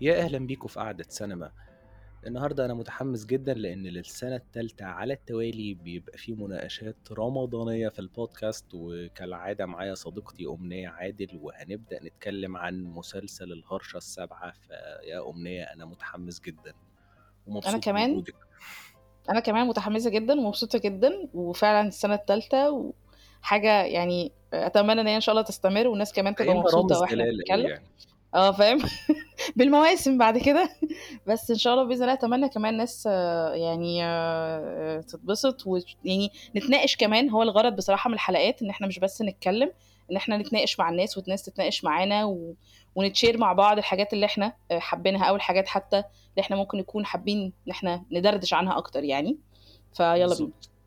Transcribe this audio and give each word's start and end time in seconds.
يا 0.00 0.22
أهلا 0.22 0.38
بيكم 0.38 0.68
في 0.68 0.80
قعدة 0.80 1.04
سينما. 1.08 1.52
النهاردة 2.26 2.64
أنا 2.64 2.74
متحمس 2.74 3.24
جدا 3.26 3.54
لأن 3.54 3.82
للسنة 3.82 4.36
التالتة 4.36 4.84
على 4.84 5.12
التوالي 5.14 5.74
بيبقى 5.74 6.18
فيه 6.18 6.34
مناقشات 6.34 6.96
رمضانية 7.12 7.88
في 7.88 7.98
البودكاست 7.98 8.64
وكالعادة 8.74 9.66
معايا 9.66 9.94
صديقتي 9.94 10.46
أمنية 10.46 10.88
عادل 10.88 11.38
وهنبدأ 11.42 12.02
نتكلم 12.02 12.56
عن 12.56 12.84
مسلسل 12.84 13.52
الهرشة 13.52 13.96
السابعة. 13.96 14.52
فيا 14.52 15.30
أمنية 15.30 15.62
أنا 15.62 15.84
متحمس 15.84 16.40
جدا 16.40 16.74
ومبسوط 17.46 17.72
أنا 17.72 17.78
كمان. 17.78 18.10
بوجودك. 18.10 18.34
أنا 19.30 19.40
كمان 19.40 19.66
متحمسة 19.66 20.10
جدا 20.10 20.40
ومبسوطة 20.40 20.78
جدا 20.78 21.28
وفعلا 21.34 21.88
السنة 21.88 22.14
التالتة 22.14 22.92
وحاجة 23.42 23.82
يعني 23.84 24.32
أتمنى 24.52 25.00
إن 25.00 25.06
هي 25.06 25.16
إن 25.16 25.20
شاء 25.20 25.32
الله 25.32 25.42
تستمر 25.42 25.86
والناس 25.88 26.12
كمان 26.12 26.34
تبقى 26.34 26.54
مبسوطة 26.54 26.96
أوي 26.96 27.06
بنتكلم. 27.06 27.68
يعني. 27.68 27.84
آه 28.34 28.52
فاهم؟ 28.52 28.78
بالمواسم 29.56 30.18
بعد 30.18 30.38
كده. 30.38 30.68
بس 31.26 31.50
إن 31.50 31.56
شاء 31.56 31.74
الله 31.74 31.84
بإذن 31.84 32.02
الله 32.02 32.12
أتمنى 32.12 32.48
كمان 32.48 32.76
ناس 32.76 33.08
آه، 33.10 33.54
يعني 33.54 34.04
آه، 34.04 35.00
تتبسط 35.00 35.66
ويعني 35.66 36.30
نتناقش 36.56 36.96
كمان. 36.96 37.30
هو 37.30 37.42
الغرض 37.42 37.76
بصراحة 37.76 38.08
من 38.08 38.14
الحلقات 38.14 38.62
إن 38.62 38.70
إحنا 38.70 38.86
مش 38.86 38.98
بس 38.98 39.22
نتكلم 39.22 39.72
إن 40.10 40.16
إحنا 40.16 40.36
نتناقش 40.36 40.78
مع 40.78 40.88
الناس 40.90 41.18
والناس 41.18 41.42
تتناقش 41.42 41.84
معانا 41.84 42.24
و... 42.24 42.54
ونتشير 42.94 43.38
مع 43.38 43.52
بعض 43.52 43.78
الحاجات 43.78 44.12
اللي 44.12 44.26
إحنا 44.26 44.52
آه، 44.70 44.78
حابينها 44.78 45.24
أو 45.24 45.36
الحاجات 45.36 45.68
حتى 45.68 45.96
اللي 45.96 46.40
إحنا 46.40 46.56
ممكن 46.56 46.78
نكون 46.78 47.06
حابين 47.06 47.52
إن 47.66 47.70
إحنا 47.70 48.04
ندردش 48.12 48.54
عنها 48.54 48.78
أكتر 48.78 49.04
يعني. 49.04 49.38
فيلا 49.94 50.14
بينا. 50.36 50.50
آه، 50.50 50.77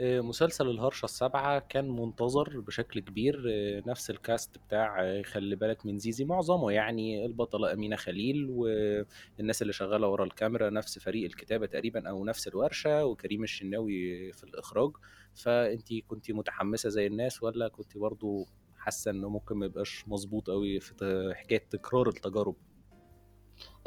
مسلسل 0.00 0.70
الهرشة 0.70 1.04
السابعة 1.04 1.58
كان 1.58 1.90
منتظر 1.90 2.60
بشكل 2.60 3.00
كبير 3.00 3.44
آه، 3.50 3.82
نفس 3.86 4.10
الكاست 4.10 4.58
بتاع 4.58 5.02
آه، 5.02 5.22
خلي 5.22 5.56
بالك 5.56 5.86
من 5.86 5.98
زيزي. 5.98 6.24
معظمه 6.24 6.72
يعني 6.72 7.26
البطلة 7.26 7.72
أمينة 7.72 7.96
خليل 7.96 8.46
والناس 8.50 9.62
اللي 9.62 9.72
شغالة 9.72 10.08
ورا 10.08 10.24
الكاميرا 10.24 10.70
نفس 10.70 10.98
فريق 10.98 11.24
الكتابة 11.24 11.66
تقريبا 11.66 12.08
أو 12.08 12.24
نفس 12.24 12.48
الورشة 12.48 13.04
وكريم 13.04 13.42
الشناوي 13.42 14.32
في 14.32 14.44
الإخراج. 14.44 14.90
فأنتي 15.34 16.00
كنتي 16.00 16.32
متحمسة 16.32 16.88
زي 16.88 17.06
الناس 17.06 17.42
ولا 17.42 17.68
كنتي 17.68 17.98
برضو 17.98 18.46
حاسة 18.76 19.10
إنه 19.10 19.28
ممكن 19.28 19.56
ما 19.56 19.66
يبقاش 19.66 20.04
مظبوط 20.08 20.50
قوي 20.50 20.80
في 20.80 21.32
حكاية 21.36 21.64
تكرار 21.70 22.08
التجارب؟ 22.08 22.56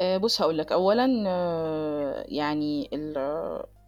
آه، 0.00 0.16
بص 0.16 0.42
هقول 0.42 0.58
لك 0.58 0.72
اولا 0.72 1.24
آه، 1.26 2.24
يعني 2.28 2.90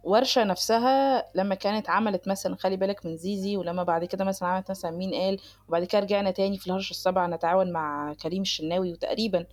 الورشه 0.05 0.43
نفسها 0.43 1.25
لما 1.35 1.55
كانت 1.55 1.89
عملت 1.89 2.27
مثلا 2.27 2.55
خلي 2.55 2.77
بالك 2.77 3.05
من 3.05 3.17
زيزي 3.17 3.57
ولما 3.57 3.83
بعد 3.83 4.05
كده 4.05 4.25
مثلا 4.25 4.49
عملت 4.49 4.69
مثلا 4.71 4.91
مين 4.91 5.13
قال 5.13 5.39
وبعد 5.69 5.83
كده 5.83 6.01
رجعنا 6.01 6.31
تاني 6.31 6.57
في 6.57 6.67
الهرشه 6.67 6.91
السابعه 6.91 7.27
نتعاون 7.27 7.71
مع 7.71 8.13
كريم 8.13 8.41
الشناوي 8.41 8.91
وتقريبا 8.93 9.45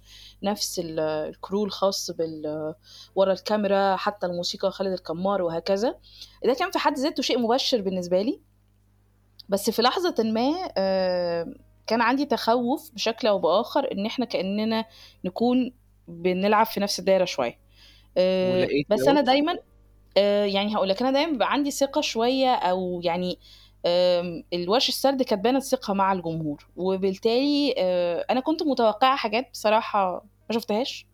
نفس 0.42 0.78
ال- 0.78 1.00
الكرو 1.00 1.64
الخاص 1.64 2.10
بال 2.10 2.74
ورا 3.14 3.32
الكاميرا 3.32 3.96
حتى 3.96 4.26
الموسيقى 4.26 4.70
خالد 4.72 4.92
الكمار 4.92 5.42
وهكذا. 5.42 5.94
ده 6.44 6.54
كان 6.54 6.70
في 6.70 6.78
حد 6.78 6.98
ذاته 6.98 7.22
شيء 7.22 7.38
مبشر 7.38 7.80
بالنسبة 7.80 8.22
لي. 8.22 8.40
بس 9.48 9.70
في 9.70 9.82
لحظة 9.82 10.14
ما 10.24 10.70
آه، 10.76 11.54
كان 11.86 12.00
عندي 12.00 12.24
تخوف 12.24 12.90
بشكل 12.94 13.28
أو 13.28 13.38
بآخر 13.38 13.92
إن 13.92 14.06
إحنا 14.06 14.24
كأننا 14.24 14.84
نكون 15.24 15.72
بنلعب 16.08 16.66
في 16.66 16.80
نفس 16.80 16.98
الدايرة 16.98 17.24
شوية. 17.24 17.58
آه، 18.16 18.68
بس 18.88 19.00
أنا 19.08 19.20
دايما 19.20 19.58
يعني 20.46 20.76
هقول 20.76 20.88
لك 20.88 21.02
أنا 21.02 21.10
دايما 21.10 21.32
بيبقى 21.32 21.52
عندي 21.52 21.70
ثقة 21.70 22.00
شوية 22.00 22.54
أو 22.54 23.00
يعني 23.04 23.38
الورش 24.54 24.88
السرد 24.88 25.22
كانت 25.22 25.44
بانت 25.44 25.62
ثقة 25.62 25.94
مع 25.94 26.12
الجمهور. 26.12 26.68
وبالتالي 26.76 27.74
آه، 27.78 28.26
أنا 28.30 28.40
كنت 28.40 28.62
متوقعة 28.62 29.16
حاجات 29.16 29.50
بصراحة 29.52 30.24
ما 30.50 30.54
شفتهاش. 30.54 31.06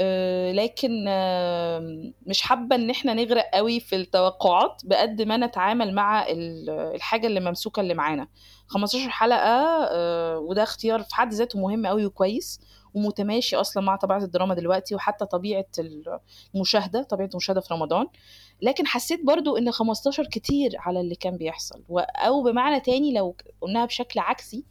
آه، 0.00 0.52
لكن 0.52 1.04
آه، 1.08 2.12
مش 2.26 2.42
حابة 2.42 2.76
إن 2.76 2.90
إحنا 2.90 3.14
نغرق 3.14 3.50
قوي 3.54 3.80
في 3.80 3.96
التوقعات 3.96 4.82
بقد 4.84 5.22
ما 5.22 5.36
نتعامل 5.36 5.94
مع 5.94 6.26
ال- 6.28 6.70
الحاجة 6.70 7.26
اللي 7.26 7.40
ممسوكة 7.40 7.80
اللي 7.80 7.94
معانا. 7.94 8.28
15 8.66 9.08
حلقة 9.10 9.88
آه، 9.92 10.38
وده 10.38 10.62
اختيار 10.62 11.02
في 11.02 11.14
حد 11.14 11.32
ذاته 11.34 11.58
مهم 11.58 11.86
قوي 11.86 12.06
وكويس. 12.06 12.60
ومتماشي 12.94 13.56
أصلا 13.56 13.82
مع 13.82 13.96
طبيعة 13.96 14.18
الدراما 14.24 14.54
دلوقتي 14.54 14.94
وحتى 14.94 15.24
طبيعة 15.26 15.66
المشاهدة 16.54 17.02
طبيعة 17.02 17.28
المشاهدة 17.28 17.60
في 17.60 17.74
رمضان. 17.74 18.06
لكن 18.62 18.86
حسيت 18.86 19.24
برضو 19.24 19.56
إن 19.56 19.70
15 19.70 20.24
كتير 20.26 20.72
على 20.78 21.00
اللي 21.00 21.14
كان 21.14 21.36
بيحصل. 21.36 21.82
أو 21.98 22.42
بمعنى 22.42 22.80
تاني 22.80 23.12
لو 23.12 23.36
قلناها 23.60 23.86
بشكل 23.86 24.20
عكسي 24.20 24.64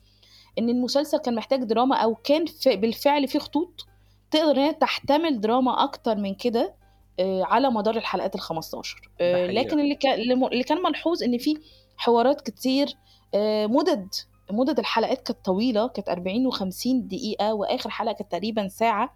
إن 0.59 0.69
المسلسل 0.69 1.17
كان 1.17 1.35
محتاج 1.35 1.63
دراما 1.63 1.95
أو 1.95 2.15
كان 2.15 2.45
ف- 2.45 2.67
بالفعل 2.67 3.27
فيه 3.27 3.39
خطوط 3.39 3.85
تقدر 4.31 4.51
إن 4.51 4.57
هي 4.59 4.73
تحتمل 4.73 5.41
دراما 5.41 5.83
أكتر 5.83 6.15
من 6.15 6.33
كده 6.35 6.75
آه، 7.19 7.43
على 7.43 7.69
مدار 7.71 7.97
الحلقات 7.97 8.35
ال 8.35 8.39
15 8.39 9.11
ده 9.19 9.25
آه، 9.25 9.47
لكن 9.51 9.79
اللي 9.79 9.95
كان 9.95 10.19
اللي 10.51 10.63
كان 10.63 10.81
ملحوظ 10.81 11.23
إن 11.23 11.37
في 11.37 11.57
حوارات 11.97 12.41
كتير 12.41 12.95
آه، 13.33 13.65
مدد 13.67 14.07
مدد 14.51 14.79
الحلقات 14.79 15.21
كانت 15.21 15.45
طويلة 15.45 15.87
كانت 15.87 16.09
40 16.09 16.51
و50 16.51 16.87
دقيقة 16.87 17.53
وآخر 17.53 17.89
حلقة 17.89 18.13
كانت 18.13 18.31
تقريبا 18.31 18.67
ساعة. 18.67 19.03
إحنا 19.05 19.13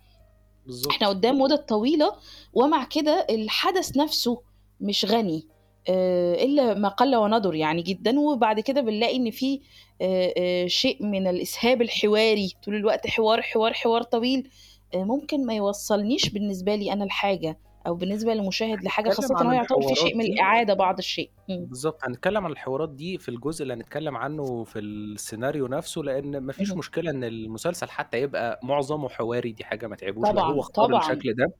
بالظبط 0.65 1.03
قدام 1.03 1.41
مدة 1.41 1.55
طويلة 1.55 2.13
ومع 2.53 2.83
كده 2.83 3.27
الحدث 3.29 3.97
نفسه 3.97 4.41
مش 4.81 5.05
غني 5.05 5.47
آه، 5.89 6.33
إلا 6.43 6.73
ما 6.73 6.89
قل 6.89 7.15
وندر 7.15 7.55
يعني 7.55 7.81
جدا. 7.81 8.19
وبعد 8.19 8.59
كده 8.59 8.81
بنلاقي 8.81 9.15
إن 9.17 9.31
في 9.31 9.61
آه، 10.01 10.33
آه، 10.37 10.67
شيء 10.67 11.05
من 11.05 11.27
الإسهاب 11.27 11.81
الحواري. 11.81 12.53
طول 12.65 12.75
الوقت 12.75 13.07
حوار 13.07 13.41
حوار 13.41 13.73
حوار 13.73 14.03
طويل 14.03 14.49
ممكن 14.95 15.45
ما 15.45 15.53
يوصلنيش 15.53 16.29
بالنسبة 16.29 16.75
لي 16.75 16.93
أنا 16.93 17.03
الحاجة. 17.03 17.59
أو 17.87 17.95
بالنسبة 17.95 18.33
للمشاهد 18.33 18.79
هنتكلم 18.83 19.31
إن 19.31 19.37
عن 19.37 19.45
هو 19.45 19.51
يعتبر 19.51 19.81
في 19.81 19.95
شيء 19.95 20.17
من 20.17 20.23
دي 20.23 20.33
الإعادة 20.33 20.73
بعض 20.73 20.97
الشيء. 20.97 21.29
بالظبط 21.49 21.99
هنتكلم 22.03 22.45
عن 22.45 22.51
الحوارات 22.51 22.89
دي 22.89 23.17
في 23.17 23.29
الجزء 23.29 23.63
اللي 23.63 23.73
هنتكلم 23.73 24.17
عنه 24.17 24.63
في 24.63 24.79
السيناريو 24.79 25.67
نفسه 25.67 26.01
لأن 26.01 26.45
مفيش. 26.45 26.71
مشكلة 26.73 27.11
إن 27.11 27.23
المسلسل 27.23 27.89
حتى 27.89 28.21
يبقى 28.21 28.59
معظمه 28.63 29.09
حواري 29.09 29.51
دي 29.51 29.63
حاجة 29.63 29.87
ما 29.87 29.95
تعبوش 29.95 30.27
لا 30.27 30.31
هو 30.31 30.35
طبعا 30.51 30.59
اختار 30.59 30.85
طبعا 30.87 30.99
الشكل 30.99 31.33
ده 31.33 31.51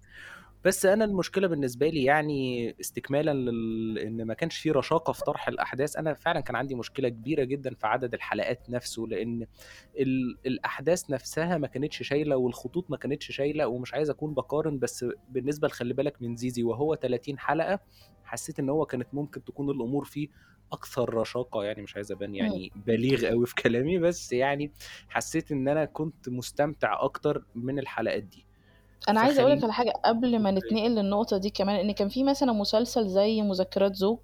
بس 0.66 0.86
أنا 0.86 1.06
المشكلة 1.06 1.48
بالنسبة 1.48 1.88
لي 1.90 2.04
يعني 2.04 2.76
استكمالا 2.80 3.34
لل... 3.34 4.00
إن 4.00 4.24
ما 4.26 4.34
كانش 4.34 4.58
في 4.58 4.72
رشاقة 4.72 5.14
في 5.14 5.24
طرح 5.24 5.48
الأحداث 5.48 5.96
أنا 5.96 6.14
فعلا 6.14 6.40
كان 6.40 6.56
عندي 6.56 6.76
مشكلة 6.76 7.10
كبيرة 7.10 7.44
جدا 7.44 7.74
في 7.76 7.88
عدد 7.88 8.14
الحلقات 8.14 8.70
نفسه 8.70 9.04
لأن 9.10 9.48
ال... 10.00 10.38
الأحداث 10.46 11.10
نفسها 11.10 11.58
ما 11.58 11.68
كانتش 11.68 12.04
شايلة 12.04 12.38
والخطوط 12.38 12.92
ما 12.92 12.98
كانتش 12.98 13.32
شايلة 13.32 13.68
ومش 13.68 13.94
عايز 13.94 14.10
أكون 14.10 14.34
بقارن 14.34 14.80
بس 14.80 15.06
بالنسبة 15.30 15.68
لخلي 15.68 15.94
بالك 15.94 16.22
من 16.22 16.36
زيزي 16.36 16.64
وهو 16.64 16.96
30 16.96 17.40
حلقة 17.40 17.80
حسيت 18.24 18.60
إن 18.60 18.70
هو 18.70 18.86
كانت 18.86 19.08
ممكن 19.14 19.44
تكون 19.44 19.70
الأمور 19.70 20.06
فيه 20.06 20.28
أكثر 20.72 21.14
رشاقة 21.14 21.64
يعني 21.64 21.82
مش 21.82 21.96
عايز 21.96 22.12
أبان 22.12 22.30
مم. 22.30 22.36
يعني 22.36 22.72
بليغ 22.76 23.26
قوي 23.28 23.46
في 23.46 23.56
كلامي 23.56 23.98
بس 23.98 24.34
يعني 24.34 24.72
حسيت 25.10 25.52
إن 25.52 25.68
أنا 25.68 25.86
كنت 25.86 26.30
مستمتع 26.30 27.04
أكتر 27.04 27.46
من 27.56 27.80
الحلقات 27.80 28.24
دي 28.24 28.47
أنا 29.10 29.20
عايزة 29.20 29.42
أقولك 29.42 29.58
فخلي 29.58 29.64
على 29.66 29.74
حاجة 29.74 29.94
قبل 30.06 30.40
ما 30.40 30.52
نتنقل 30.52 30.96
للنقطة 30.96 31.38
دي 31.38 31.50
كمان 31.50 31.76
إن 31.76 31.92
كان 31.92 32.10
في 32.10 32.24
مثلا 32.24 32.54
مسلسل 32.54 33.08
زي 33.08 33.42
مذكرات 33.42 33.96
زوج 33.96 34.20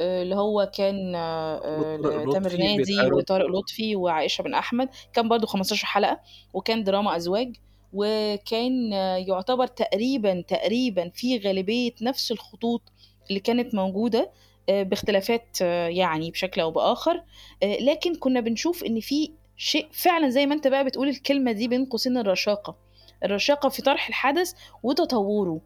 آه، 0.00 0.22
اللي 0.22 0.34
هو 0.36 0.70
كان 0.74 1.14
آه، 1.14 1.96
تامر 2.32 2.48
لطفي 2.48 2.56
نادي 2.56 3.12
وطارق 3.12 3.46
لطفي 3.46 3.96
وعائشة 3.96 4.42
بن 4.42 4.54
أحمد. 4.54 4.88
كان 5.12 5.28
برضو 5.28 5.46
15 5.46 5.86
حلقة 5.86 6.20
وكان 6.54 6.84
دراما 6.84 7.16
أزواج 7.16 7.56
وكان 7.92 8.92
آه، 8.92 9.16
يعتبر 9.16 9.66
تقريبا 9.66 10.40
تقريبا 10.48 11.10
في 11.14 11.38
غالبية 11.38 11.92
نفس 12.02 12.32
الخطوط 12.32 12.82
اللي 13.28 13.40
كانت 13.40 13.74
موجودة 13.74 14.30
آه، 14.68 14.82
باختلافات 14.82 15.60
يعني 15.88 16.30
بشكل 16.30 16.60
أو 16.60 16.70
بآخر. 16.70 17.22
آه، 17.62 17.76
لكن 17.80 18.14
كنا 18.14 18.40
بنشوف 18.40 18.84
إن 18.84 19.00
في 19.00 19.30
شيء 19.56 19.88
فعلا 19.92 20.28
زي 20.28 20.46
ما 20.46 20.54
أنت 20.54 20.68
بقى 20.68 20.84
بتقول 20.84 21.08
الكلمة 21.08 21.52
دي 21.52 21.68
بين 21.68 21.84
قوسين 21.84 22.18
الرشاقة. 22.18 22.76
الرشاقة 23.24 23.68
في 23.68 23.82
طرح 23.82 24.08
الحدث 24.08 24.52
وتطوره. 24.82 25.60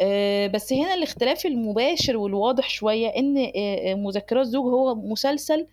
آه، 0.00 0.46
بس 0.46 0.72
هنا 0.72 0.94
الاختلاف 0.94 1.46
المباشر 1.46 2.16
والواضح 2.16 2.68
شوية 2.68 3.08
إن 3.08 3.38
آه، 3.38 3.50
آه، 3.56 3.94
مذكرات 3.94 4.46
زوج 4.46 4.64
هو 4.64 4.94
مسلسل 4.94 5.66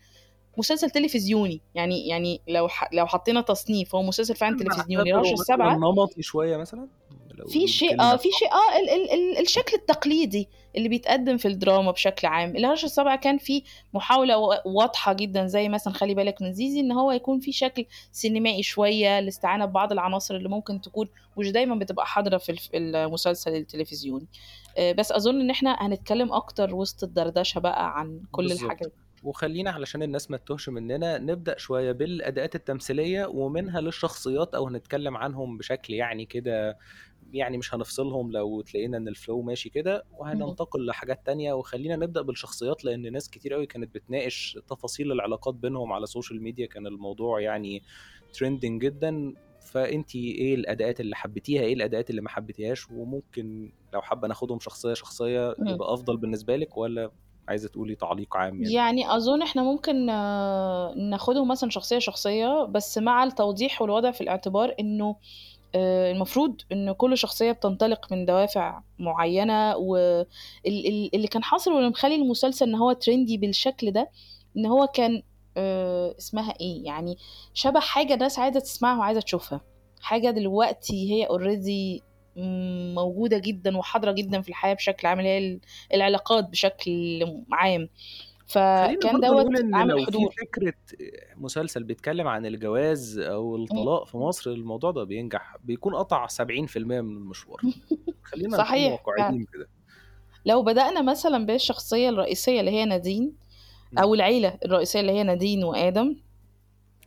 مسلسل 0.57 0.89
تلفزيوني. 0.89 1.61
يعني 1.75 2.07
يعني 2.07 2.41
لو. 2.47 2.69
لو 2.93 3.07
حطينا 3.07 3.41
تصنيف 3.41 3.95
هو 3.95 4.03
مسلسل 4.03 4.35
فعلا 4.35 4.57
تلفزيوني. 4.57 5.13
مثلا 5.13 5.33
السابعة 5.33 5.75
نمطي 5.75 6.21
شوية 6.21 6.57
مثلا؟ 6.57 6.87
في 7.49 7.67
شيء 7.67 8.01
آه 8.01 8.15
في 8.15 8.29
شيء 8.39 8.47
آه 8.51 8.79
ال 8.79 8.89
ال 8.89 9.11
ال 9.11 9.41
الشكل 9.41 9.77
التقليدي 9.77 10.49
اللي 10.77 10.89
بيتقدم 10.89 11.37
في 11.37 11.47
الدراما 11.47 11.91
بشكل 11.91 12.27
عام. 12.27 12.55
الهرشة 12.55 12.85
السابعة 12.85 13.17
كان 13.17 13.37
في 13.37 13.63
محاولة 13.93 14.37
و- 14.37 14.61
واضحة 14.65 15.13
جدا 15.13 15.45
زي 15.47 15.69
مثلا 15.69 15.93
خلي 15.93 16.13
بالك 16.13 16.41
من 16.41 16.53
زيزي 16.53 16.79
إن 16.79 16.91
هو 16.91 17.11
يكون 17.11 17.39
في 17.39 17.51
شكل 17.51 17.85
سينمائي 18.11 18.63
شوية 18.63 19.19
الاستعانة 19.19 19.65
ببعض 19.65 19.91
العناصر 19.91 20.35
اللي 20.35 20.49
ممكن 20.49 20.81
تكون 20.81 21.07
مش 21.37 21.51
دايما 21.51 21.75
بتبقى 21.75 22.05
حاضرة 22.05 22.37
في 22.37 22.57
المسلسل 22.73 23.55
التلفزيوني. 23.55 24.25
آه، 24.77 24.91
بس 24.91 25.11
أظن 25.11 25.41
إن 25.41 25.49
إحنا 25.49 25.75
هنتكلم 25.79 26.33
أكتر 26.33 26.75
وسط 26.75 27.03
الدردشة 27.03 27.59
بقى 27.59 27.99
عن 27.99 28.21
كل 28.31 28.43
بالظبط. 28.47 28.63
الحاجات 28.63 28.93
وخلينا 29.23 29.71
علشان 29.71 30.03
الناس 30.03 30.31
ما 30.31 30.37
تتوهش 30.37 30.69
مننا 30.69 31.17
نبدأ 31.17 31.57
شوية 31.57 31.91
بالأداءات 31.91 32.55
التمثيلية 32.55 33.25
ومنها 33.25 33.81
للشخصيات 33.81 34.55
أو 34.55 34.67
هنتكلم 34.67 35.17
عنهم 35.17 35.57
بشكل 35.57 35.93
يعني 35.93 36.25
كده 36.25 36.77
يعني 37.33 37.57
مش 37.57 37.75
هنفصلهم 37.75 38.31
لو 38.31 38.61
تلاقينا 38.61 38.97
إن 38.97 39.07
ال 39.07 39.14
flow 39.14 39.41
ماشي 39.41 39.69
كده. 39.69 40.05
وهننتقل 40.17 40.85
لحاجات 40.85 41.25
تانية. 41.25 41.53
وخلينا 41.53 41.95
نبدأ 41.95 42.21
بالشخصيات 42.21 42.85
لأن 42.85 43.11
ناس 43.11 43.29
كتير 43.29 43.53
قوي 43.53 43.65
كانت 43.65 43.95
بتناقش 43.95 44.59
تفاصيل 44.67 45.11
العلاقات 45.11 45.53
بينهم 45.53 45.93
على 45.93 46.03
ال 46.03 46.09
social 46.09 46.43
media 46.43 46.65
كان 46.65 46.87
الموضوع 46.87 47.41
يعني 47.41 47.81
trending 48.33 48.81
جدا. 48.81 49.33
فانتي 49.61 50.31
إيه 50.31 50.55
الأداءات 50.55 50.99
اللي 50.99 51.15
حبيتيها؟ 51.15 51.61
إيه 51.61 51.73
الأداءات 51.73 52.09
اللي 52.09 52.21
ما 52.21 52.29
حبيتيهاش؟ 52.29 52.91
وممكن 52.91 53.71
لو 53.93 54.01
حابة 54.01 54.27
ناخدهم 54.27 54.59
شخصية 54.59 54.93
شخصية. 54.93 55.55
يبقى 55.59 55.93
أفضل 55.93 56.17
بالنسبة 56.17 56.55
لك 56.55 56.77
ولا 56.77 57.11
عايزة 57.47 57.69
تقولي 57.69 57.95
تعليق 57.95 58.37
عام 58.37 58.61
يعني؟ 58.61 58.73
يعني 58.73 59.15
أظن 59.15 59.41
إحنا 59.41 59.63
ممكن 59.63 60.09
آه، 60.09 60.93
ناخدهم 60.97 61.47
مثلا 61.47 61.69
شخصية 61.69 61.99
شخصية 61.99 62.63
بس 62.63 62.97
مع 62.97 63.23
التوضيح 63.23 63.81
والوضع 63.81 64.11
في 64.11 64.21
الاعتبار 64.21 64.75
آه، 64.79 65.15
المفروض 65.75 66.61
إن 66.71 66.91
كل 66.91 67.17
شخصية 67.17 67.51
بتنطلق 67.51 68.11
من 68.11 68.25
دوافع 68.25 68.81
معينة 68.99 69.75
واللي 69.77 71.27
كان 71.31 71.43
حاصل 71.43 71.73
واللي 71.73 71.89
مخلي 71.89 72.15
المسلسل 72.15 72.65
إن 72.67 72.75
هو 72.75 72.91
ترندي 72.91 73.37
بالشكل 73.37 73.91
ده 73.91 74.09
إن 74.57 74.65
هو 74.65 74.87
كان 74.87 75.21
آه، 75.57 76.15
اسمها 76.19 76.53
إيه؟ 76.61 76.85
يعني 76.85 77.17
شبه 77.53 77.79
حاجة 77.79 78.13
الناس 78.13 78.39
عايزة 78.39 78.59
تسمعها 78.59 78.97
وعايزة 78.99 79.21
تشوفها. 79.21 79.61
حاجة 80.01 80.29
دلوقتي 80.31 81.11
هي 81.13 81.25
اوريدي 81.25 82.03
موجودة 82.95 83.37
جدا 83.37 83.77
وحاضرة 83.77 84.11
جدا 84.11 84.41
في 84.41 84.49
الحياة 84.49 84.73
بشكل 84.73 85.07
عام 85.07 85.19
هي 85.19 85.37
ال- 85.37 85.59
العلاقات 85.93 86.49
بشكل 86.49 87.23
عام. 87.51 87.89
فكان 88.51 89.19
دوت 89.19 89.47
عامل 89.73 89.87
لو 89.89 89.97
في 89.97 90.05
حضور. 90.05 90.31
فكرة 90.41 90.73
مسلسل 91.37 91.83
بيتكلم 91.83 92.27
عن 92.27 92.45
الجواز 92.45 93.19
أو. 93.19 93.55
الطلاق 93.55 94.07
في 94.07 94.17
مصر 94.17 94.51
الموضوع 94.51 94.91
ده 94.91 95.03
بينجح 95.03 95.57
بيكون 95.63 95.95
قطع 95.95 96.27
70% 96.27 96.41
من 96.77 96.97
المشوار. 96.99 97.61
خلينا 98.31 98.57
صحيح 98.57 99.07
واقعيين 99.07 99.45
كده. 99.53 99.67
لو 100.45 100.63
بدأنا 100.63 101.01
مثلا 101.01 101.45
بالشخصية 101.45 102.09
الرئيسية 102.09 102.59
اللي 102.59 102.71
هي 102.71 102.85
نادين 102.85 103.33
مم. 103.91 103.99
أو 103.99 104.13
العيلة 104.13 104.57
الرئيسية 104.65 104.99
اللي 104.99 105.11
هي 105.11 105.23
نادين 105.23 105.63
وآدم 105.63 106.15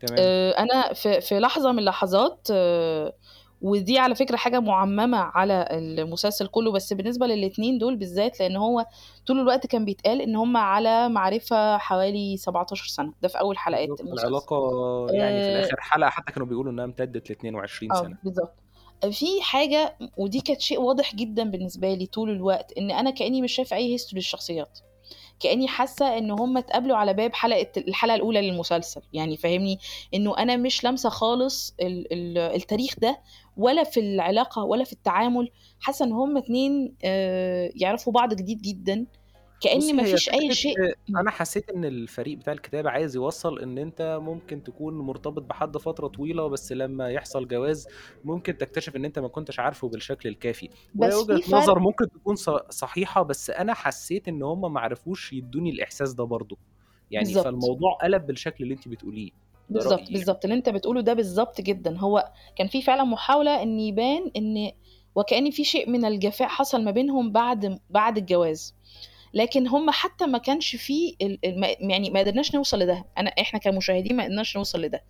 تمام. 0.01 0.19
آه، 0.19 0.51
أنا 0.51 0.93
في 0.93 1.21
في 1.21 1.39
لحظة 1.41 1.73
من 1.73 1.79
اللحظات 1.79 2.49
آه، 2.51 3.15
ودي 3.65 3.99
على 3.99 4.15
فكرة 4.15 4.37
حاجة 4.37 4.61
معممة 4.61 5.19
على 5.19 5.69
المسلسل 5.71 6.47
كله 6.47 6.73
بس 6.73 6.93
بالنسبة 6.93 7.27
للاتنين 7.27 7.79
دول 7.79 7.97
بالذات 7.97 8.41
لأن 8.41 8.57
هو 8.57 8.87
طول 9.27 9.41
الوقت 9.41 9.67
كان 9.67 9.85
بيتقال 9.85 10.21
إن 10.21 10.37
هم 10.37 10.57
على 10.57 11.09
معرفة 11.09 11.79
حوالي 11.79 12.37
17 12.37 12.87
سنة. 12.87 13.13
ده 13.23 13.29
في 13.29 13.41
أول 13.41 13.59
حلقات 13.59 13.89
المسلسل. 14.01 14.13
العلاقة 14.27 14.57
يعني 15.11 15.41
في 15.41 15.47
آه. 15.49 15.59
الآخر 15.59 15.81
حلقة 15.81 16.11
حتى 16.11 16.33
كانوا 16.33 16.47
بيقولوا 16.47 16.73
إنها 16.73 16.85
امتدت 16.85 17.31
ل 17.31 17.33
22 17.33 17.93
آه، 17.93 17.95
سنة. 17.95 18.19
بالظبط. 18.25 18.55
في 19.11 19.43
حاجة 19.43 19.97
ودي 20.17 20.41
كانت 20.41 20.61
شيء 20.61 20.81
واضح 20.81 21.15
جدا 21.15 21.51
بالنسبة 21.51 21.95
لي 21.95 22.07
طول 22.07 22.31
الوقت 22.31 22.73
إن 22.79 22.91
أنا 22.91 23.11
كأني 23.11 23.43
مش 23.43 23.53
شايفة 23.53 23.77
أي 23.77 23.93
هيستوري 23.93 24.19
للشخصيات. 24.19 24.79
كأني 25.41 25.69
حاسة 25.69 26.19
إن 26.19 26.31
هم 26.31 26.57
اتقابلوا 26.59 26.97
على 26.97 27.15
باب 27.15 27.35
حلقة 27.35 27.67
الحلقة 27.79 28.15
الأولى 28.15 28.51
للمسلسل. 28.51 29.03
يعني 29.13 29.37
فاهمني؟ 29.37 29.79
إنه 30.15 30.39
أنا 30.39 30.57
مش 30.57 30.85
لامسة 30.85 31.09
خالص 31.09 31.75
ال 31.81 32.13
ال 32.13 32.39
التاريخ 32.39 32.95
ده 32.99 33.21
ولا 33.57 33.85
في 33.85 34.01
العلاقة 34.01 34.65
ولا 34.65 34.85
في 34.85 34.93
التعامل. 34.93 35.51
حاسة 35.81 36.05
إن 36.05 36.13
هم 36.13 36.37
اتنين 36.37 36.95
آه، 37.05 37.71
يعرفوا 37.77 38.13
بعض 38.13 38.35
جديد 38.35 38.63
جدا. 38.63 39.07
كأن 39.61 39.81
هي 39.83 39.93
مفيش 39.93 40.29
أي 40.31 40.55
شيء 40.55 40.75
أنا 41.09 41.31
حسيت 41.31 41.71
إن 41.71 41.85
الفريق 41.85 42.39
بتاع 42.39 42.53
الكتابة 42.53 42.91
عايز 42.91 43.17
يوصل 43.17 43.59
إن 43.61 43.79
أنت 43.79 44.19
ممكن 44.23 44.63
تكون 44.63 44.95
مرتبط 44.99 45.43
بحد 45.43 45.77
فترة 45.77 46.07
طويلة 46.07 46.47
بس 46.49 46.73
لما 46.73 47.11
يحصل 47.11 47.49
جواز 47.49 47.89
ممكن 48.25 48.59
تكتشف 48.59 48.97
إن 48.97 49.05
أنت 49.05 49.19
ما 49.19 49.29
كنتش 49.29 49.61
عارفه 49.61 49.89
بالشكل 49.89 50.29
الكافي. 50.29 50.69
وهي 50.97 51.09
بس 51.09 51.15
وجهة 51.15 51.37
في 51.41 51.53
نظر 51.53 51.75
فرق 51.75 51.83
ممكن 51.83 52.09
تكون 52.11 52.37
ص- 52.37 52.51
صحيحة 52.71 53.23
بس 53.23 53.51
أنا 53.51 53.75
حسيت 53.75 54.29
إن 54.29 54.43
هم 54.43 54.73
ما 54.73 54.81
عرفوش 54.81 55.33
يدوني 55.33 55.71
الإحساس 55.71 56.13
ده 56.13 56.25
برضه. 56.25 56.57
يعني 57.11 57.27
بالظبط 57.27 57.45
فالموضوع 57.45 57.99
قلب 58.03 58.27
بالشكل 58.27 58.65
اللي 58.65 58.75
أنت 58.75 58.89
بتقوليه 58.89 59.31
ده 59.31 59.35
بالظبط 59.71 59.93
رأيي 59.93 60.03
يعني. 60.05 60.15
بالظبط 60.19 60.45
اللي 60.45 60.57
أنت 60.57 60.69
بتقوله 60.69 61.01
ده 61.01 61.15
بالظبط 61.15 61.61
جدا. 61.61 61.99
هو 61.99 62.33
كان 62.57 62.69
في 62.69 62.83
فعلا 62.83 63.05
محاولة 63.05 63.63
إن 63.63 63.81
يبان 63.81 64.31
إن 64.37 64.71
وكأن 65.15 65.51
في 65.51 65.65
شيء 65.65 65.91
من 65.91 66.05
الجفاء 66.05 66.49
حصل 66.49 66.85
ما 66.85 66.91
بينهم 66.91 67.33
بعد 67.33 67.79
بعد 67.91 68.19
الجواز. 68.19 68.75
لكن 69.35 69.69
هم 69.69 69.91
حتى 69.91 70.27
ما 70.27 70.39
كانش 70.39 70.77
فيه 70.77 71.15
يعني 71.81 72.11
ما 72.11 72.21
قدرناش 72.21 72.55
نوصل 72.55 72.79
لده 72.79 73.05
أنا 73.19 73.31
إحنا 73.31 73.59
كمشاهدين 73.59 74.17
ما 74.17 74.25
قدرناش 74.25 74.57
نوصل 74.57 74.83
لده 74.83 75.05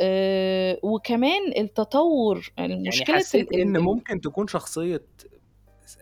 أه 0.00 0.78
وكمان 0.82 1.52
التطور 1.56 2.52
يعني 2.58 2.74
المشكلة 2.74 3.16
حسيت 3.16 3.54
ال 3.54 3.80
ممكن 3.82 4.20
تكون 4.20 4.46
شخصية 4.46 5.02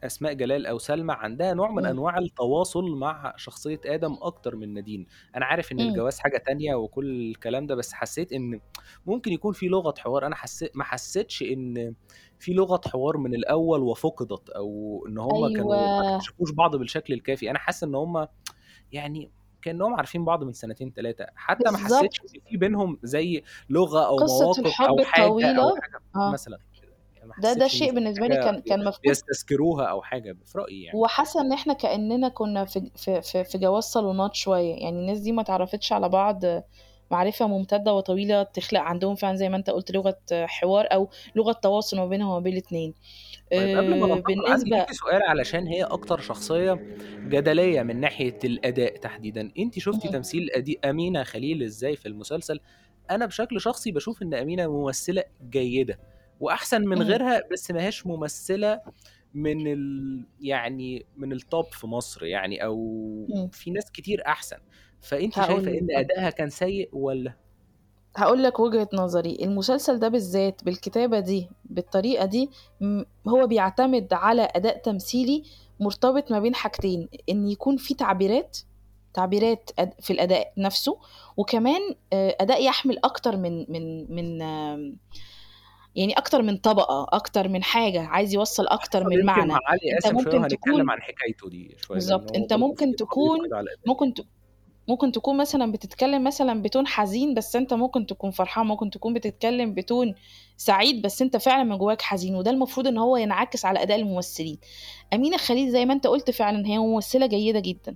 أسماء 0.05 0.33
جلال 0.33 0.67
أو 0.67 0.79
سلمى 0.79 1.13
عندها 1.19 1.55
نوع 1.55 1.71
من 1.71 1.83
مم. 1.83 1.89
أنواع 1.89 2.19
التواصل 2.19 2.91
مع 2.91 3.35
شخصية 3.37 3.81
آدم 3.87 4.17
أكتر 4.23 4.57
من 4.57 4.75
نادين 4.75 5.07
أنا 5.37 5.45
عارف 5.45 5.73
مم. 5.73 5.81
الجواز 5.81 6.19
حاجة 6.19 6.43
تانية 6.47 6.75
وكل 6.75 7.11
الكلام 7.31 7.67
ده 7.67 7.75
بس 7.75 7.93
حسيت 7.93 8.33
إن 8.33 8.61
ممكن 9.07 9.33
يكون 9.33 9.53
في 9.53 9.67
لغة 9.67 9.95
حوار 9.99 10.27
أنا 10.27 10.35
حسيت 10.35 10.77
ما 10.77 10.85
حسيتش 10.85 11.43
إن 11.43 11.95
في 12.39 12.53
لغة 12.53 12.81
حوار 12.87 13.17
من 13.17 13.35
الأول 13.35 13.83
وفقدت 13.83 14.51
أو 14.51 15.05
إن 15.09 15.19
هم 15.19 15.53
كانوا 15.57 15.77
ما 15.77 16.01
أيوه. 16.03 16.17
اكتشفوش 16.17 16.51
بعض 16.53 16.77
بالشكل 16.77 17.15
الكافي. 17.15 17.51
أنا 17.51 17.59
حاسس 17.59 17.85
إن 17.85 17.95
هم 17.95 18.27
يعني 18.93 19.31
كأنهم 19.63 19.95
عارفين 19.95 20.25
بعض 20.25 20.45
من 20.45 20.53
سنتين 20.53 20.93
ثلاثة 20.97 21.27
حتى 21.37 21.71
ما 21.71 21.79
حسيتش 21.79 22.21
في 22.51 22.57
بينهم 22.57 22.99
زي 23.03 23.43
لغة 23.71 24.07
أو 24.07 24.17
قصة 24.17 24.45
مواقف 24.45 24.59
الحب 24.67 24.87
أو 24.89 25.05
حاجة 25.05 25.25
أو 25.25 25.39
الطويلة؟ 25.39 25.81
حاجة 25.81 26.01
آه. 26.17 26.31
مثلا 26.33 26.59
كده. 26.83 26.93
يعني 27.17 27.33
ده 27.43 27.53
ده 27.53 27.69
شيء 27.69 27.89
في 27.89 27.95
بالنسبة 27.95 28.27
لي 28.27 28.37
كان 28.37 28.61
كان 28.61 28.85
مفقود. 28.85 29.03
بيستذكروها 29.03 29.85
أو 29.85 30.03
حاجة 30.03 30.37
في 30.45 30.59
رأيي 30.59 30.83
يعني. 30.83 30.99
وحاسة 30.99 31.41
إن 31.41 31.53
إحنا 31.53 31.73
كأننا 31.73 32.29
كنا 32.29 32.65
في 32.65 32.91
في 32.97 33.23
في, 33.23 33.45
في 33.45 33.59
جواز 33.59 33.85
صالونات 33.85 34.35
شوية. 34.35 34.75
يعني 34.75 35.01
الناس 35.01 35.19
دي 35.21 35.33
ما 35.33 35.43
تعرفتش 35.43 35.93
على 35.93 36.09
بعض 36.09 36.45
معرفة 37.11 37.47
ممتدة 37.47 37.95
وطويلة 37.95 38.43
تخلق 38.43 38.81
عندهم 38.81 39.15
فعلا 39.15 39.37
زي 39.37 39.49
ما 39.49 39.57
أنت 39.57 39.71
قلت 39.71 39.91
لغة 39.93 40.19
حوار 40.33 40.87
أو 40.93 41.11
لغة 41.37 41.53
تواصل 41.53 41.97
ما 41.97 42.07
بينهم 42.07 42.29
وما 42.31 42.39
بين 42.41 42.53
الاثنين 42.53 42.95
طيب 43.53 43.77
قبل 43.77 44.01
ما 44.01 44.07
عندي 44.15 44.23
بالنسبة 44.45 44.77
ليكي 44.77 44.95
سؤال 44.95 45.23
علشان 45.23 45.67
هي 45.67 45.83
أكتر 45.85 46.21
شخصية 46.21 46.81
جدلية 47.27 47.83
من 47.83 48.01
ناحية 48.01 48.39
الأداء 48.45 48.97
تحديدا 48.97 49.51
أنت 49.59 49.79
شفتي. 49.79 50.09
تمثيل 50.09 50.49
أمينة 50.85 51.23
خليل 51.23 51.63
إزاي 51.63 51.97
في 51.97 52.07
المسلسل 52.09 52.61
أنا 53.11 53.27
بشكل 53.27 53.61
شخصي 53.61 53.93
بشوف 53.93 54.23
إن 54.23 54.35
أمينة 54.35 54.67
ممثلة 54.67 55.25
جيدة 55.51 55.99
وأحسن 56.41 56.83
من. 56.89 57.03
غيرها 57.03 57.41
بس 57.53 57.71
ما 57.71 57.87
هيش 57.87 58.07
ممثلة 58.07 58.81
من 59.35 59.67
ال... 59.73 60.25
يعني 60.41 61.07
من 61.17 61.33
التوب 61.33 61.65
في 61.73 61.87
مصر 61.87 62.25
يعني 62.25 62.65
أو. 62.65 63.27
في 63.53 63.71
ناس 63.71 63.91
كتير 63.93 64.23
أحسن 64.27 64.57
فانت 65.01 65.35
شايفة 65.35 65.53
هقول 65.53 65.69
إن 65.69 65.87
لك. 65.87 65.91
أدائها 65.95 66.31
كان 66.31 66.51
سيء 66.51 66.89
ولا 66.93 67.33
هقول 68.17 68.43
لك 68.43 68.61
وجهة 68.61 68.89
نظري. 68.95 69.39
المسلسل 69.43 69.99
ده 69.99 70.09
بالذات 70.09 70.65
بالكتابة 70.65 71.21
دي 71.21 71.49
بالطريقة 71.65 72.25
دي 72.25 72.51
م- 72.81 73.03
هو 73.29 73.47
بيعتمد 73.47 74.13
على 74.13 74.49
أداء 74.55 74.79
تمثيلي 74.79 75.43
مرتبط 75.81 76.31
ما 76.33 76.41
بين 76.41 76.55
حاجتين 76.55 77.09
إن 77.31 77.49
يكون 77.49 77.77
في 77.77 77.95
تعبيرات 77.95 78.59
تعبيرات 79.15 79.71
أد- 79.81 80.01
في 80.03 80.13
الأداء 80.13 80.53
نفسه 80.57 80.99
وكمان 81.37 81.81
آه، 82.13 82.37
أداء 82.41 82.65
يحمل 82.65 82.99
أكتر 83.05 83.37
من 83.37 83.67
من 83.73 84.15
من 84.15 84.41
يعني 85.97 86.13
أكتر 86.13 86.43
من 86.43 86.57
طبقة 86.57 87.07
أكتر 87.13 87.49
من 87.49 87.63
حاجة 87.63 88.01
عايز 88.03 88.35
يوصل 88.35 88.67
أكتر 88.67 88.99
حصل 89.01 89.07
من 89.09 89.13
يمكن 89.13 89.27
مع 89.27 89.37
معنى. 89.37 89.53
علي 89.67 89.93
أنت 89.95 90.03
شوية 90.03 90.13
ممكن 90.13 90.39
وهنتكلم 90.39 90.75
تكون 90.77 90.91
عن 90.91 91.03
حكايته 91.03 91.49
دي 91.49 91.75
شوية 91.79 91.99
لأن 91.99 92.07
بالظبط. 92.09 92.31
هو 92.31 92.43
أنت 92.43 92.53
برضه 92.53 92.57
في 92.57 92.69
ممكن 92.69 92.79
تعليق 92.85 92.97
تكون 92.97 93.47
كده 93.47 93.57
على 93.57 93.65
الاداء 93.65 93.83
ممكن 93.89 94.15
ت- 94.15 94.27
ممكن 94.89 95.13
تكون 95.13 95.37
مثلا 95.37 95.73
بتتكلم 95.73 96.25
مثلا 96.25 96.63
بتون 96.63 96.87
حزين 96.87 97.35
بس 97.35 97.57
أنت 97.57 97.75
ممكن 97.75 98.07
تكون 98.07 98.31
فرحان 98.31 98.67
ممكن 98.67 98.91
تكون 98.91 99.15
بتتكلم 99.15 99.75
بتون 99.75 100.15
سعيد 100.57 101.03
بس 101.03 101.23
أنت 101.23 101.37
فعلا 101.37 101.65
من 101.65 101.79
جواك 101.79 102.03
حزين 102.03 102.35
وده 102.35 102.51
المفروض 102.51 102.87
إن 102.87 102.99
هو 102.99 103.17
ينعكس 103.17 103.65
على 103.65 103.83
أداء 103.83 103.99
الممثلين. 104.01 104.59
أمينة 105.15 105.37
خليل 105.37 105.71
زي 105.71 105.85
ما 105.85 105.93
أنت 105.95 106.07
قلت 106.07 106.31
فعلا 106.31 106.67
هي 106.67 106.79
ممثلة 106.79 107.27
جيدة 107.27 107.61
جدا 107.61 107.95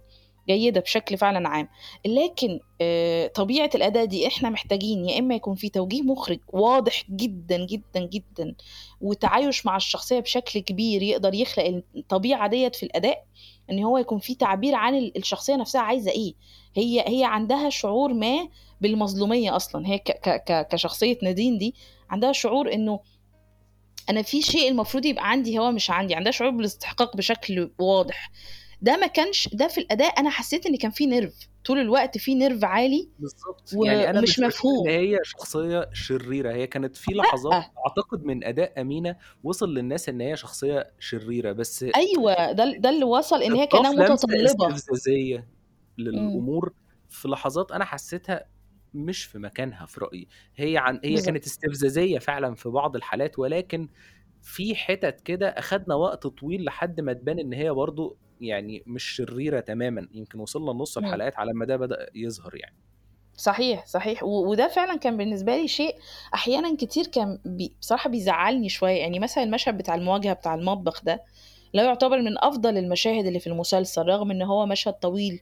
جيدة 0.49 0.81
بشكل 0.81 1.19
فعلا 1.19 1.49
عام. 1.49 1.69
لكن 2.07 2.61
آه، 2.81 3.27
طبيعة 3.27 3.71
الأداء 3.75 4.05
دي 4.05 4.27
إحنا 4.27 4.51
محتاجين 4.51 5.09
يا 5.09 5.19
إما 5.19 5.35
يكون 5.35 5.55
في 5.55 5.69
توجيه 5.69 6.03
مخرج 6.03 6.39
واضح 6.49 7.05
جدا 7.11 7.67
جدا 7.67 8.01
جدا 8.07 8.55
وتعايش 9.01 9.67
مع 9.67 9.77
الشخصية 9.77 10.21
بشكل 10.21 10.61
كبير 10.61 11.03
يقدر 11.03 11.35
يخلق 11.35 11.83
الطبيعة 11.97 12.49
ديت 12.49 12.77
في 12.77 12.83
الأداء 12.83 13.25
إن 13.73 13.85
هو 13.85 13.99
يكون 13.99 14.19
في 14.19 14.35
تعبير 14.35 14.75
عن 14.75 14.95
ال- 14.95 15.17
الشخصية 15.19 15.57
نفسها 15.57 15.81
عايزة 15.81 16.11
إيه. 16.11 16.35
هي 16.77 17.05
هي 17.09 17.25
عندها 17.25 17.71
شعور 17.71 18.15
ما 18.15 18.49
بالمظلومية 18.81 19.57
أصلا. 19.57 19.87
هي 19.89 19.99
ك 19.99 20.11
ك 20.29 20.67
كشخصية 20.71 21.19
نادين 21.23 21.59
دي 21.59 21.75
عندها 22.11 22.33
شعور 22.33 22.73
إنه 22.73 23.01
أنا 24.11 24.23
في 24.23 24.43
شيء 24.43 24.69
المفروض 24.71 25.07
يبقى 25.07 25.31
عندي 25.31 25.59
هو 25.59 25.71
مش 25.71 25.91
عندي. 25.91 26.15
عندها 26.15 26.33
شعور 26.33 26.51
بالاستحقاق 26.51 27.17
بشكل 27.17 27.71
واضح. 27.79 28.31
ده 28.83 28.97
ما 28.97 29.07
كانش 29.07 29.49
ده 29.55 29.69
في 29.69 29.79
الأداء 29.81 30.21
أنا 30.21 30.31
حسيت 30.31 30.67
إن 30.67 30.77
كان 30.77 30.91
في 30.91 31.07
nerve 31.07 31.35
طول 31.65 31.79
الوقت 31.79 32.19
في 32.19 32.35
nerve 32.35 32.65
عالي 32.65 33.09
بالضبط، 33.19 33.71
و 33.77 33.85
يعني 33.85 34.19
ومش 34.19 34.29
مش 34.31 34.41
باشوف 34.41 34.65
إن 34.65 34.71
مفهوم. 34.71 34.89
هي 34.89 35.19
شخصية 35.23 35.91
شريرة، 35.93 36.53
هي 36.53 36.67
كانت 36.67 36.97
في 36.97 37.13
لحظات 37.15 37.53
لأ. 37.53 37.71
أعتقد 37.89 38.25
من 38.25 38.45
أداء 38.45 38.81
أمينة 38.81 39.17
وصل 39.45 39.75
للناس 39.75 40.09
إن 40.09 40.21
هي 40.21 40.37
شخصية 40.37 40.93
شريرة، 40.99 41.53
بس 41.53 41.83
أيوه، 41.83 42.53
ده 42.53 42.73
ده 42.79 42.91
اللي 42.91 43.05
وصل 43.05 43.43
إن 43.43 43.53
هي 43.53 43.69
لمسة 43.75 44.13
متطلبة. 44.15 44.75
استفزازية 44.77 45.37
إمم. 45.37 45.49
للأمور 46.09 46.73
في 47.11 47.29
لحظات 47.29 47.73
أنا 47.73 47.85
حسيتها 47.85 48.45
مش 48.95 49.25
في 49.25 49.39
مكانها 49.39 49.87
في 49.87 50.01
رأيي، 50.01 50.29
هي 50.57 50.77
عن 50.79 50.95
هي 51.05 51.11
بالضبط. 51.11 51.27
كانت 51.27 51.47
استفزازية 51.47 52.19
فعلًا 52.19 52.55
في 52.55 52.69
بعض 52.69 52.97
الحالات، 52.97 53.39
ولكن 53.39 53.89
في 54.43 54.75
حتت 54.75 55.21
كده 55.21 55.49
أخدنا 55.49 55.95
وقت 55.95 56.27
طويل 56.27 56.65
لحد 56.65 57.01
ما 57.01 57.13
تبان 57.13 57.39
إن 57.39 57.53
هي 57.53 57.71
برضه 57.71 58.17
يعني 58.43 58.83
مش 58.87 59.05
شريرة 59.05 59.61
تمامًا، 59.61 60.09
يمكن 60.13 60.41
وصلنا 60.41 60.71
لنُص. 60.71 60.99
الحلقات 60.99 61.39
على 61.39 61.51
أمّا 61.51 61.65
ده 61.67 61.77
بدأ 61.77 62.07
يظهر 62.15 62.57
يعني. 62.57 62.77
صحيح، 63.37 63.87
صحيح، 63.87 64.23
وده 64.25 64.69
فعلًا 64.69 64.97
كان 64.99 65.17
بالنسبة 65.17 65.57
لي 65.57 65.69
شيء 65.69 65.97
أحيانًا 66.35 66.77
كتير 66.77 67.07
كان 67.07 67.39
بي 67.45 67.77
بصراحة 67.81 68.11
بيزعّلني 68.11 68.69
شوية، 68.69 68.97
يعني 69.01 69.19
مثلًا 69.19 69.45
المشهد 69.45 69.79
بتاع 69.79 69.95
المواجهة 69.95 70.33
بتاع 70.33 70.55
المطبخ 70.55 71.05
ده، 71.05 71.25
لا 71.75 71.85
يُعتبر 71.85 72.19
من 72.23 72.45
أفضل 72.45 72.79
المشاهد 72.79 73.27
اللي 73.27 73.41
في 73.41 73.47
المسلسل 73.47 74.03
رغم 74.07 74.31
إن 74.31 74.43
هو 74.43 74.67
مشهد 74.67 74.93
طويل، 74.95 75.41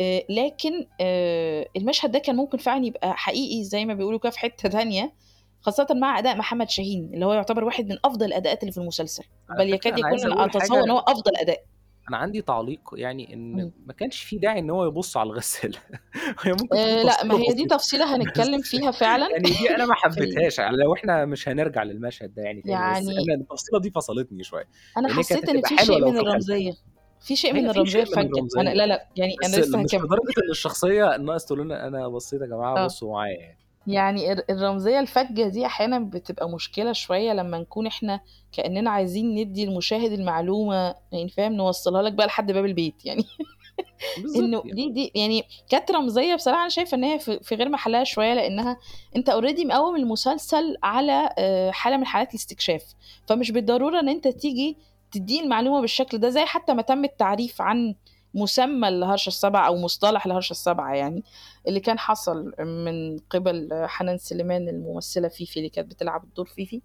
آآ 0.00 0.22
لكن 0.30 0.86
آآ 1.00 1.66
المشهد 1.76 2.12
ده 2.12 2.18
كان 2.18 2.36
ممكن 2.36 2.58
فعلًا 2.58 2.86
يبقى 2.86 3.14
حقيقي 3.16 3.64
زي 3.64 3.84
ما 3.84 3.94
بيقولوا 3.94 4.18
كده 4.20 4.30
في 4.30 4.38
حتّة 4.38 4.68
تانية، 4.68 5.14
خاصةً 5.60 5.86
مع 5.94 6.18
أداء 6.18 6.36
محمد 6.36 6.70
شاهين 6.70 7.10
اللي 7.14 7.26
هو 7.26 7.32
يُعتبر 7.34 7.64
واحد 7.64 7.88
من 7.88 7.98
أفضل 8.04 8.26
الأداءات 8.26 8.62
اللي 8.62 8.72
في 8.72 8.78
المسلسل، 8.78 9.24
بل 9.58 9.70
يكاد 9.70 9.98
يكون 9.98 10.18
أتصوّر 10.56 10.84
إن 10.84 10.90
هو 10.90 10.98
أفضل 10.98 11.32
أداء. 11.36 11.64
أنا 12.08 12.16
عندي 12.16 12.42
تعليق 12.42 12.90
يعني 12.94 13.34
إن 13.34 13.54
إمم. 13.54 13.72
ما 13.86 13.92
كانش 13.92 14.22
في 14.22 14.38
داعي 14.38 14.58
إن 14.58 14.70
هو 14.70 14.86
يبُص 14.86 15.16
على 15.16 15.26
الغسالة 15.30 15.78
هي 16.42 16.54
ممكن 16.54 16.78
آآ 16.78 17.04
لأ، 17.04 17.24
ما 17.24 17.34
هي 17.34 17.54
دي 17.54 17.66
بسيطة، 17.66 17.70
تفصيلة 17.70 18.16
هنتكلّم 18.16 18.62
فيها 18.62 18.90
فعلًا 18.90 19.28
يعني 19.30 19.54
دي 19.54 19.70
أنا 19.76 19.86
ما 19.86 19.94
في 20.10 20.20
ال 20.20 20.44
حبيتهاش 20.44 20.58
يعني 20.58 20.76
لو 20.76 20.94
إحنا 20.94 21.24
مش 21.24 21.48
هنرجع 21.48 21.82
للمشهد 21.82 22.34
ده 22.34 22.42
يعني 22.42 22.62
تاني، 22.62 22.86
بس 22.86 23.08
يعني 23.10 23.28
أنا 23.28 23.34
التفصيلة 23.42 23.80
دي 23.80 23.90
فصلتني 23.90 24.44
شوية، 24.44 24.68
أنا 24.96 25.08
لإن 25.08 25.18
هي 25.18 25.24
كانت 25.24 25.44
حسيت 25.44 25.48
إن 25.48 25.62
هتبقى 25.62 25.68
في 25.68 25.78
حلوة 25.78 25.78
شيء 25.78 26.00
لو 26.00 26.12
من 26.12 26.16
في. 26.20 26.20
الرمزية، 26.20 26.72
في 27.20 27.36
شيء 27.36 27.52
من 27.52 27.66
هي 27.66 27.70
في 27.70 27.84
الرمزية 27.84 28.00
شيء 28.00 28.06
من 28.06 28.20
الفجة، 28.20 28.46
أنا 28.58 28.70
الرمزية، 28.70 28.74
لا، 28.74 28.86
لأ، 28.86 29.08
يعني 29.16 29.32
أنا 29.44 29.56
بس 29.56 29.58
لسه 29.58 29.78
مش 29.78 29.98
هاكمّل. 29.98 30.04
لدرجة 30.04 30.44
إن 30.46 30.50
الشخصية 30.50 31.18
ناقص 31.18 31.46
تقول 31.46 31.60
لنا 31.60 31.88
أنا 31.88 32.08
بصيت 32.08 32.42
يا 32.42 32.46
جماعة 32.46 32.76
آه. 32.76 32.78
بصوا 32.78 33.12
معايا 33.12 33.38
يعني. 33.40 33.63
يعني 33.86 34.32
الر 34.32 34.42
الرمزية 34.50 35.00
الفجة 35.00 35.48
دي 35.48 35.66
أحيانًا 35.66 35.98
بتبقى 35.98 36.48
مشكلة 36.48 36.92
شوية 36.92 37.32
لمّا 37.32 37.58
نكون 37.58 37.86
إحنا 37.86 38.20
كإننا 38.52 38.90
عايزين 38.90 39.34
ندّي 39.34 39.64
المشاهد 39.64 40.12
المعلومة 40.12 40.94
يعني 41.12 41.28
فاهم، 41.28 41.52
نوصّلها 41.52 42.02
لك 42.02 42.12
بقى 42.12 42.26
لحد 42.26 42.52
باب 42.52 42.64
البيت 42.64 43.04
يعني 43.06 43.24
بالضبط 44.16 44.44
إنه 44.44 44.58
يعني. 44.64 44.70
دي 44.72 44.90
دي 44.90 45.12
يعني 45.14 45.42
كانت 45.68 45.90
رمزية 45.90 46.34
بصراحة 46.34 46.60
أنا 46.60 46.68
شايفة 46.68 46.94
إن 46.96 47.04
هي 47.04 47.18
في 47.18 47.38
في 47.42 47.54
غير 47.54 47.68
محلها 47.68 48.04
شوية، 48.04 48.34
لإنها 48.34 48.76
أنت 49.16 49.30
already 49.30 49.66
مقوّم 49.66 49.96
المسلسل 49.96 50.76
على 50.82 51.30
آآ 51.38 51.70
حالة 51.72 51.96
من 51.96 52.06
حالات 52.06 52.30
الاستكشاف، 52.30 52.82
فمش 53.26 53.50
بالضرورة 53.50 54.00
إن 54.00 54.08
أنت 54.08 54.28
تيجي 54.28 54.76
تدّيني 55.12 55.44
المعلومة 55.44 55.80
بالشكل 55.80 56.18
ده، 56.18 56.28
زي 56.28 56.44
حتى 56.44 56.74
ما 56.74 56.82
تم 56.82 57.04
التعريف 57.04 57.62
عن 57.62 57.94
مسمى 58.34 58.88
الهرشة 58.88 59.28
السابعة 59.28 59.66
أو 59.66 59.76
مصطلح 59.76 60.26
الهرشة 60.26 60.50
السابعة 60.50 60.94
يعني، 60.94 61.24
اللي 61.68 61.80
كان 61.80 61.98
حصل 61.98 62.52
من 62.58 63.18
قِبَل 63.18 63.68
حنان 63.72 64.18
سليمان 64.18 64.68
الممثلة 64.68 65.28
فيفي 65.28 65.56
اللي 65.56 65.68
كانت 65.68 65.90
بتلعب 65.90 66.24
دور 66.36 66.46
فيفي، 66.46 66.80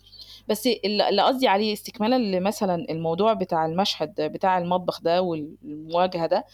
بس 0.48 0.68
ال 0.68 1.01
اللي 1.01 1.22
قصدي 1.22 1.48
عليه 1.48 1.74
استكمالًا 1.74 2.15
لمثلًا 2.15 2.75
الموضوع 2.89 3.34
بتاع 3.34 3.65
المشهد 3.65 4.22
بتاع 4.22 4.58
المطبخ 4.58 5.01
ده 5.01 5.22
والمواجهة 5.22 6.27
ده، 6.27 6.46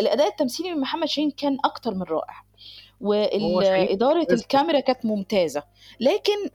الأداء 0.00 0.28
التمثيلي 0.28 0.74
من 0.74 0.80
محمد 0.80 1.08
شاهين 1.08 1.30
كان 1.30 1.58
أكتر 1.64 1.94
من 1.94 2.02
رائع، 2.02 2.44
هو 3.02 3.08
وال 3.08 3.64
شاهين 3.64 3.88
إدارة 3.88 4.18
ممتاز 4.18 4.34
جدًا. 4.34 4.42
الكاميرا 4.42 4.80
كانت 4.80 5.06
ممتازة، 5.06 5.62
لكن 6.00 6.50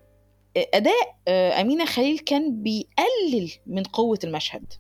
أداء 0.74 1.18
أمينة 1.62 1.86
خليل 1.86 2.20
كان 2.20 2.64
بيقلل 2.64 3.52
من 3.68 3.84
قوة 3.84 4.20
المشهد، 4.24 4.74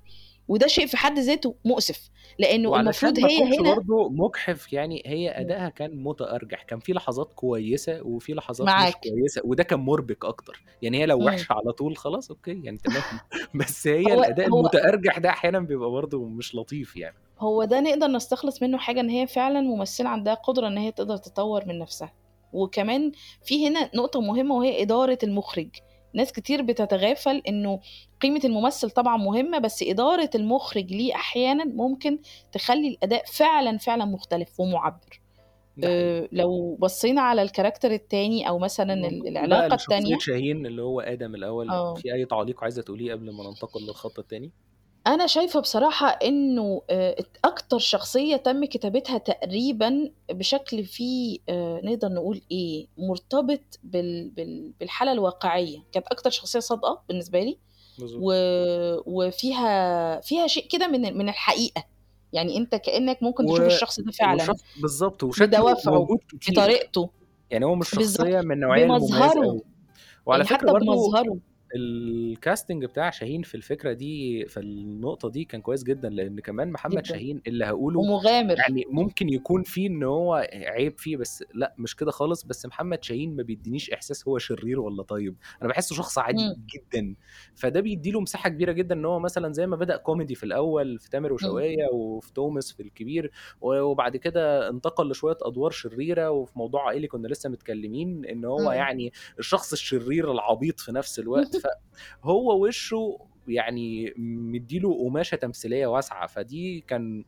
وده 0.47 0.67
شيء 0.67 0.87
في 0.87 0.97
حد 0.97 1.19
ذاته 1.19 1.55
مؤسف، 1.65 2.09
وعلشان 2.65 3.09
المفروض 3.09 3.19
هي 3.19 3.43
هنا 3.59 3.77
برضه 3.77 4.09
مُجحف 4.09 4.73
يعني 4.73 5.03
هي 5.05 5.29
إمم. 5.37 5.39
أدائها 5.41 5.69
كان 5.69 6.03
متأرجح، 6.03 6.63
كان 6.63 6.79
في 6.79 6.93
لحظات 6.93 7.33
كويسة 7.33 8.01
وفي 8.03 8.33
لحظات 8.33 8.77
مش 8.77 8.97
معاك. 8.97 9.01
كويسة، 9.03 9.41
وده 9.45 9.63
كان 9.63 9.79
مُربِك 9.79 10.25
أكتر، 10.25 10.63
يعني 10.81 10.97
هي 11.01 11.05
لو. 11.05 11.19
وحشة 11.23 11.53
على 11.53 11.71
طول 11.73 11.97
خلاص 11.97 12.29
أوكي 12.31 12.61
يعني 12.63 12.77
تمام، 12.77 13.03
بس 13.55 13.87
هي 13.87 14.13
هو 14.13 14.13
الأداء 14.13 14.47
هو 14.53 14.67
المتأرجح 14.67 15.17
ده 15.17 15.29
أحيانًا 15.29 15.59
بيبقى 15.59 15.89
برضه 15.91 16.25
مش 16.25 16.55
لطيف 16.55 16.95
يعني. 16.95 17.17
هو 17.39 17.63
ده 17.63 17.79
نقدر 17.79 18.07
نستخلص 18.07 18.63
منه 18.63 18.77
حاجة 18.77 18.99
إن 18.99 19.09
هي 19.09 19.27
فعلًا 19.27 19.61
ممثلة 19.61 20.09
عندها 20.09 20.33
قدرة 20.33 20.67
إن 20.67 20.77
هي 20.77 20.91
تقدر 20.91 21.17
تطوّر 21.17 21.65
من 21.65 21.79
نفسها، 21.79 22.13
وكمان 22.53 23.11
في 23.43 23.67
هنا 23.67 23.89
نقطة 23.95 24.21
مهمة 24.21 24.55
وهي 24.55 24.81
إدارة 24.81 25.17
المُخرج، 25.23 25.69
ناس 26.17 26.33
كتير 26.33 26.63
بتتغافل 26.63 27.43
إنه 27.49 27.81
قيمة 28.21 28.41
الممثل 28.45 28.91
طبعًا 28.91 29.17
مهمة، 29.17 29.59
بس 29.59 29.83
إدارة 29.83 30.31
المُخرج 30.35 30.93
ليه 30.93 31.15
أحيانًا 31.15 31.65
ممكن 31.65 32.19
تخلّي 32.53 32.89
الأداء 32.89 33.23
فعلًا، 33.33 33.77
فعلًا 33.79 34.05
مختلف 34.05 34.59
ومُعبّر. 34.59 35.21
آآ 35.83 36.29
لو 36.33 36.77
بصّينا 36.81 37.21
على 37.21 37.41
الكاركتر 37.41 37.91
التاني 37.91 38.49
أو 38.49 38.59
مثلًا 38.59 38.93
ال 38.95 39.27
ننتقل 39.27 39.49
بقى 39.49 39.67
العلاقة 39.67 39.75
لشخصية 39.75 40.15
التانية 40.15 40.19
شاهين 40.19 40.65
اللي 40.65 40.81
هو 40.81 40.99
آدم 41.01 41.35
الأول، 41.35 41.75
آه. 41.75 41.95
في 41.95 42.13
أي 42.13 42.25
تعليق 42.25 42.63
عايزة 42.63 42.81
تقوليه 42.81 43.11
قبل 43.13 43.31
ما 43.33 43.43
ننتقل 43.49 43.81
للخط 43.81 44.19
التاني؟ 44.19 44.53
أنا 45.07 45.27
شايفة 45.27 45.59
بصراحة 45.59 46.07
إنه 46.07 46.81
آآ 46.89 47.15
ات 47.19 47.37
أكتر 47.45 47.77
شخصية 47.79 48.35
تم 48.35 48.65
كتابتها 48.65 49.17
تقريبًا 49.17 50.11
بشكل 50.31 50.83
فيه 50.85 51.39
آآ 51.49 51.81
نقدر 51.83 52.07
نقول 52.09 52.41
إيه، 52.51 52.87
مرتبط 52.97 53.79
بال 53.83 54.29
بال 54.29 54.73
بالحالة 54.79 55.11
الواقعية، 55.11 55.79
كانت 55.91 56.07
أكتر 56.07 56.29
شخصية 56.29 56.59
صادقة 56.59 57.03
بالنسبة 57.09 57.39
لي، 57.39 57.57
بالضبط. 57.97 58.25
و 58.25 58.33
وفيها 59.07 60.21
فيها 60.21 60.47
شيء 60.47 60.67
كده 60.69 60.87
من 60.87 61.17
من 61.17 61.29
الحقيقة، 61.29 61.83
يعني 62.33 62.57
أنت 62.57 62.75
كإنك 62.75 63.23
ممكن 63.23 63.45
تشوف 63.47 63.65
و 63.65 63.67
الشخص 63.67 63.99
ده 63.99 64.11
فعلًا، 64.19 64.45
وشخ 64.45 64.55
بالضبط، 64.75 65.23
وشكله 65.23 65.63
بدوافعه، 65.63 65.91
موجود 65.91 66.17
كتير، 66.29 66.67
بطريقته، 66.67 67.09
يعني 67.51 67.65
هو 67.65 67.75
مش 67.75 67.91
بالضبط، 67.93 68.29
شخصية 68.29 68.41
من 68.41 68.51
النوعية 68.51 68.87
المميزة 68.87 69.39
بمظهره، 69.39 69.45
أوي. 69.45 69.61
وعلى 70.27 70.43
يعني 70.43 70.45
فكرة 70.45 70.67
حتى 70.67 70.73
برضه 70.73 70.85
بمظهره. 70.85 71.39
الcasting 71.75 72.77
بتاع 72.85 73.09
شاهين 73.09 73.41
في 73.43 73.55
الفكرة 73.55 73.93
دي 73.93 74.45
في 74.45 74.59
النقطة 74.59 75.29
دي 75.29 75.43
كان 75.45 75.61
كويس 75.61 75.83
جدًا، 75.83 76.09
لإن 76.09 76.39
كمان 76.39 76.71
محمد 76.71 77.05
جدًا. 77.05 77.05
شاهين 77.05 77.41
اللي 77.47 77.65
هاقوله 77.65 78.05
ومغامر. 78.05 78.61
يعني 78.67 78.85
ممكن 78.91 79.29
يكون 79.29 79.63
فيه 79.63 79.87
إن 79.89 80.03
هو 80.03 80.47
عيب 80.53 80.99
فيه، 80.99 81.17
بس 81.17 81.43
لأ 81.53 81.75
مش 81.77 81.95
كده 81.95 82.11
خالص، 82.11 82.43
بس 82.45 82.65
محمد 82.65 83.03
شاهين 83.03 83.35
ما 83.35 83.43
بيدّينيش 83.43 83.89
إحساس 83.91 84.27
هو 84.27 84.37
شرير 84.37 84.79
والّا 84.79 85.03
طيب، 85.03 85.37
أنا 85.61 85.67
باحسّه 85.69 85.95
شخص 85.95 86.17
عادي 86.17 86.43
إمم. 86.43 86.57
جدًا، 86.75 87.15
فده 87.55 87.79
بيدّي 87.81 88.11
له 88.11 88.19
مساحة 88.21 88.49
كبيرة 88.49 88.71
جدًا 88.71 88.95
إن 88.95 89.05
هو 89.05 89.19
مثلًا 89.19 89.53
زي 89.53 89.67
ما 89.67 89.75
بدأ 89.75 89.97
كوميدي 89.97 90.35
في 90.35 90.43
الأول 90.43 90.99
في 90.99 91.09
تامر. 91.09 91.33
وشوقية 91.33 91.87
وفي 91.93 92.33
تومس 92.33 92.71
في 92.73 92.83
الكبير، 92.83 93.31
وبعد 93.61 94.17
كده 94.17 94.69
انتقل 94.69 95.09
لشوية 95.11 95.37
أدوار 95.41 95.71
شريرة، 95.71 96.29
وفي 96.31 96.59
موضوع 96.59 96.87
عائلي 96.87 97.07
كنا 97.07 97.27
لسه 97.27 97.49
متكلمين 97.49 98.25
إن 98.25 98.45
هو 98.45 98.71
إمم. 98.71 98.71
يعني 98.71 99.11
الشخص 99.39 99.71
الشرير 99.71 100.31
العبيط 100.31 100.79
في 100.79 100.91
نفس 100.91 101.19
الوقت، 101.19 101.56
فهو 101.59 102.65
وشه 102.65 103.19
يعني 103.47 104.13
مدّي 104.17 104.79
له 104.79 105.05
قماشة 105.05 105.35
تمثيلية 105.35 105.87
واسعة، 105.87 106.27
فدي 106.27 106.81
كان 106.87 107.25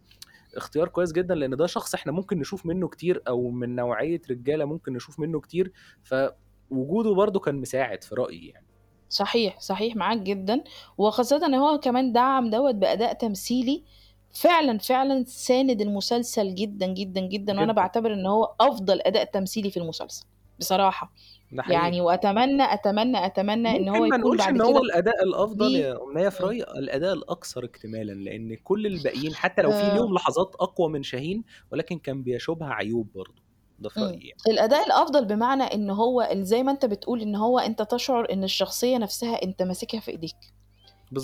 اختيار 0.55 0.87
كويس 0.89 1.11
جدًا، 1.11 1.35
لإن 1.35 1.55
ده 1.57 1.67
شخص 1.67 1.93
إحنا 1.95 2.11
ممكن 2.11 2.39
نشوف 2.39 2.65
منه 2.65 2.87
كتير 2.87 3.23
أو 3.27 3.51
من 3.51 3.75
نوعية 3.75 4.21
رجالة 4.31 4.65
ممكن 4.65 4.93
نشوف 4.93 5.19
منه 5.19 5.39
كتير، 5.39 5.71
فوجوده 6.03 7.13
برضه 7.15 7.39
كان 7.39 7.55
مساعد 7.55 8.03
في 8.03 8.15
رأيي 8.15 8.47
يعني. 8.47 8.67
صحيح، 9.09 9.59
صحيح 9.59 9.95
معاك 9.95 10.17
جدًا، 10.17 10.63
وخاصةً 10.97 11.45
إن 11.45 11.53
هو 11.55 11.79
كمان 11.79 12.11
دعّم 12.13 12.49
دوّة 12.49 12.71
بأداء 12.71 13.13
تمثيلي 13.13 13.85
فعلًا، 14.33 14.77
فعلًا 14.77 15.23
ساند 15.27 15.81
المسلسل 15.81 16.55
جدًا، 16.55 16.85
جدًا، 16.87 17.21
جدًا، 17.21 17.53
جدًا. 17.57 17.73
باعتبر 17.73 18.13
إن 18.13 18.25
هو 18.25 18.55
أفضل 18.61 19.01
أداء 19.01 19.23
تمثيلي 19.31 19.71
في 19.71 19.77
المسلسل 19.77 20.25
بصراحة، 20.59 21.13
ده 21.51 21.63
حقيقي. 21.63 21.75
يعني 21.75 22.01
وأتمنى، 22.01 22.63
أتمنى، 22.73 23.25
أتمنى 23.25 23.75
إن 23.77 23.89
هو 23.89 23.95
ممكن 23.95 24.09
ما 24.09 24.17
يكون 24.17 24.17
نقولش 24.17 24.49
بعد 24.49 24.49
إن 24.49 24.61
هو 24.61 24.77
كده 24.77 24.81
الأداء 24.81 25.23
الأفضل 25.23 25.71
ليه 25.71 25.79
يا 25.79 25.93
إمم. 26.39 26.47
رأيي 26.47 26.63
الأداء 26.63 27.13
الأكثر 27.13 27.65
اكتمالًا، 27.65 28.13
لإن 28.13 28.55
كل 28.55 28.85
الباقيين 28.87 29.35
حتى 29.35 29.61
لو 29.61 29.71
في 29.71 29.89
آآ 29.89 29.91
ليهم 29.91 30.13
لحظات 30.13 30.55
أقوى 30.59 30.89
من 30.89 31.03
شاهين، 31.03 31.43
ولكن 31.71 31.99
كان 31.99 32.23
بيشوبها 32.23 32.69
عيوب 32.73 33.11
برضه، 33.13 33.43
ده 33.79 33.89
في 33.89 33.95
إمم، 33.97 34.05
رأيي 34.05 34.27
يعني. 34.27 34.41
الأداء 34.47 34.85
الأفضل 34.87 35.25
بمعنى 35.25 35.63
إن 35.63 35.89
هو 35.89 36.21
ال 36.21 36.45
زي 36.45 36.63
ما 36.63 36.71
أنت 36.71 36.85
بتقول 36.85 37.21
إن 37.21 37.35
هو 37.35 37.59
أنت 37.59 37.81
تشعر 37.81 38.31
إن 38.33 38.43
الشخصية 38.43 38.97
نفسها 38.97 39.43
أنت 39.43 39.61
ماسكها 39.63 39.99
في 39.99 40.11
إيديك، 40.11 40.37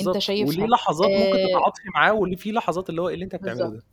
أنت 0.02 0.18
بالضبط، 0.18 0.18
وليه 0.40 0.64
شايفها 0.64 0.68
لحظات 0.68 1.18
ممكن 1.18 1.42
آآ 1.42 1.42
تتعاطفي 1.42 1.90
معاه، 1.96 2.14
وليه 2.14 2.36
في 2.36 2.52
لحظات 2.52 2.90
اللي 2.90 3.02
هو 3.02 3.08
إيه 3.10 3.14
اللي 3.16 3.26
أنت 3.26 3.36
بتعمله 3.36 3.70
بالضبط، 3.70 3.74
ده؟ 3.74 3.84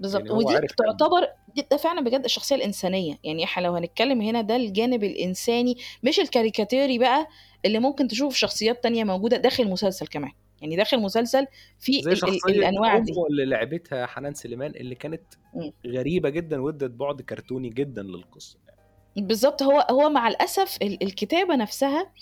بالضبط، 0.00 0.22
يعني 0.22 0.34
ودي 0.34 0.52
يعمل 0.52 0.68
تعتبر 0.68 1.26
د 1.56 1.60
ده 1.70 1.76
فعلًا 1.76 2.00
بجد 2.00 2.24
الشخصية 2.24 2.56
الإنسانية، 2.56 3.18
يعني 3.24 3.44
إحنا 3.44 3.62
لو 3.62 3.74
هنتكلم 3.74 4.20
هنا 4.20 4.40
ده 4.40 4.56
الجانب 4.56 5.04
الإنساني 5.04 5.76
مش 6.02 6.20
الكاريكاتيري 6.20 6.98
بقى 6.98 7.26
اللي 7.64 7.78
ممكن 7.78 8.08
تشوفه 8.08 8.30
في 8.32 8.38
شخصيات 8.38 8.82
تانية 8.82 9.04
موجودة 9.04 9.36
داخل 9.36 9.62
المسلسل 9.62 10.06
كمان، 10.06 10.30
يعني 10.62 10.76
داخل 10.76 11.00
مسلسل 11.00 11.46
فيه 11.80 12.02
زي 12.02 12.10
ال 12.10 12.12
ال 12.12 12.18
شخصية 12.18 12.52
الأنواع 12.52 12.98
دي. 12.98 13.12
اللي 13.30 13.44
لعبتها 13.44 14.06
حنان 14.06 14.34
سليمان 14.34 14.70
اللي 14.70 14.94
كانت 14.94 15.22
إمم. 15.56 15.72
غريبة 15.86 16.28
جدًا 16.28 16.60
وادّت 16.60 16.90
بُعد 16.90 17.22
كرتوني 17.22 17.68
جدًا 17.68 18.02
للقصة 18.02 18.58
يعني. 18.68 19.26
بالضبط، 19.26 19.62
هو 19.62 19.86
هو 19.90 20.10
مع 20.10 20.28
الأسف 20.28 20.78
ال 20.82 21.02
الكتابة 21.02 21.56
نفسها 21.56 22.12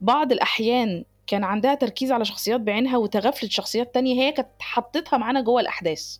بعض 0.00 0.32
الأحيان 0.32 1.04
كان 1.26 1.44
عندها 1.44 1.74
تركيز 1.74 2.12
على 2.12 2.24
شخصيات 2.24 2.60
بعينها 2.60 2.96
وتغافلت 2.96 3.50
شخصيات 3.50 3.94
تانية 3.94 4.22
هي 4.22 4.32
كانت 4.32 4.48
حطِّتها 4.60 5.16
معانا 5.16 5.40
جوّه 5.40 5.60
الأحداث. 5.60 6.16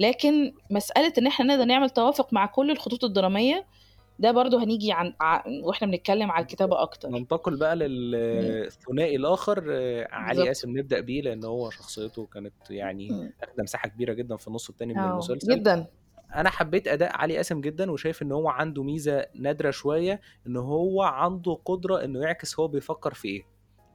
لكن 0.00 0.52
مسألة 0.70 1.12
إن 1.18 1.26
إحنا 1.26 1.46
نقدر 1.46 1.64
نعمل 1.64 1.90
توافق 1.90 2.32
مع 2.32 2.46
كل 2.46 2.70
الخطوط 2.70 3.04
الدرامية، 3.04 3.66
ده 4.18 4.32
برضه 4.32 4.64
هنيجي 4.64 4.92
عن 4.92 5.14
ع 5.20 5.42
وإحنا 5.64 5.86
بنتكلم 5.88 6.30
على 6.30 6.42
الكتابة 6.42 6.82
أكتر. 6.82 7.08
ننتقل 7.08 7.56
بقى. 7.56 7.76
للثنائي 7.76 9.16
الآخر 9.16 9.60
علي 10.12 10.28
بالضبط. 10.28 10.46
قاسم 10.46 10.78
نبدأ 10.78 11.00
بيه، 11.00 11.22
لإن 11.22 11.44
هو 11.44 11.70
شخصيته 11.70 12.26
كانت 12.26 12.52
يعني 12.70 13.10
إمم. 13.10 13.32
آخدة 13.42 13.62
مساحة 13.62 13.88
كبيرة 13.88 14.12
جدًا 14.12 14.36
في 14.36 14.48
النُص 14.48 14.68
التاني 14.68 14.94
من 14.94 15.00
آه، 15.00 15.12
المسلسل. 15.12 15.60
جدًا. 15.60 15.86
أنا 16.34 16.50
حبيت 16.50 16.88
أداء 16.88 17.16
علي 17.16 17.36
قاسم 17.36 17.60
جدًا 17.60 17.90
وشايف 17.90 18.22
إن 18.22 18.32
هو 18.32 18.48
عنده 18.48 18.82
ميزة 18.82 19.26
نادرة 19.34 19.70
شوية، 19.70 20.20
إن 20.46 20.56
هو 20.56 21.02
عنده 21.02 21.54
قدرة 21.64 22.04
إنه 22.04 22.20
يعكس 22.22 22.60
هو 22.60 22.68
بيفكّر 22.68 23.14
في 23.14 23.28
إيه، 23.28 23.42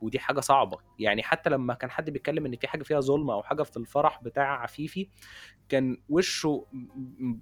ودي 0.01 0.19
حاجة 0.19 0.39
صعبة. 0.39 0.77
يعني 0.99 1.23
حتى 1.23 1.49
لمّا 1.49 1.73
كان 1.73 1.91
حد 1.91 2.09
بيتكلم 2.09 2.45
إن 2.45 2.55
في 2.55 2.67
حاجة 2.67 2.83
فيها 2.83 2.99
ظُلم 2.99 3.29
أو 3.31 3.43
حاجة 3.43 3.63
في 3.63 3.77
الفرح 3.77 4.23
بتاع 4.23 4.61
عفيفي، 4.63 5.09
كان 5.69 5.97
وشه 6.09 6.67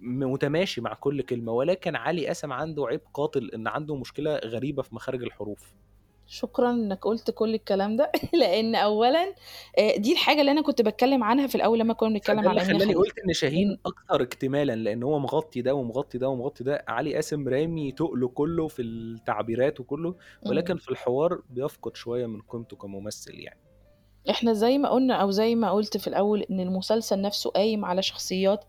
متماشي 0.01 0.81
مع 0.81 0.93
كل 0.93 1.21
كلمة، 1.21 1.51
ولكن 1.51 1.95
علي 1.95 2.27
قاسم 2.27 2.53
عنده 2.53 2.87
عيب 2.87 3.01
قاتل 3.13 3.51
إن 3.55 3.67
عنده 3.67 3.95
مشكلة 3.95 4.35
غريبة 4.37 4.81
في 4.83 4.95
مخارج 4.95 5.23
الحروف. 5.23 5.75
شكرًا 6.27 6.71
إنك 6.71 6.99
قُلت 7.05 7.31
كل 7.31 7.53
الكلام 7.55 7.95
ده، 7.95 8.11
لإن 8.33 8.75
أولًا 8.75 9.35
آآ 9.77 9.97
دي 9.97 10.11
الحاجة 10.13 10.39
اللي 10.41 10.51
أنا 10.51 10.61
كنت 10.61 10.81
باتكلم 10.81 11.23
عنها 11.23 11.47
في 11.47 11.55
الأول 11.55 11.79
لمّا 11.79 11.93
كنا 11.93 12.09
بنتكلم 12.09 12.47
فده 12.47 12.49
عن 12.49 12.59
اللي 12.59 12.59
خلّاني 12.59 12.93
خليل. 12.93 12.95
قُلت 12.95 13.19
إن 13.27 13.33
شاهين 13.33 13.71
إن 13.71 13.77
أكثر 13.85 14.21
اكتمالًا، 14.23 14.75
لإن 14.75 15.03
هو 15.03 15.19
مغطي 15.19 15.61
ده 15.61 15.75
ومغطي 15.75 16.17
ده 16.17 16.29
ومغطي 16.29 16.63
ده، 16.63 16.85
علي 16.87 17.15
قاسم 17.15 17.47
رامي 17.47 17.91
تُقله 17.91 18.27
كُلّه 18.27 18.67
في 18.67 18.81
التعبيرات 18.81 19.79
وكُلّه، 19.79 20.15
ولكن. 20.45 20.77
في 20.77 20.91
الحوار 20.91 21.41
بيفقد 21.49 21.95
شوية 21.95 22.25
من 22.25 22.41
قيمته 22.41 22.77
كممثل 22.77 23.33
يعني. 23.39 23.59
إحنا 24.29 24.53
زي 24.53 24.77
ما 24.77 24.89
قُلنا 24.89 25.15
أو 25.15 25.31
زي 25.31 25.55
ما 25.55 25.71
قُلت 25.71 25.97
في 25.97 26.07
الأول 26.07 26.41
إن 26.41 26.59
المسلسل 26.59 27.21
نفسه 27.21 27.49
قايم 27.49 27.85
على 27.85 28.01
شخصيات 28.01 28.65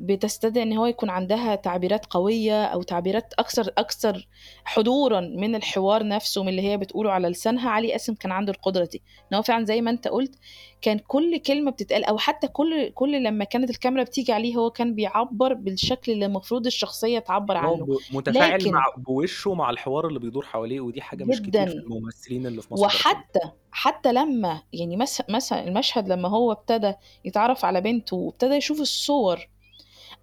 بتستدعي 0.00 0.62
إن 0.62 0.72
هو 0.72 0.86
يكون 0.86 1.10
عندها 1.10 1.54
تعبيرات 1.54 2.06
قوية 2.06 2.64
أو 2.64 2.82
تعبيرات 2.82 3.34
أكثر 3.38 3.72
أكثر 3.78 4.28
حضورًا 4.64 5.20
من 5.20 5.54
الحوار 5.54 6.06
نفسه، 6.08 6.42
من 6.42 6.48
اللي 6.48 6.62
هي 6.62 6.76
بتقوله 6.76 7.12
على 7.12 7.28
لسانها، 7.28 7.70
علي 7.70 7.92
قاسم 7.92 8.14
كان 8.14 8.32
عنده 8.32 8.52
القدرة 8.52 8.84
دي، 8.84 9.02
إن 9.32 9.36
هو 9.36 9.42
فعلًا 9.42 9.64
زي 9.64 9.80
ما 9.80 9.90
أنت 9.90 10.08
قُلت 10.08 10.34
كان 10.82 10.98
كل 10.98 11.38
كلمة 11.38 11.70
بتتقال 11.70 12.04
أو 12.04 12.18
حتى 12.18 12.48
كل 12.48 12.90
كل 12.90 13.22
لمّا 13.24 13.44
كانت 13.44 13.70
الكاميرا 13.70 14.04
بتيجي 14.04 14.32
عليه 14.32 14.56
هو 14.56 14.70
كان 14.70 14.94
بيعبّر 14.94 15.54
بالشكل 15.54 16.12
اللي 16.12 16.26
المفروض 16.26 16.66
الشخصية 16.66 17.18
تعبّر 17.18 17.56
عنه. 17.56 17.86
متفاعل 18.12 18.60
لكن 18.60 18.70
مع 18.72 18.84
بوشه 18.96 19.54
مع 19.54 19.70
الحوار 19.70 20.08
اللي 20.08 20.18
بيدور 20.18 20.44
حواليه، 20.44 20.80
ودي 20.80 21.02
حاجة 21.02 21.24
مش 21.24 21.36
كتير 21.42 21.44
في 21.44 21.50
جدًا. 21.50 21.72
الممثلين 21.72 22.46
اللي 22.46 22.62
في 22.62 22.74
مصر. 22.74 22.84
وحتى 22.84 23.40
حتى 23.70 24.12
لمّا 24.12 24.62
يعني 24.72 24.96
مث 24.96 25.20
مثلًا 25.30 25.68
المشهد 25.68 26.08
لمّا 26.08 26.28
هو 26.28 26.52
ابتدى 26.52 26.92
يتعرّف 27.24 27.64
على 27.64 27.80
بنته 27.80 28.16
وابتدى 28.16 28.54
يشوف 28.54 28.80
الصور، 28.80 29.48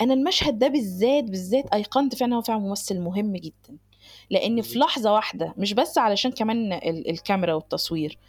أنا 0.01 0.13
المشهد 0.13 0.59
ده 0.59 0.67
بالذات، 0.67 1.23
بالذات 1.23 1.73
أيقنت 1.73 2.15
فعلًا 2.15 2.35
هو 2.35 2.41
فعلًا 2.41 2.59
ممثل 2.59 2.99
مهم 2.99 3.33
جدًا، 3.37 3.77
لإن 4.29 4.61
في. 4.61 4.79
لحظة 4.79 5.13
واحدة 5.13 5.53
مش 5.57 5.73
بس 5.73 5.97
علشان 5.97 6.31
كمان 6.31 6.73
ال 6.73 7.09
الكاميرا 7.09 7.53
والتصوير، 7.53 8.19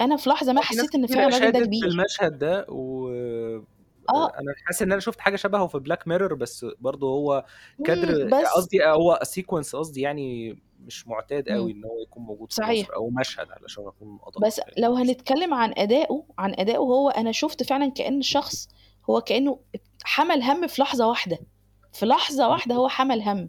أنا 0.00 0.16
في 0.16 0.30
لحظة 0.30 0.52
ما 0.52 0.60
في 0.62 0.62
حسيت 0.62 0.90
كتيرة 1.06 1.26
فعلًا 1.28 1.28
الراجل 1.28 1.52
ده 1.52 1.60
كبير. 1.60 1.80
بالمشهد 1.80 2.38
ده 2.38 2.66
و 2.68 3.08
آه. 4.08 4.40
أنا 4.40 4.54
حاسس 4.66 4.82
إن 4.82 4.92
أنا 4.92 5.00
شُفت 5.00 5.20
حاجة 5.20 5.36
شبهه 5.36 5.66
في 5.66 5.78
Black 5.78 6.02
Mirror 6.12 6.34
بس 6.34 6.66
برضه 6.80 7.08
هو 7.08 7.44
كادر 7.84 8.30
قصدي 8.56 8.84
هو 8.86 9.20
sequence 9.24 9.76
قصدي 9.76 10.00
يعني 10.00 10.58
مش 10.80 11.06
معتاد 11.08 11.48
إمم. 11.50 11.72
إن 11.72 11.84
هو 11.84 12.02
يكون 12.02 12.22
موجود 12.22 12.52
في 12.52 12.62
صحيح. 12.62 12.66
مصر 12.66 12.94
أو 12.96 13.10
مشهد 13.10 13.46
علشان 13.50 13.86
أكون 13.86 14.18
أدق 14.28 14.44
بس 14.46 14.60
في 14.64 14.70
لو. 14.78 14.94
هنتكلم 14.96 15.54
عن 15.54 15.72
أدائه 15.76 16.24
عن 16.38 16.54
أدائه 16.58 16.78
هو 16.78 17.08
أنا 17.10 17.32
شُفت 17.32 17.62
فعلًا 17.62 17.90
كأن 17.90 18.22
شخص 18.22 18.68
هو 19.10 19.20
كأنه 19.20 19.60
ات 19.74 19.82
حمل 20.04 20.42
هَم 20.42 20.66
في 20.66 20.82
لحظة 20.82 21.08
واحدة، 21.08 21.38
في 21.92 22.06
لحظة 22.06 22.48
واحدة 22.48 22.66
بالضبط. 22.74 22.80
هو 22.82 22.88
حمل 22.88 23.22
هَم. 23.22 23.48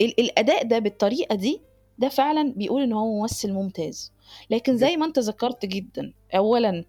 ال 0.00 0.20
الأداء 0.20 0.64
ده 0.64 0.78
بالطريقة 0.78 1.34
دي، 1.34 1.60
ده 1.98 2.08
فعلًا 2.08 2.52
بيقول 2.56 2.82
إن 2.82 2.92
هو 2.92 3.20
ممثل 3.20 3.52
ممتاز. 3.52 4.12
لكن. 4.50 4.76
زي 4.76 4.96
ما 4.96 5.06
أنت 5.06 5.18
ذكرت 5.18 5.66
جدًا، 5.66 6.12
أولًا 6.34 6.84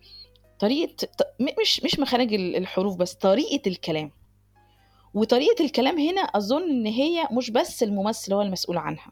طريقة 0.60 1.08
ط 1.08 1.22
م 1.40 1.48
مش 1.62 1.84
مش 1.84 2.00
مخارج 2.00 2.34
ال 2.34 2.56
الحروف 2.56 2.96
بس، 2.98 3.14
طريقة 3.14 3.70
الكلام. 3.70 4.12
وطريقة 5.14 5.66
الكلام 5.66 6.00
هنا 6.00 6.22
أظن 6.22 6.70
إن 6.70 6.86
هي 6.86 7.28
مش 7.32 7.52
بس 7.52 7.84
الممثل 7.84 8.34
هو 8.34 8.42
المسؤول 8.42 8.78
عنها، 8.78 9.12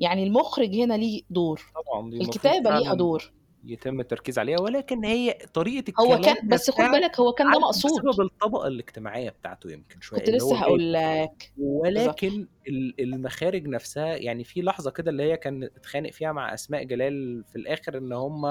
يعني 0.00 0.24
المُخرج 0.24 0.74
هنا 0.74 0.94
ليه 0.94 1.22
دور، 1.30 1.62
طبعًا، 1.74 2.12
الكتابة 2.12 2.70
ليها 2.78 2.94
دور. 2.94 3.32
يتم 3.64 4.00
التركيز 4.00 4.38
عليها، 4.38 4.60
ولكن 4.60 5.04
هي 5.04 5.32
طريقة 5.54 5.92
هو 6.00 6.14
الكلام 6.14 6.34
كان 6.34 6.48
بس 6.48 6.70
خُد 6.70 6.90
بالك 6.90 7.20
هو 7.20 7.32
كان 7.32 7.50
ده 7.52 7.58
مقصود. 7.58 8.02
بسبب 8.08 8.20
الطبقة 8.20 8.66
الاجتماعية 8.68 9.30
بتاعته 9.30 9.70
يمكن 9.72 10.00
شوية، 10.00 10.20
كنت 10.20 10.30
هو 10.30 10.36
لسه 10.36 10.50
جاي 10.50 10.58
هاقول 10.60 10.92
لك. 10.92 11.52
ولكن 11.58 12.48
ال 12.68 13.00
المخارج 13.00 13.66
نفسها 13.68 14.16
يعني 14.16 14.44
في 14.44 14.62
لحظة 14.62 14.90
كده 14.90 15.10
اللي 15.10 15.22
هي 15.22 15.36
كان 15.36 15.62
اتخانق 15.62 16.10
فيها 16.10 16.32
مع 16.32 16.54
أسماء 16.54 16.82
جلال 16.82 17.44
في 17.44 17.56
الآخر 17.56 17.98
إن 17.98 18.12
هم 18.12 18.46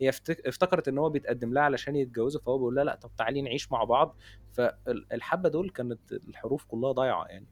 هي 0.00 0.08
افت 0.08 0.46
افتكرت 0.46 0.88
إن 0.88 0.98
هو 0.98 1.10
بيتقدم 1.10 1.52
لها 1.54 1.62
علشان 1.62 1.96
يتجوزوا، 1.96 2.40
فهو 2.40 2.58
بيقول 2.58 2.74
لها: 2.74 2.84
"لأ، 2.84 2.94
طب 2.94 3.10
تعالي 3.16 3.42
نعيش 3.42 3.72
مع 3.72 3.84
بعض." 3.84 4.16
فال 4.52 5.06
الحبة 5.12 5.48
دول 5.48 5.70
كانت 5.70 6.12
الحروف 6.12 6.64
كلها 6.64 6.92
ضايعة 6.92 7.24
يعني، 7.26 7.46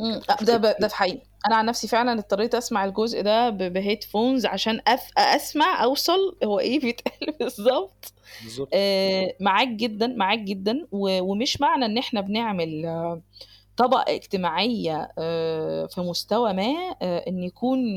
أ 0.00 0.44
ده 0.44 0.56
ب 0.56 0.62
ده. 0.80 0.88
في 0.88 0.96
حقيقي. 0.96 1.20
أنا 1.46 1.56
عن 1.56 1.66
نفسي 1.66 1.88
فعلًا 1.88 2.12
اضطريت 2.12 2.54
أسمع 2.54 2.84
الجزء 2.84 3.22
ده 3.22 3.50
ب 3.50 3.74
بheadphones 3.78 4.46
عشان 4.46 4.80
أف 4.86 5.10
أسمع 5.18 5.82
أوصل 5.84 6.36
هو 6.44 6.58
إيه 6.60 6.80
بيتقال 6.80 7.32
بالضبط. 7.40 8.12
بالضبط. 8.40 8.68
آآ 8.74 9.32
معاك 9.40 9.68
جدًا، 9.68 10.06
معاك 10.06 10.38
جدًا، 10.38 10.86
و 10.92 11.20
ومش 11.22 11.60
معنى 11.60 11.84
إن 11.86 11.98
إحنا 11.98 12.20
بنعمل 12.20 12.86
طبقة 13.76 14.14
اجتماعية 14.14 15.08
آآ 15.18 15.86
في 15.86 16.00
مستوى 16.00 16.52
ما 16.52 16.96
آآ 17.02 17.24
إن 17.28 17.42
يكون 17.42 17.96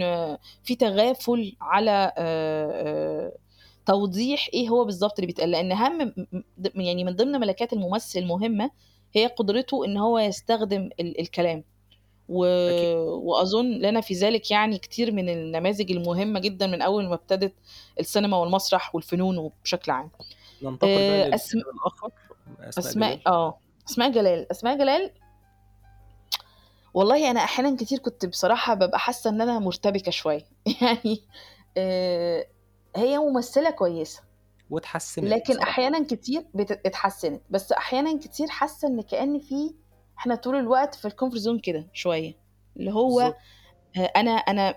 في 0.63 0.75
تغافل 0.79 1.55
على 1.61 2.13
توضيح 3.85 4.49
إيه 4.53 4.69
هو 4.69 4.85
بالضبط 4.85 5.13
اللي 5.19 5.27
بيتقال، 5.27 5.51
لإن 5.51 5.71
أهم 5.71 6.13
يعني 6.75 7.03
من 7.03 7.11
ضمن 7.15 7.31
ملكات 7.39 7.73
الممثل 7.73 8.19
المهمة 8.19 8.71
هي 9.13 9.27
قدرته 9.27 9.85
إن 9.85 9.97
هو 9.97 10.19
يستخدم 10.19 10.89
ال 10.99 11.21
الكلام. 11.21 11.63
و 12.29 12.45
أكيد. 12.45 12.95
وأظن 12.97 13.71
لنا 13.71 14.01
في 14.01 14.13
ذلك 14.13 14.51
يعني 14.51 14.77
كتير 14.77 15.11
من 15.11 15.29
النماذج 15.29 15.91
المهمة 15.91 16.39
جدًا 16.39 16.67
من 16.67 16.81
أول 16.81 17.07
ما 17.07 17.13
ابتدت 17.15 17.53
السينما 17.99 18.37
والمسرح 18.37 18.95
والفنون 18.95 19.37
وبشكل 19.37 19.91
عام. 19.91 20.09
ننتقل 20.61 20.89
بقى 20.89 21.35
أسم 21.35 21.57
الآخر، 21.57 22.11
أسماء 22.61 22.79
أسماء 22.79 23.11
جلال. 23.11 23.27
آه، 23.27 23.59
أسماء 24.51 24.77
جلال، 24.77 25.11
والله 26.93 27.31
أنا 27.31 27.43
أحيانًا 27.43 27.75
كتير 27.75 27.99
كنت 27.99 28.25
بصراحة 28.25 28.73
بابقى 28.73 28.99
حاسة 28.99 29.29
إن 29.29 29.41
أنا 29.41 29.59
مرتبكة 29.59 30.11
شوية، 30.11 30.45
يعني 30.81 31.21
آآ 31.77 32.45
هي 32.95 33.17
ممثلة 33.17 33.69
كويسة. 33.69 34.21
واتحسنت 34.69 35.25
لكن 35.25 35.53
بصراحة. 35.53 35.69
أحيانًا 35.69 36.05
كتير 36.05 36.45
بت 36.53 36.71
اتحسنت، 36.71 37.41
بس 37.49 37.71
أحيانًا 37.71 38.19
كتير 38.19 38.47
حاسة 38.47 38.87
إن 38.87 39.01
كأن 39.01 39.39
في 39.39 39.73
إحنا 40.19 40.35
طول 40.35 40.55
الوقت 40.55 40.95
في 40.95 41.09
الcomfort 41.09 41.41
zone 41.43 41.61
كده 41.63 41.87
شوية، 41.93 42.33
اللي 42.77 42.91
هو 42.93 43.19
بالضبط. 43.19 43.35
آآ 43.97 44.01
أنا 44.03 44.31
أنا 44.31 44.75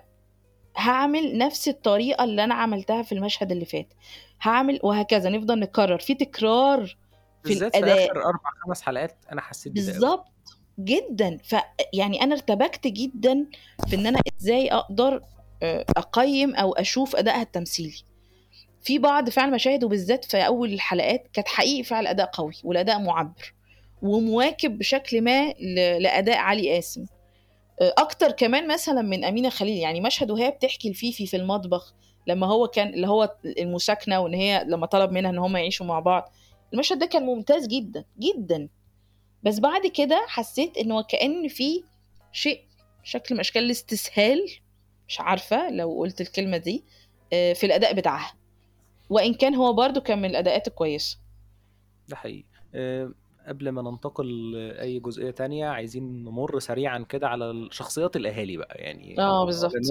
هاعمل 0.77 1.39
نفس 1.39 1.69
الطريقة 1.69 2.25
اللي 2.25 2.45
أنا 2.45 2.55
عملتها 2.55 3.03
في 3.03 3.13
المشهد 3.13 3.53
اللي 3.53 3.65
فات، 3.65 3.95
هاعمل 4.43 4.81
وهكذا 4.83 5.31
نفضل 5.31 5.59
نكرر، 5.59 5.99
في 5.99 6.15
تكرار 6.15 6.87
في 7.43 7.49
بالذات 7.49 7.77
في. 7.77 7.85
آخر 7.85 8.25
4، 8.25 8.41
5 8.67 8.83
حلقات 8.83 9.17
أنا 9.33 9.41
حسيت. 9.41 9.73
بالضبط، 9.73 10.33
جدًا. 10.79 11.39
ف 11.45 11.57
يعني 11.93 12.23
أنا 12.23 12.35
ارتبكت 12.35 12.87
جدًا 12.87 13.47
في 13.89 13.97
إن 13.97 14.07
أنا 14.07 14.21
إزاي 14.41 14.73
أقدر 14.73 15.23
آآ 15.63 15.85
أقيّم 15.97 16.55
أو 16.55 16.73
أشوف 16.73 17.17
أدائها 17.17 17.43
التمثيلي. 17.43 18.03
في 18.83 18.99
بعض 18.99 19.31
فعلًا 19.31 19.55
مشاهد 19.55 19.85
وبالذات 19.85 20.25
في 20.25 20.47
أول 20.47 20.73
الحلقات 20.73 21.29
كانت 21.33 21.49
حقيقي 21.49 21.83
فعلًا 21.83 22.01
الأداء 22.01 22.27
قوي 22.33 22.55
والأداء 22.65 22.99
مُعبّر، 22.99 23.55
ومواكب 24.03 24.79
بشكل 24.79 25.21
ما 25.21 25.51
ل 25.51 25.75
لأداء 26.03 26.37
علي 26.37 26.75
قاسم. 26.75 27.07
آآ 27.81 27.95
أكتر 27.99 28.31
كمان 28.31 28.69
مثلًا 28.69 29.03
من 29.03 29.25
أمينة 29.25 29.49
خليل، 29.51 29.77
يعني 29.79 30.01
مشهد 30.01 30.31
وهي 30.31 30.51
بتحكي 30.51 30.91
لفيفي 30.91 31.27
في 31.27 31.37
المطبخ 31.37 31.95
لمّا 32.27 32.47
هو 32.47 32.67
كان 32.69 32.95
اللي 32.95 33.09
هو 33.09 33.37
المساكنة 33.45 34.21
وإن 34.21 34.35
هي 34.35 34.65
لمّا 34.69 34.87
طلب 34.87 35.13
منها 35.13 35.31
إن 35.31 35.39
هم 35.39 35.57
يعيشوا 35.57 35.87
مع 35.87 36.01
بعض، 36.01 36.33
المشهد 36.73 36.99
ده 36.99 37.07
كان 37.07 37.23
ممتاز 37.23 37.67
جدًا، 37.67 38.05
جدًا. 38.19 38.69
بس 39.43 39.59
بعد 39.59 39.87
كده 39.87 40.25
حسيت 40.29 40.77
إن 40.79 40.93
وكأن 40.93 41.49
في 41.49 41.85
شيء 42.33 42.61
شكل 43.03 43.35
من 43.35 43.41
أشكال 43.41 43.65
الاستسهال، 43.65 44.47
مش 45.09 45.21
عارفة 45.21 45.71
لو 45.71 45.99
قُلت 45.99 46.21
الكلمة 46.21 46.57
دي، 46.57 46.85
آآ 47.33 47.55
في 47.55 47.67
الأداء 47.67 47.95
بتاعها. 47.95 48.35
وإن 49.11 49.35
كان 49.35 49.55
هو 49.55 49.73
برضه 49.73 50.01
كان 50.01 50.19
من 50.19 50.31
الأداءات 50.31 50.69
الكويسة. 50.69 51.19
ده 52.09 52.17
حقيقي. 52.17 52.45
قبل 53.47 53.69
ما 53.69 53.83
ننتقل 53.83 54.53
لأي 54.53 54.99
جزئية 55.01 55.31
تانية، 55.31 55.67
عايزين 55.67 56.25
نمُر 56.25 56.59
سريعًا 56.59 56.99
كده 57.09 57.29
على 57.29 57.69
شخصيات 57.71 58.17
الأهالي 58.17 58.57
بقى، 58.57 58.79
يعني 58.79 59.15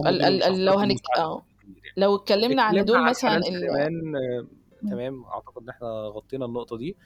ال 0.07 0.43
ال 0.43 0.65
لو 0.65 0.73
هنك 0.73 0.97
آه. 1.17 1.45
يعني. 1.63 1.95
لو 1.97 2.15
اتكلمنا 2.15 2.63
عن 2.63 2.85
دول 2.85 3.03
مثلًا 3.09 3.37
ال 3.37 3.63
إمم. 4.83 4.91
تمام، 4.91 5.23
أعتقد 5.25 5.63
إن 5.63 5.69
إحنا 5.69 5.87
غطينا 5.87 6.45
النقطة 6.45 6.77
دي، 6.77 6.97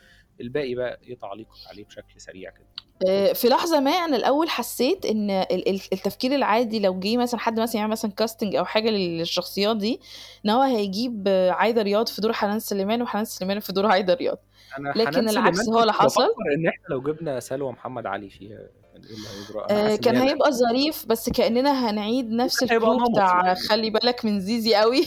الباقي 0.42 0.76
بقى 0.76 1.00
إيه 1.04 1.18
تعليقك 1.18 1.68
عليه 1.68 1.86
بشكل 1.86 2.22
سريع 2.22 2.50
كده؟ 2.52 2.68
آآ 3.04 3.34
في 3.34 3.48
لحظة 3.50 3.80
ما 3.80 3.92
أنا 3.92 4.16
الأول 4.18 4.50
حسيت 4.50 5.06
إن 5.06 5.30
ال 5.32 5.70
ال 5.70 5.82
التفكير 5.94 6.36
العادي 6.36 6.80
لو 6.80 7.00
جه 7.00 7.18
مثلًا 7.18 7.40
حد 7.40 7.60
مثلًا 7.60 7.76
يعمل 7.82 7.92
مثلًا 7.92 8.12
casting 8.22 8.56
أو 8.58 8.66
حاجة 8.66 8.90
للشخصيات 8.90 9.78
دي، 9.78 10.00
إن 10.46 10.50
هو 10.50 10.62
هيجيب 10.62 11.28
عايدة 11.52 11.82
رياض 11.82 12.08
في 12.08 12.22
دور 12.22 12.34
حنان 12.34 12.60
سليمان، 12.60 13.02
وحنان 13.02 13.26
سليمان 13.26 13.60
في 13.60 13.74
دور 13.74 13.86
عايدة 13.86 14.14
رياض. 14.14 14.38
أنا 14.78 14.94
لكن 14.96 15.04
حنان 15.06 15.28
سليمان 15.28 15.66
العكس 15.68 15.70
هو 15.70 15.80
كنت 15.80 15.84
اللي 15.84 15.94
حصل. 15.94 16.30
إن 16.58 16.68
إحنا 16.68 16.96
لو 16.96 17.02
جبنا 17.02 17.40
سلوى 17.40 17.72
محمد 17.72 18.06
علي 18.06 18.30
فيها 18.30 18.58
كان 18.94 19.06
إيه 19.06 19.16
اللي 19.16 19.30
هيجرى؟ 19.30 19.72
حاسس 19.84 20.02
إن 20.02 20.06
كان 20.06 20.16
هي 20.16 20.22
هيبقى. 20.30 20.52
ظريف، 20.52 21.06
بس 21.08 21.30
كأننا 21.30 21.90
هنعيد 21.90 22.30
نفس 22.32 22.64
هيبقى 22.72 22.90
نمطي 22.96 23.22
بتاع 23.22 23.42
يعني. 23.46 23.70
خلّي 23.70 23.90
بالك 23.90 24.26
من 24.26 24.40
زيزي 24.40 24.76
أوي. 24.76 25.06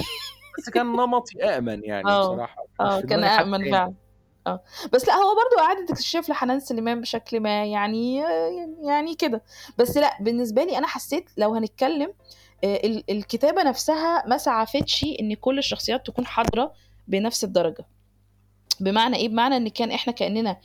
بس 0.59 0.70
كان 0.70 0.87
نمطي 0.87 1.44
أأمن 1.44 1.85
يعني 1.85 2.14
آه، 2.16 2.16
بصراحة، 2.16 2.66
مش 2.81 2.94
آه، 2.94 3.01
في 3.01 3.07
كان 3.09 3.24
دماغي 3.24 3.31
حد 3.31 3.44
أأمن 3.44 3.64
تاني. 3.64 3.83
فعلًا. 3.87 3.94
آه. 4.49 4.63
بس 4.93 5.09
لأ 5.09 5.15
هو 5.15 5.35
برضه 5.35 5.63
إعادة 5.67 5.85
اكتشاف 5.93 6.29
لحنان 6.29 6.61
سليمان 6.61 7.01
بشكل 7.01 7.41
ما 7.41 7.65
يعني 7.65 8.17
يعني 8.83 9.15
كده. 9.15 9.43
بس 9.79 9.97
لأ، 9.97 10.17
بالنسبة 10.21 10.65
لي 10.65 10.79
أنا 10.79 10.87
حسيت 10.87 11.31
لو 11.37 11.55
هنتكلم 11.55 12.13
آآ 12.65 12.77
ال 12.85 13.05
الكتابة 13.11 13.63
نفسها 13.63 14.25
ما 14.27 14.39
سعفتش 14.39 15.05
إن 15.21 15.35
كل 15.35 15.59
الشخصيات 15.59 16.07
تكون 16.07 16.27
حاضرة 16.27 16.73
بنفس 17.09 17.45
الدرجة. 17.45 17.87
بمعنى 18.81 19.17
إيه؟ 19.17 19.29
بمعنى 19.29 19.57
إن 19.57 19.69
كان 19.69 19.91
إحنا 19.91 20.13
كأننا 20.13 20.57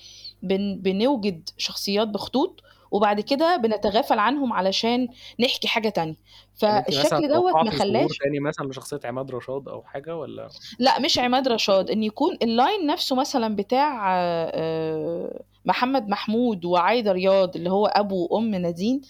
بن 0.43 0.79
بنوجد 0.81 1.49
شخصيات 1.57 2.07
بخطوط، 2.07 2.61
وبعد 2.93 3.19
كده 3.21 3.57
بنتغافل 3.57 4.19
عنهم 4.19 4.53
علشان 4.53 5.07
نحكي 5.39 5.67
حاجة 5.67 5.89
تانية. 5.89 6.15
فالشكل 6.55 7.29
دوّة 7.29 7.57
ما 7.61 7.71
خلّاش 7.71 8.17
تاني 8.23 8.39
مثلًا 8.39 8.67
لشخصية 8.67 8.99
عماد 9.05 9.31
رشاد 9.31 9.67
أو 9.67 9.83
حاجة 9.83 10.15
والّا؟ 10.15 10.53
لأ 10.79 10.99
مش 10.99 11.19
عماد 11.19 11.47
رشاد، 11.47 11.89
إن 11.91 12.03
يكون 12.03 12.35
الline 12.43 12.85
نفسه 12.87 13.15
مثلًا 13.15 13.55
بتاع 13.55 14.15
آآ 14.17 15.43
محمد 15.65 16.07
محمود 16.09 16.65
وعايدة 16.65 17.11
رياض 17.11 17.55
اللي 17.55 17.69
هو 17.71 17.85
أبو 17.87 18.27
وأم 18.31 18.55
نادين، 18.55 19.01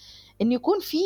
إن 0.42 0.52
يكون 0.52 0.80
في 0.80 0.98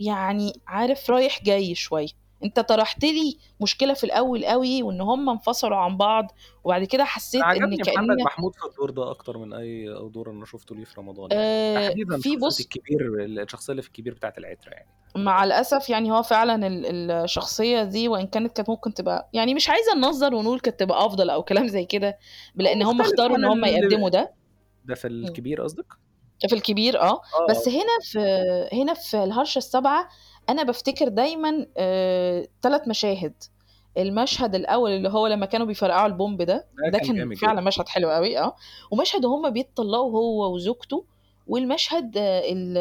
يعني 0.00 0.52
عارف 0.66 1.10
رايح 1.10 1.44
جاي 1.44 1.74
شوية. 1.74 2.23
أنت 2.44 2.60
طرحت 2.60 3.04
لي 3.04 3.38
مشكلة 3.60 3.94
في 3.94 4.04
الأول 4.04 4.44
أوي، 4.44 4.82
وإن 4.82 5.00
هم 5.00 5.30
انفصلوا 5.30 5.76
عن 5.76 5.96
بعض، 5.96 6.32
وبعد 6.64 6.84
كده 6.84 7.04
حسيت 7.04 7.42
إن 7.42 7.48
عجبني 7.48 7.76
محمد 7.86 8.16
محمود 8.20 8.54
في 8.56 8.66
الدور 8.66 8.90
ده 8.90 9.10
أكتر 9.10 9.38
من 9.38 9.52
أي 9.52 9.86
دور 10.12 10.30
أنا 10.30 10.44
شُفته 10.44 10.74
ليه 10.76 10.84
في 10.84 11.00
رمضان 11.00 11.28
يعني، 11.32 11.88
تحديدًا 11.88 12.18
في 12.18 12.36
بُص 12.36 12.60
الكبير 12.60 13.00
الشخصية 13.24 13.70
اللي 13.72 13.82
في 13.82 13.88
الكبير 13.88 14.14
بتاعة 14.14 14.34
العترة 14.38 14.70
يعني. 14.70 14.88
مع 15.16 15.44
الأسف 15.44 15.90
يعني 15.90 16.12
هو 16.12 16.22
فعلًا 16.22 16.66
ال 16.66 17.10
الشخصية 17.10 17.82
دي 17.84 18.08
وإن 18.08 18.26
كانت 18.26 18.56
كانت 18.56 18.70
ممكن 18.70 18.94
تبقى 18.94 19.28
يعني 19.32 19.54
مش 19.54 19.68
عايزة 19.68 19.94
ننظّر 19.96 20.34
ونقول 20.34 20.60
كانت 20.60 20.80
تبقى 20.80 21.06
أفضل 21.06 21.30
أو 21.30 21.42
كلام 21.42 21.66
زي 21.68 21.84
كده، 21.84 22.18
لإن 22.54 22.82
هم 22.82 23.00
اختاروا 23.00 23.36
عن 23.36 23.44
هم 23.44 23.64
يقدموا 23.64 24.08
ده. 24.08 24.34
ده 24.84 24.94
في. 24.94 25.08
الكبير 25.08 25.62
قصدك؟ 25.62 25.86
في 26.48 26.54
الكبير 26.54 27.00
آه، 27.00 27.04
آه، 27.12 27.20
بس 27.50 27.68
آه. 27.68 27.72
هنا 27.72 27.98
في 28.02 28.18
هنا 28.72 28.94
في 28.94 29.24
الهرشة 29.24 29.58
السابعة 29.58 30.08
أنا 30.48 30.62
بافتكر 30.62 31.08
دايمًا 31.08 31.66
آآ 31.76 32.46
3 32.62 32.88
مشاهد. 32.88 33.32
المشهد 33.98 34.54
الأول 34.54 34.90
اللي 34.90 35.08
هو 35.08 35.26
لمّا 35.26 35.46
كانوا 35.46 35.66
بيفرقعوا 35.66 36.06
البومب 36.06 36.42
ده، 36.42 36.66
ده 36.92 36.98
كان 36.98 37.34
فعلًا. 37.34 37.60
مشهد 37.60 37.88
حلو 37.88 38.10
أوي 38.10 38.38
آه، 38.38 38.56
ومشهد 38.90 39.24
وهُم 39.24 39.50
بيتطلقوا 39.50 40.10
هو 40.12 40.54
وزوجته، 40.54 41.04
والمشهد 41.48 42.12
ال 42.16 42.78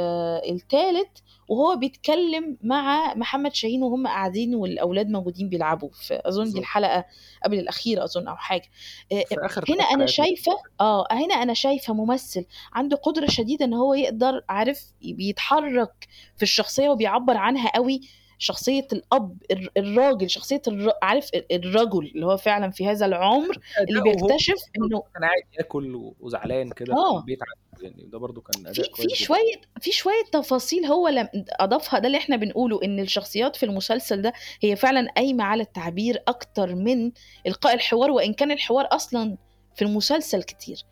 التالت 0.51 1.23
وهو 1.47 1.75
بيتكلم 1.75 2.57
مع 2.63 3.13
محمد 3.13 3.53
شاهين 3.55 3.83
وهُم 3.83 4.07
قاعدين 4.07 4.55
والأولاد 4.55 5.09
موجودين 5.09 5.49
بيلعبوا، 5.49 5.89
في 5.93 6.21
أظن 6.25 6.51
دي. 6.51 6.59
الحلقة 6.59 7.05
قبل 7.43 7.59
الأخيرة 7.59 8.03
أظن 8.03 8.27
أو 8.27 8.35
حاجة. 8.35 8.69
آآ 9.11 9.23
في 9.29 9.35
آخر 9.45 9.61
هنا 9.69 9.77
3 9.77 9.83
أنا 9.83 9.89
حلقات 9.89 10.09
شايفة 10.09 10.51
آه، 10.81 11.07
هنا 11.11 11.33
أنا 11.33 11.53
شايفة 11.53 11.93
ممثل 11.93 12.45
عنده 12.73 12.97
قدرة 12.97 13.27
شديدة 13.27 13.65
إن 13.65 13.73
هو 13.73 13.93
يقدر 13.93 14.43
عارف 14.49 14.83
بيتحرك 15.01 16.07
في 16.37 16.43
الشخصية 16.43 16.89
وبيعبّر 16.89 17.37
عنها 17.37 17.67
أوي، 17.77 18.01
شخصية 18.43 18.87
الأب 18.93 19.37
الر 19.51 19.69
الراجل، 19.77 20.29
شخصية 20.29 20.61
الر 20.67 20.91
عارف 21.01 21.29
ال 21.33 21.53
الرجل 21.65 22.11
اللي 22.15 22.25
هو 22.25 22.37
فعلًا 22.37 22.71
في 22.71 22.87
هذا 22.87 23.05
العمر 23.05 23.57
اللي 23.89 24.01
بيكتشف 24.01 24.55
إنه 24.77 24.99
كان 25.13 25.23
قاعد 25.23 25.41
ياكل 25.59 26.13
وزعلان 26.19 26.69
كده 26.69 26.93
في 26.93 26.99
آه. 26.99 27.19
البيت 27.19 27.39
يعني، 27.81 28.05
ده 28.11 28.17
برضه 28.17 28.41
كان 28.41 28.63
في 28.73 28.81
أداء 28.81 28.93
في 28.95 29.03
جدًا. 29.03 29.15
شوية 29.15 29.61
في 29.81 29.91
شوية 29.91 30.23
تفاصيل 30.31 30.85
هو 30.85 31.07
لم 31.07 31.29
أضافها 31.59 31.99
ده 31.99 32.07
اللي 32.07 32.17
إحنا 32.17 32.35
بنقوله 32.35 32.79
إن 32.83 32.99
الشخصيات 32.99 33.55
في 33.55 33.65
المسلسل 33.65 34.21
ده 34.21 34.33
هي 34.61 34.75
فعلًا 34.75 35.11
قايمة 35.17 35.43
على 35.43 35.63
التعبير 35.63 36.23
أكتر 36.27 36.75
من 36.75 37.11
إلقاء 37.47 37.73
الحوار، 37.73 38.11
وإن 38.11 38.33
كان 38.33 38.51
الحوار 38.51 38.87
أصلًا 38.91 39.37
في 39.75 39.81
المسلسل 39.81 40.43
كتير. 40.43 40.83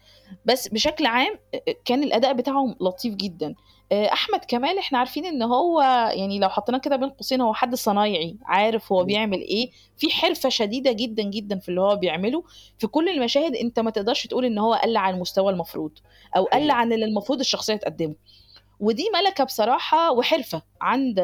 بس 0.46 0.67
بشكل 0.67 1.06
عام 1.06 1.39
كان 1.86 2.04
الأداء 2.04 2.34
بتاعهم 2.34 2.76
لطيف 2.82 3.15
جدًا. 3.15 3.56
آآ 3.91 4.13
أحمد 4.13 4.39
كمال 4.48 4.78
إحنا 4.78 4.98
عارفين 4.98 5.26
إن 5.26 5.41
هو 5.41 5.82
يعني 6.15 6.39
لو 6.39 6.50
حطيناه 6.50 6.80
كده 6.80 6.96
بين 6.96 7.10
قوسين 7.10 7.41
هو 7.41 7.54
حد 7.54 7.76
صنايعي، 7.76 8.38
عارف 8.46 8.91
هو 8.91 9.04
بيعمل. 9.04 9.39
إيه، 9.41 9.72
في 9.98 10.10
حرفة 10.12 10.50
شديدة 10.50 10.91
جدًا، 10.91 11.24
جدًا 11.24 11.60
في 11.60 11.70
اللي 11.70 11.82
هو 11.82 11.96
بيعمله، 11.96 12.44
في 12.80 12.88
كل 12.88 13.10
المشاهد 13.10 13.56
أنت 13.56 13.80
ما 13.80 13.91
تقدرش 13.91 14.28
تقول 14.28 14.46
إن 14.46 14.58
هو 14.60 14.74
قَل 14.74 14.98
عن 14.98 15.13
المستوى 15.13 15.52
المفروض، 15.54 15.91
أو 16.38 16.44
قَل. 16.46 16.72
عن 16.72 16.94
اللي 16.94 17.06
المفروض 17.06 17.39
الشخصية 17.39 17.76
تقدمه. 17.76 18.15
ودي 18.82 19.06
مَلَكة 19.15 19.44
بصراحة 19.44 20.12
وحرفة 20.13 20.62
عند 20.82 21.20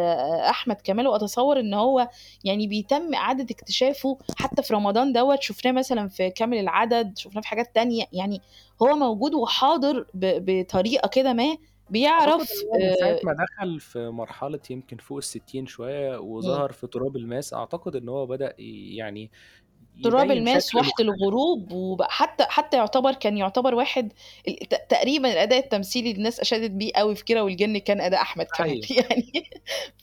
أحمد 0.49 0.75
كمال، 0.83 1.07
وأتصور 1.07 1.59
إن 1.59 1.73
هو 1.73 2.09
يعني 2.45 2.67
بيتم 2.67 3.13
إعادة 3.15 3.47
اكتشافه 3.51 4.19
حتى 4.39 4.63
في 4.63 4.73
رمضان 4.73 5.13
دوّة، 5.13 5.37
شُفناه 5.41 5.71
مثلًا 5.71 6.07
في 6.09 6.29
كامل 6.31 6.57
العدد، 6.59 7.17
شُفناه 7.17 7.41
في 7.41 7.47
حاجات 7.47 7.75
تانية، 7.75 8.05
يعني 8.13 8.41
هو 8.83 8.95
موجود 8.95 9.33
وحاضر 9.35 10.05
ب 10.13 10.45
بطريقة 10.61 11.07
كده 11.09 11.33
ما. 11.33 11.57
بيعرف 11.89 12.43
ساعة 12.99 13.15
آآ 13.15 13.19
ما 13.23 13.33
دخل 13.33 13.79
في 13.79 14.09
مرحلة 14.09 14.59
يمكن 14.69 14.97
فوق 14.97 15.17
ال60 15.17 15.67
شوية،. 15.67 16.17
وظهر 16.19 16.71
في 16.71 16.87
تراب 16.87 17.15
الماس، 17.15 17.53
أعتقد 17.53 17.95
إن 17.95 18.09
هو 18.09 18.25
بدأ 18.25 18.53
يعني 18.97 19.31
تراب 20.03 20.31
الماس، 20.31 20.75
مختلف. 20.75 20.91
الغروب، 20.99 21.71
وب 21.71 22.01
حتى 22.01 22.43
حتى 22.49 22.77
يعتبر 22.77 23.13
كان 23.13 23.37
يعتبر 23.37 23.75
واحد 23.75 24.13
تقريبًا 24.89 25.33
الأداء 25.33 25.59
التمثيلي 25.59 26.11
الناس 26.11 26.39
أشادت 26.39 26.71
بيه 26.71 26.91
أوي 26.95 27.15
في 27.15 27.23
كيرة 27.23 27.41
والجن 27.41 27.77
كان 27.77 28.09
ده 28.09 28.19
كمال 28.33 28.47
حقيقي. 28.53 28.95
يعني 28.95 29.49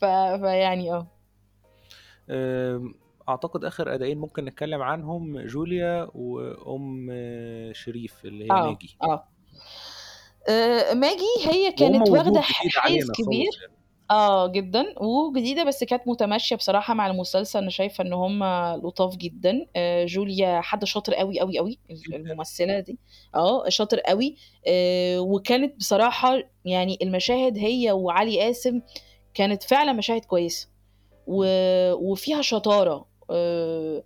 فيعني. 0.01 1.07
آمم 2.31 2.95
أعتقد 3.29 3.65
آخر 3.65 3.95
أداءين 3.95 4.19
ممكن 4.19 4.45
نتكلم 4.45 4.83
عنهم 4.83 5.41
جوليا 5.41 6.09
وأم 6.15 7.09
شريف 7.73 8.25
اللي 8.25 8.45
هي 8.45 8.51
آه، 8.51 8.71
ماجي. 8.71 8.97
آه. 9.03 9.29
آآ 10.49 10.95
ماجي 10.95 11.23
هي 11.47 11.73
كانت 11.73 12.11
جديد 12.11 12.39
حيّز 12.39 13.11
كبير 13.11 13.51
يعني. 13.63 13.74
آه 14.11 14.47
جدًا، 14.53 14.85
وجديدة 15.01 15.65
بس 15.65 15.85
كانت 15.85 16.09
متماشية 16.09 16.57
بصراحة 16.57 16.95
مع 16.95 17.07
المسلسل، 17.07 17.59
أنا 17.59 17.71
شايفة 17.71 18.05
إن 18.05 18.13
هم 18.13 18.45
لطاف 18.87 19.17
جدًا. 19.17 19.67
آآ 19.77 20.07
جوليا 20.07 20.61
حد 20.61 20.85
شاطر 20.85 21.21
أوي، 21.21 21.41
أوي، 21.41 21.59
أوي 21.59 21.79
ال 21.91 21.97
جدًا. 21.97 22.17
الممثلة 22.17 22.81
دي، 22.81 22.99
آه 23.35 23.69
شاطر 23.69 24.01
أوي. 24.11 24.37
آآ 24.67 25.19
وكانت 25.19 25.77
بصراحة 25.77 26.39
يعني 26.65 26.99
المشاهد 27.03 27.59
هي 27.59 27.93
وعلي 27.93 28.41
قاسم 28.41 28.81
كانت 29.35 29.63
فعلًا 29.63 29.93
مشاهد 29.93 30.25
كويسة، 30.25 30.69
و. 31.27 31.45
وفيها 31.95 32.43
شطارة. 32.43 33.07
آآ 33.31 34.05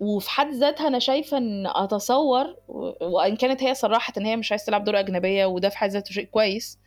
وفي 0.00 0.30
حد 0.30 0.50
ذاتها 0.54 0.88
أنا 0.88 0.98
شايفة 0.98 1.36
إن 1.38 1.66
أتصور 1.66 2.56
و 2.68 2.92
وإن 3.00 3.36
كانت 3.36 3.62
هي 3.62 3.74
صرّحت 3.74 4.18
إن 4.18 4.26
هي 4.26 4.36
مش 4.36 4.52
عايزة 4.52 4.64
تلعب 4.66 4.84
دور 4.84 4.98
أجنبية، 4.98 5.46
وده 5.46 5.68
في 5.68 5.78
حد 5.78 5.90
ذاته 5.90 6.12
شيء 6.12 6.24
كويس. 6.24 6.78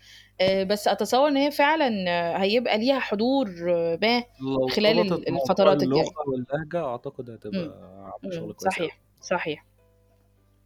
آآ 0.42 0.64
بس 0.64 0.88
أتصور 0.88 1.28
إن 1.28 1.38
هي 1.38 1.52
فعلًا 1.52 1.90
هيبقى 2.44 2.78
ليها 2.78 3.00
حضور 3.00 3.50
ما 4.02 4.24
لو 4.40 4.68
خلال 4.68 5.00
الفترات 5.30 5.84
اللغة 5.84 6.00
الجاية. 6.00 6.14
واللهجة، 6.28 6.86
أعتقد 6.86 7.30
إمم، 7.30 7.72
هتبقى 8.06 8.32
شغل 8.32 8.54
كويس. 8.54 8.74
صحيح، 8.74 9.00
صحيح. 9.22 9.66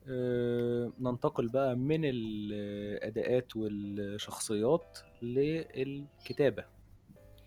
آآ 0.10 0.92
ننتقل 1.00 1.48
بقى 1.48 1.76
من 1.76 2.02
الأداءات 2.06 3.56
والشخصيات 3.56 5.00
للكتابة. 5.22 6.75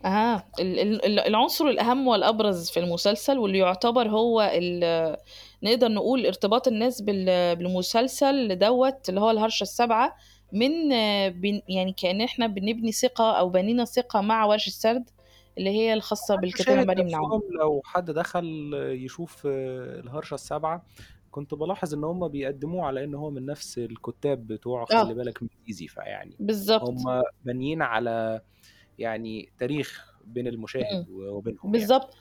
أها، 0.04 0.48
ال 0.60 0.78
ال 0.78 1.04
ال 1.04 1.18
العنصر 1.20 1.64
الأهم 1.66 2.08
والأبرز 2.08 2.70
في 2.70 2.80
المسلسل، 2.80 3.38
واللي 3.38 3.58
يعتبر 3.58 4.08
هو 4.08 4.40
ال 4.54 5.16
نقدر 5.62 5.88
نقول 5.88 6.26
ارتباط 6.26 6.68
الناس 6.68 7.02
بال 7.02 7.56
بالمسلسل 7.56 8.58
دوّة 8.58 8.98
اللي 9.08 9.20
هو 9.20 9.30
الهرشة 9.30 9.62
السابعة، 9.62 10.16
من 10.52 10.88
بن 11.30 11.60
يعني 11.68 11.92
كأن 11.92 12.20
إحنا 12.20 12.46
بنبني 12.46 12.92
ثقة 12.92 13.32
أو 13.38 13.48
بنينا 13.50 13.84
ثقة 13.84 14.20
مع 14.20 14.44
ورش 14.44 14.66
السرد. 14.66 15.10
اللي 15.58 15.70
هي 15.70 15.94
الخاصة 15.94 16.34
بالكاتبة 16.36 16.82
المشاهد 16.82 16.86
مريم 16.86 17.06
نعوم. 17.08 17.32
نفسهم 17.32 17.42
لو 17.60 17.82
حد 17.84 18.10
دخل 18.10 18.70
يشوف 19.04 19.46
الهرشة 19.46 20.34
السابعة، 20.34 20.86
كنت 21.30 21.54
بالاحظ 21.54 21.94
إن 21.94 22.04
هُم 22.04 22.28
بيقدموه 22.28 22.86
على 22.86 23.04
إن 23.04 23.14
هو 23.14 23.30
من 23.30 23.46
نفس 23.46 23.78
الكُتّاب 23.78 24.46
بتوع 24.46 24.84
خلّي 24.84 25.14
آه. 25.14 25.14
بالك 25.14 25.42
من 25.42 25.48
زيزي، 25.66 25.88
فيعني 25.88 26.38
بالضبط. 26.38 26.82
هُم 26.82 27.22
بانيين 27.44 27.82
على 27.82 28.40
يعني 28.98 29.48
تاريخ 29.58 30.14
بين 30.24 30.46
المشاهد 30.46 31.06
وبينهم 31.10 31.60
يعني. 31.64 31.78
بالضبط. 31.78 32.14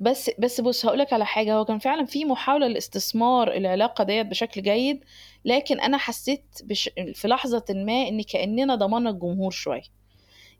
بس 0.00 0.30
بس 0.38 0.60
بُص 0.60 0.86
هاقول 0.86 0.98
لك 0.98 1.12
على 1.12 1.26
حاجة، 1.26 1.54
هو 1.54 1.64
كان 1.64 1.78
فعلًا 1.78 2.04
في 2.04 2.24
محاولة 2.24 2.66
لاستثمار 2.66 3.52
العلاقة 3.52 4.04
ديّة 4.04 4.22
بشكل 4.22 4.62
جيد، 4.62 5.04
لكن 5.44 5.80
أنا 5.80 5.96
حسيت 5.98 6.44
بش 6.64 6.90
في 7.14 7.28
لحظةٍ 7.28 7.64
ما 7.70 8.08
إن 8.08 8.22
كأننا 8.22 8.74
ضمننا 8.74 9.10
الجمهور 9.10 9.50
شوية. 9.50 9.82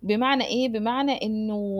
بمعنى 0.02 0.44
إيه؟ 0.44 0.68
بمعنى 0.68 1.12
إنه 1.22 1.78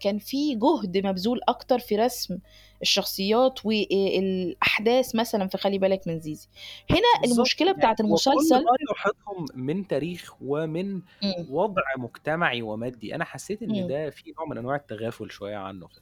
كان 0.00 0.18
في 0.18 0.54
جهد 0.54 1.06
مبذول 1.06 1.40
أكتر 1.48 1.78
في 1.78 1.96
رسم 1.96 2.38
الشخصيات 2.82 3.66
وآآ 3.66 4.18
الأحداث 4.18 5.14
مثلًا 5.14 5.48
في 5.48 5.58
خلّي 5.58 5.78
بالك 5.78 6.00
من 6.06 6.20
زيزي. 6.20 6.48
هنا 6.90 7.32
المشكلة 7.32 7.66
يعني 7.68 7.78
بتاعة 7.78 7.92
وكل 7.92 8.04
المسلسل 8.04 8.64
ما 8.64 8.70
يحيطهم 8.92 9.46
من 9.54 9.86
تاريخ 9.86 10.34
ومن. 10.40 11.02
وضع 11.50 11.82
مجتمعي 11.98 12.62
ومادي، 12.62 13.14
أنا 13.14 13.24
حسيت 13.24 13.62
إمم. 13.62 13.88
ده 13.88 14.10
في 14.10 14.34
نوع 14.38 14.46
من 14.48 14.58
أنواع 14.58 14.76
التغافل 14.76 15.30
شوية 15.30 15.56
عنه 15.56 15.86
في. 15.88 16.00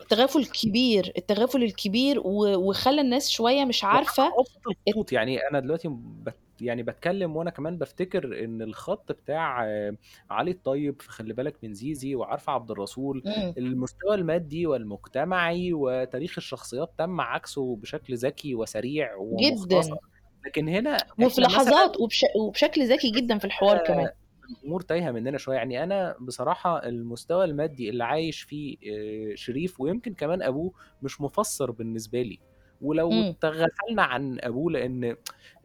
التغافل 0.00 0.46
كبير، 0.46 1.12
التغافل 1.18 1.62
الكبير 1.62 2.20
وخلّى 2.24 3.00
الناس 3.00 3.30
شوية 3.30 3.64
مش 3.64 3.84
الخطوط، 4.78 5.12
يعني 5.12 5.38
أنا 5.38 5.60
دلوقتي 5.60 5.88
بت 5.88 6.34
يعني 6.60 6.82
باتكلم 6.82 7.36
وأنا 7.36 7.50
كمان 7.50 7.78
بافتكر 7.78 8.44
إن 8.44 8.62
الخط 8.62 9.12
بتاع 9.12 9.58
علي 10.30 10.50
الطيب 10.50 11.02
في 11.02 11.10
خلّي 11.12 11.34
بالك 11.34 11.64
من 11.64 11.74
زيزي 11.74 12.14
وعارفة 12.14 12.52
عبد 12.52 12.70
الرسول، 12.70 13.24
إمم. 13.26 13.54
المستوى 13.58 14.14
المادي 14.14 14.66
والمجتمعي 14.66 15.72
وتاريخ 15.72 16.34
الشخصيات 16.38 16.94
تم 16.98 17.20
عكسه 17.20 17.76
بشكل 17.76 18.14
ذكي 18.16 18.54
وسريع 18.54 19.14
ومختصر، 19.18 19.96
جدًا. 19.96 19.98
لكن 20.46 20.68
هنا 20.68 21.06
وفي 21.20 21.40
مثلًا 21.40 21.40
لحظات 21.40 22.00
وبش 22.00 22.24
وبشكل 22.36 22.86
ذكي 22.88 23.10
جدًا 23.10 23.38
في 23.38 23.44
الحوار 23.44 23.78
كمان. 23.78 24.08
الأمور 24.62 24.80
تايهة 24.80 25.10
مننا 25.10 25.38
شوية، 25.38 25.56
يعني 25.56 25.82
أنا 25.84 26.16
بصراحة 26.20 26.86
المستوى 26.86 27.44
المادي 27.44 27.90
اللي 27.90 28.04
عايش 28.04 28.42
فيه 28.42 28.76
آآ 29.32 29.34
شريف 29.36 29.80
ويمكن 29.80 30.14
كمان 30.14 30.42
أبوه، 30.42 30.72
مش 31.02 31.20
مُفسّر 31.20 31.70
بالنسبة 31.70 32.22
لي، 32.22 32.40
ولو 32.80 33.10
إمم. 33.10 33.36
تغافلنا 33.40 34.02
عن 34.02 34.38
أبوه 34.40 34.72
لإن 34.72 35.16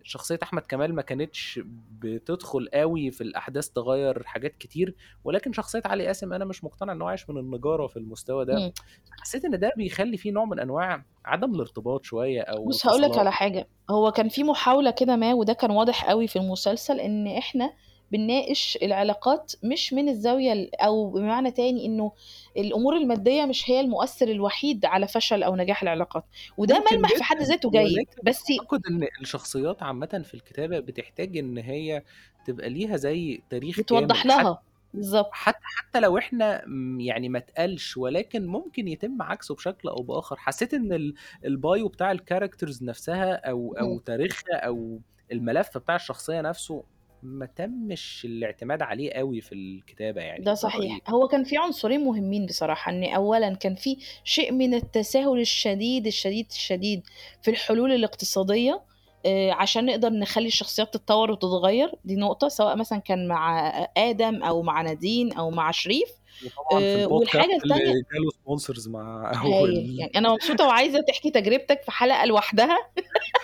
شخصية 0.04 0.40
أحمد 0.44 0.62
كمال 0.62 0.96
ما 0.96 1.02
كانتش 1.02 1.60
بتدخل 2.00 2.70
أوي 2.74 3.12
في 3.12 3.22
الأحداث 3.22 3.70
تغيّر 3.70 4.24
حاجات 4.26 4.58
كتير، 4.58 4.96
ولكن 5.24 5.54
شخصية 5.54 5.82
علي 5.86 6.08
قاسم 6.08 6.34
أنا 6.34 6.46
مش 6.46 6.64
مقتنع 6.64 6.94
إن 6.94 7.02
هو 7.02 7.08
عايش 7.08 7.30
من 7.30 7.38
النجارة 7.38 7.88
في 7.88 7.98
المستوى 7.98 8.46
ده، 8.46 8.58
إمم. 8.58 8.72
فحسيت 9.18 9.46
إن 9.46 9.60
ده 9.60 9.72
بيخلّي 9.78 10.18
في 10.18 10.32
نوع 10.32 10.46
من 10.46 10.60
أنواع 10.60 11.06
عدم 11.26 11.56
الارتباط 11.56 12.04
شوية 12.04 12.42
أو 12.42 12.66
بُص 12.66 12.86
هاقول 12.88 13.02
لك. 13.02 13.18
على 13.18 13.32
حاجة، 13.32 13.68
هو 13.90 14.12
كان 14.12 14.30
في 14.30 14.44
محاولة 14.44 14.92
كده 14.92 15.16
ما 15.16 15.34
وده 15.34 15.54
كان 15.54 15.72
واضح 15.72 16.10
أوي 16.10 16.28
في 16.28 16.36
المسلسل، 16.40 17.00
إن 17.00 17.28
إحنا 17.28 17.74
بنناقش 18.12 18.78
العلاقات 18.84 19.54
مش 19.64 19.94
من 19.94 20.10
الزاوية 20.10 20.54
ال 20.54 20.76
أو 20.82 21.10
بمعنى 21.10 21.52
تاني 21.52 21.86
إنه 21.86 22.12
الأمور 22.58 22.98
المادية 22.98 23.46
مش 23.46 23.70
هي 23.70 23.80
المؤثر 23.80 24.28
الوحيد 24.28 24.86
على 24.86 25.08
فشل 25.08 25.44
أو 25.44 25.56
نجاح 25.56 25.82
العلاقات، 25.84 26.26
وده 26.58 26.84
ملمح 26.92 27.16
في 27.16 27.24
حد 27.24 27.42
ذاته 27.42 27.72
جيد، 27.72 28.08
بس 28.24 28.44
أعتقد 28.52 28.82
إن 28.90 29.08
الشخصيات 29.22 29.84
عامةً 29.84 30.22
في 30.26 30.34
الكتابة 30.34 30.80
بتحتاج 30.80 31.38
إن 31.38 31.58
هي 31.58 32.04
تبقى 32.46 32.70
ليها 32.70 32.98
زي 32.98 33.44
تاريخ 33.50 33.78
بتوضّح 33.80 34.26
لها، 34.26 34.62
بالضبط. 34.94 35.32
حت 35.34 35.56
حتى 35.64 36.00
لو 36.00 36.18
إحنا 36.18 36.64
م 36.68 37.00
يعني 37.00 37.30
ما 37.30 37.38
اتقالش، 37.40 37.98
ولكن 37.98 38.48
ممكن 38.48 38.88
يتم 38.88 39.22
عكسه 39.22 39.56
بشكل 39.56 39.90
أو 39.90 40.04
بآخر. 40.04 40.36
حسيت 40.38 40.74
إن 40.74 40.94
ال 40.94 41.14
الbio 41.46 41.88
بتاع 41.88 42.14
الcharacters 42.16 42.84
نفسها 42.84 43.36
أو 43.50 43.76
إمم. 43.82 44.00
تاريخها 44.00 44.56
أو 44.58 45.00
الملف 45.32 45.78
بتاع 45.78 45.96
الشخصية 45.96 46.42
نفسه، 46.42 46.84
ما 47.24 47.46
تمش 47.46 48.22
الاعتماد 48.26 48.82
عليه 48.82 49.12
أوي 49.12 49.42
في 49.42 49.56
الكتابة 49.56 50.22
يعني، 50.22 50.44
ده 50.46 50.54
صحيح. 50.54 50.80
رأيي. 50.92 51.02
هو 51.08 51.28
كان 51.28 51.44
في 51.44 51.58
عنصرين 51.58 52.04
مهمين 52.04 52.46
بصراحة، 52.46 52.92
إن 52.92 53.04
أولًا 53.04 53.56
كان 53.56 53.76
في 53.76 53.98
شيء 54.24 54.52
من 54.52 54.74
التساهل 54.74 55.40
الشديد، 55.40 56.08
الشديد، 56.08 56.46
الشديد 56.52 57.02
في 57.42 57.52
الحلول 57.52 57.92
الاقتصادية، 57.92 58.82
آآ 59.26 59.52
عشان 59.54 59.86
نقدر 59.86 60.10
نخلّي 60.10 60.48
الشخصيات 60.48 60.94
تتطوّر 60.94 61.32
وتتغيّر، 61.32 61.92
دي 62.06 62.16
نقطة، 62.16 62.48
سواء 62.48 62.76
مثلًا 62.76 63.00
كان 63.00 63.28
مع 63.28 63.70
آدم 63.98 64.44
أو 64.44 64.62
مع 64.62 64.82
نادين 64.82 65.34
أو 65.34 65.50
مع 65.52 65.72
شريف. 65.72 66.10
وطبعًا 66.46 66.82
في 66.82 66.86
آآ 66.86 67.08
الpodcast 67.08 67.12
والحاجة 67.12 67.60
اللي 67.64 68.04
جاله 68.14 68.32
sponsors 68.32 68.90
مع 68.90 69.32
أول 69.44 69.76
يعني 70.00 70.12
أنا 70.16 70.34
مبسوطة 70.34 70.68
وعايزة 70.68 71.02
تحكي 71.08 71.32
تجربتك 71.32 71.82
في 71.82 71.92
حلقة 71.92 72.26
لوحدها. 72.26 72.78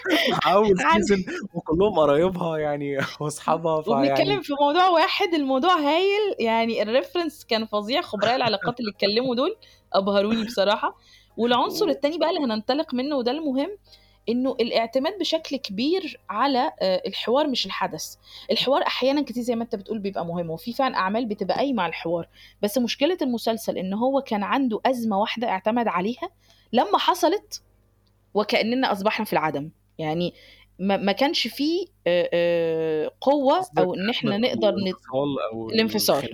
عن 0.45 1.01
season 1.01 1.19
وكلّهم 1.53 1.99
قرايبها 1.99 2.57
يعني 2.57 2.97
وأصحابها، 3.19 3.73
وبنتكلم 3.73 4.15
فيعني 4.15 4.43
في 4.43 4.53
موضوع 4.61 4.89
واحد، 4.89 5.33
الموضوع 5.33 5.75
هايل، 5.75 6.35
يعني 6.39 6.85
الreference 6.85 7.45
كان 7.47 7.65
فظيع، 7.65 8.01
خبراء 8.01 8.35
العلاقات 8.35 8.79
اللي 8.79 8.91
اتكلموا 8.91 9.35
دول 9.35 9.55
أبهروني 9.93 10.43
بصراحة. 10.43 10.97
والعنصر 11.37 11.85
و 11.85 11.89
التاني 11.95 12.17
بقى 12.17 12.29
اللي 12.29 12.41
هننطلق 12.41 12.93
منه 12.93 13.15
وده 13.15 13.31
المهم، 13.31 13.77
إنه 14.29 14.51
الاعتماد 14.59 15.19
بشكل 15.19 15.55
كبير 15.55 16.19
على 16.29 16.71
آآ 16.81 17.01
الحوار 17.07 17.47
مش 17.47 17.65
الحدث. 17.65 18.15
الحوار 18.51 18.81
أحيانًا 18.87 19.21
كتير 19.23 19.43
زي 19.43 19.55
ما 19.55 19.63
أنت 19.63 19.75
بتقول 19.75 19.99
بيبقى 19.99 20.25
مهم، 20.25 20.49
وفي 20.49 20.73
فعلًا 20.73 20.95
أعمال 20.95 21.25
بتبقى 21.25 21.57
قايمة 21.57 21.83
على 21.83 21.89
الحوار، 21.89 22.27
بس 22.61 22.77
مشكلة 22.77 23.17
المسلسل 23.21 23.77
إن 23.77 23.93
هو 23.93 24.21
كان 24.21 24.43
عنده 24.43 24.81
أزمة 24.85 25.19
واحدة 25.19 25.49
اعتمد 25.49 25.87
عليها، 25.87 26.29
لمّا 26.73 26.97
حصلت 26.97 27.61
وكأننا 28.33 28.91
أصبحنا 28.91 29.25
في 29.25 29.33
العدم، 29.33 29.69
يعني 29.97 30.33
ما 30.79 30.97
ما 30.97 31.11
كانش 31.11 31.47
في 31.47 31.87
آآ 32.07 32.29
آآ 32.33 33.11
قوة 33.21 33.57
قصدك 33.57 33.79
أو 33.79 33.93
إن 33.95 34.09
إحنا 34.09 34.35
أزمة 34.35 34.47
نقدر 34.47 34.71
نت 34.75 34.95
الانفصال. 35.73 36.29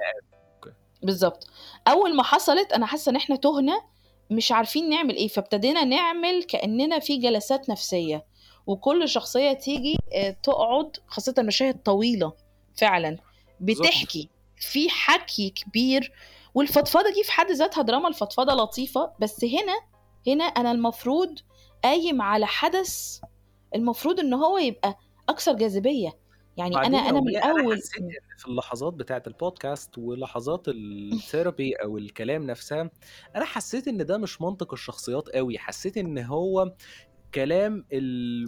بالضبط. 1.04 1.48
أول 1.88 2.16
ما 2.16 2.24
حصلت 2.24 2.74
أنا 2.74 2.86
حاسة 2.86 3.10
إن 3.10 3.16
إحنا 3.16 3.36
تُهنا، 3.36 3.82
مش 4.32 4.52
عارفين 4.52 4.90
نعمل 4.90 5.16
إيه، 5.16 5.28
فابتدينا 5.28 5.84
نعمل 5.84 6.44
كأننا 6.44 7.00
في 7.00 7.18
جلسات 7.18 7.70
نفسية، 7.70 8.26
وكل 8.68 9.10
شخصية 9.10 9.54
تيجي 9.54 9.98
آآ 10.14 10.32
تقعد 10.44 10.98
خاصةً 11.08 11.36
مشاهد 11.40 11.84
طويلة 11.84 12.34
فعلًا،. 12.78 13.18
بتحكي، 13.60 14.30
في 14.58 14.90
حكي 14.90 15.50
كبير، 15.50 16.12
والفضفضة 16.56 17.10
دي 17.14 17.24
في 17.24 17.32
حد 17.32 17.52
ذاتها 17.52 17.82
دراما، 17.82 18.08
الفضفضة 18.08 18.54
لطيفة، 18.54 19.12
بس 19.20 19.46
هنا 19.46 19.74
هنا 20.28 20.44
أنا 20.44 20.72
المفروض 20.72 21.40
قايم 21.84 22.22
على 22.22 22.46
حدث 22.48 23.20
المفروض 23.76 24.20
إن 24.20 24.34
هو 24.34 24.58
يبقى 24.58 24.98
أكثر 25.30 25.54
جاذبية، 25.54 26.18
يعني 26.58 26.76
بعدين 26.76 26.94
يا 26.94 27.10
أنا 27.10 27.22
من 27.22 27.38
حسيت 27.38 27.98
إمم. 28.00 28.10
إن 28.10 28.38
في 28.38 28.48
اللحظات 28.48 28.94
بتاعة 28.94 29.24
الpodcast 29.30 29.98
ولحظات 29.98 30.70
الtherapy 30.70 31.72
أو 31.84 31.98
الكلام 31.98 32.46
نفسها، 32.46 32.90
أنا 33.36 33.46
حسيت 33.46 33.88
إن 33.88 34.06
ده 34.06 34.18
مش 34.18 34.42
منطق 34.42 34.74
الشخصيات 34.74 35.30
أوي، 35.30 35.58
حسيت 35.58 35.98
إن 35.98 36.18
هو 36.20 36.74
كلام 37.36 37.86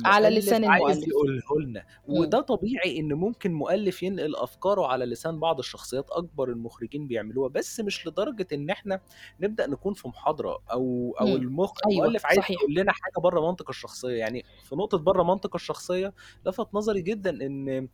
على 0.06 0.30
المؤلف 0.30 0.30
لسان 0.30 0.64
عايز. 0.66 1.06
يقوله 1.08 1.62
لنا،. 1.68 1.84
وده 2.08 2.42
طبيعي 2.42 3.00
إن 3.00 3.14
ممكن 3.14 3.54
مؤلف 3.54 4.04
ينقل 4.04 4.36
أفكاره 4.36 4.88
على 4.88 5.06
لسان 5.06 5.40
بعض 5.40 5.60
الشخصيات، 5.60 6.06
أكبر 6.12 6.50
المخرجين 6.50 7.08
بيعملوها، 7.08 7.50
بس 7.50 7.80
مش 7.80 8.08
لدرجة 8.08 8.48
إن 8.54 8.70
إحنا 8.70 9.02
نبدأ 9.40 9.68
نكون 9.68 9.94
في 9.94 10.08
محاضرة 10.08 10.60
أو 10.72 11.16
أو 11.22 11.36
إمم. 11.36 11.38
المخ 11.38 11.72
أيوه، 11.92 12.12
المؤلف 12.12 12.26
عايز 12.26 12.40
صحيح. 12.40 12.58
يقول 12.62 12.76
لنا 12.76 12.92
حاجة 12.92 13.22
برّه 13.24 13.42
منطق 13.52 13.70
الشخصية، 13.70 14.18
يعني 14.20 14.46
في 14.64 14.76
نقطة 14.76 14.98
برّه 14.98 15.24
منطق 15.24 15.56
الشخصية، 15.56 16.14
لفت 16.46 16.68
نظري 16.74 17.02
جدًا 17.02 17.30
إن 17.46 17.90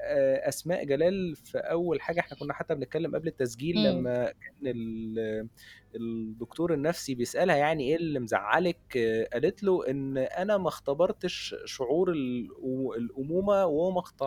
آآ 0.00 0.48
أسماء 0.48 0.84
جلال 0.84 1.36
في 1.36 1.58
أول 1.58 2.00
حاجة 2.02 2.20
إحنا 2.20 2.36
كنا 2.38 2.54
حتى 2.54 2.74
بنتكلم 2.74 3.14
قبل 3.16 3.28
التسجيل 3.28 3.76
إمم. 3.76 3.82
لمّا 3.82 4.26
كان 4.32 4.74
الدكتور 5.94 6.74
النفسي 6.74 7.14
بيسألها 7.14 7.56
يعني 7.56 7.84
إيه 7.88 7.96
اللي 7.96 8.18
مزعّلِك، 8.20 8.98
قالت 9.32 9.62
له 9.62 9.90
إن 9.90 10.18
أنا 10.18 10.56
ما 10.56 10.68
اختبرتش 10.68 11.54
شعور 11.64 12.10
الأو 12.12 12.94
الأمومة 12.94 13.66
وهو 13.66 13.90
ما 13.90 14.00
اخت 14.00 14.22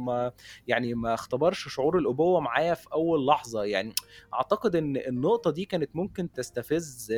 ما 0.00 0.32
يعني 0.66 0.94
ما 0.94 1.14
اختبرش 1.14 1.68
شعور 1.68 1.98
الأبوة 1.98 2.40
معايا 2.40 2.74
في 2.74 2.86
أول 2.92 3.26
لحظة، 3.26 3.64
يعني 3.64 3.92
أعتقد 4.34 4.76
إن 4.76 4.96
النقطة 4.96 5.50
دي 5.50 5.64
كانت 5.64 5.90
ممكن 5.96 6.32
تستفز 6.32 7.12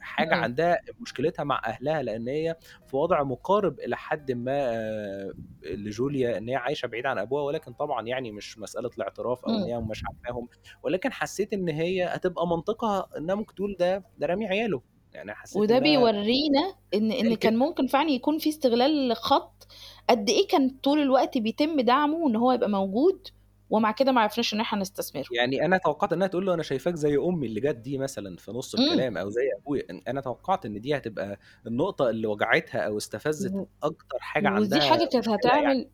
حاجة 0.00 0.34
إمم. 0.34 0.42
عندها 0.44 0.78
مشكلتها 1.00 1.44
مع 1.44 1.60
أهلها، 1.66 2.02
لإن 2.02 2.28
هي 2.28 2.56
في 2.86 2.96
وضع 2.96 3.22
مقارب 3.22 3.80
إلى 3.80 3.96
حدٍ 3.96 4.32
ما 4.32 5.34
لجوليا، 5.62 6.38
إن 6.38 6.48
هي 6.48 6.56
عايشة 6.56 6.86
بعيد 6.86 7.06
عن 7.06 7.18
أبوها، 7.18 7.42
ولكن 7.42 7.72
طبعًا 7.72 8.06
يعني 8.06 8.32
مش 8.32 8.58
مسألة 8.58 8.90
الاعتراف 8.98 9.44
إن 9.46 9.50
إمم. 9.52 9.64
هي 9.64 9.78
مش 9.80 10.02
عارفاهم، 10.06 10.48
ولكن 10.82 11.12
حسيت 11.12 11.52
إن 11.52 11.68
هي 11.68 12.04
هتبقى 12.04 12.46
منطقها 12.46 13.08
إنها 13.18 13.34
ممكن 13.44 13.54
تقول 13.54 13.76
ده 13.80 14.04
ده 14.18 14.26
رامي 14.26 14.46
عياله، 14.46 14.82
يعني 15.12 15.34
حسيت 15.34 15.56
وده 15.56 15.78
بيورّينا 15.78 16.74
إن 16.94 17.12
إن 17.12 17.34
كان 17.34 17.56
ممكن 17.56 17.86
فعلًا 17.86 18.10
يكون 18.10 18.38
في 18.38 18.48
استغلال 18.48 19.08
لخط 19.08 19.66
قد 20.10 20.30
إيه 20.30 20.48
كان 20.48 20.70
طول 20.82 20.98
الوقت 20.98 21.38
بيتم 21.38 21.80
دعمه 21.80 22.28
إن 22.28 22.36
هو 22.36 22.52
يبقى 22.52 22.68
موجود، 22.68 23.28
ومع 23.70 23.92
كده 23.92 24.12
ما 24.12 24.20
عرفناش 24.20 24.54
إن 24.54 24.60
إحنا 24.60 24.80
نستثمره. 24.80 25.24
يعني 25.32 25.64
أنا 25.64 25.76
توقعت 25.76 26.12
إنها 26.12 26.26
تقول 26.26 26.46
له 26.46 26.54
أنا 26.54 26.62
شايفاك 26.62 26.94
زي 26.94 27.16
أمي 27.16 27.46
اللي 27.46 27.60
جت 27.60 27.76
دي 27.76 27.98
مثلا 27.98 28.36
في 28.36 28.52
نص 28.52 28.74
الكلام 28.74 29.16
أو 29.16 29.30
زي 29.30 29.42
أبويا. 29.62 30.02
أنا 30.08 30.20
توقعت 30.20 30.66
إن 30.66 30.80
دي 30.80 30.96
هتبقى 30.96 31.38
النقطة 31.66 32.10
اللي 32.10 32.26
وجعتها 32.26 32.80
أو 32.80 32.96
استفزت 32.96 33.66
أكتر 33.82 34.18
حاجة 34.20 34.48
ودي 34.48 34.54
عندها 34.54 34.80
حاجة 34.80 35.08
كانت 35.12 35.26
يعني. 35.26 35.36
هتعمل 35.38 35.88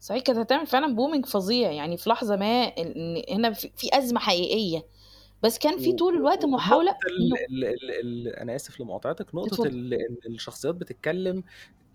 صحيح 0.00 0.22
كانت 0.22 0.38
هتعمل 0.38 0.66
فعلا 0.66 0.94
بومينج 0.94 1.26
فظيع. 1.26 1.72
يعني 1.72 1.96
في 1.96 2.10
لحظة 2.10 2.36
ما 2.36 2.62
إن 2.64 3.22
هنا 3.30 3.52
في 3.52 3.88
أزمة 3.92 4.20
حقيقية. 4.20 4.86
بس 5.42 5.58
كان 5.58 5.78
في 5.78 5.92
طول 5.92 6.14
الوقت 6.16 6.44
محاولة 6.44 6.90
ال... 6.90 7.32
ال... 7.50 7.64
ال... 7.64 7.90
ال... 7.90 8.36
أنا 8.36 8.56
آسف 8.56 8.80
لمقاطعتك 8.80 9.34
نقطة 9.34 9.66
ال... 9.66 9.98
الشخصيات 10.26 10.74
بتتكلم 10.74 11.44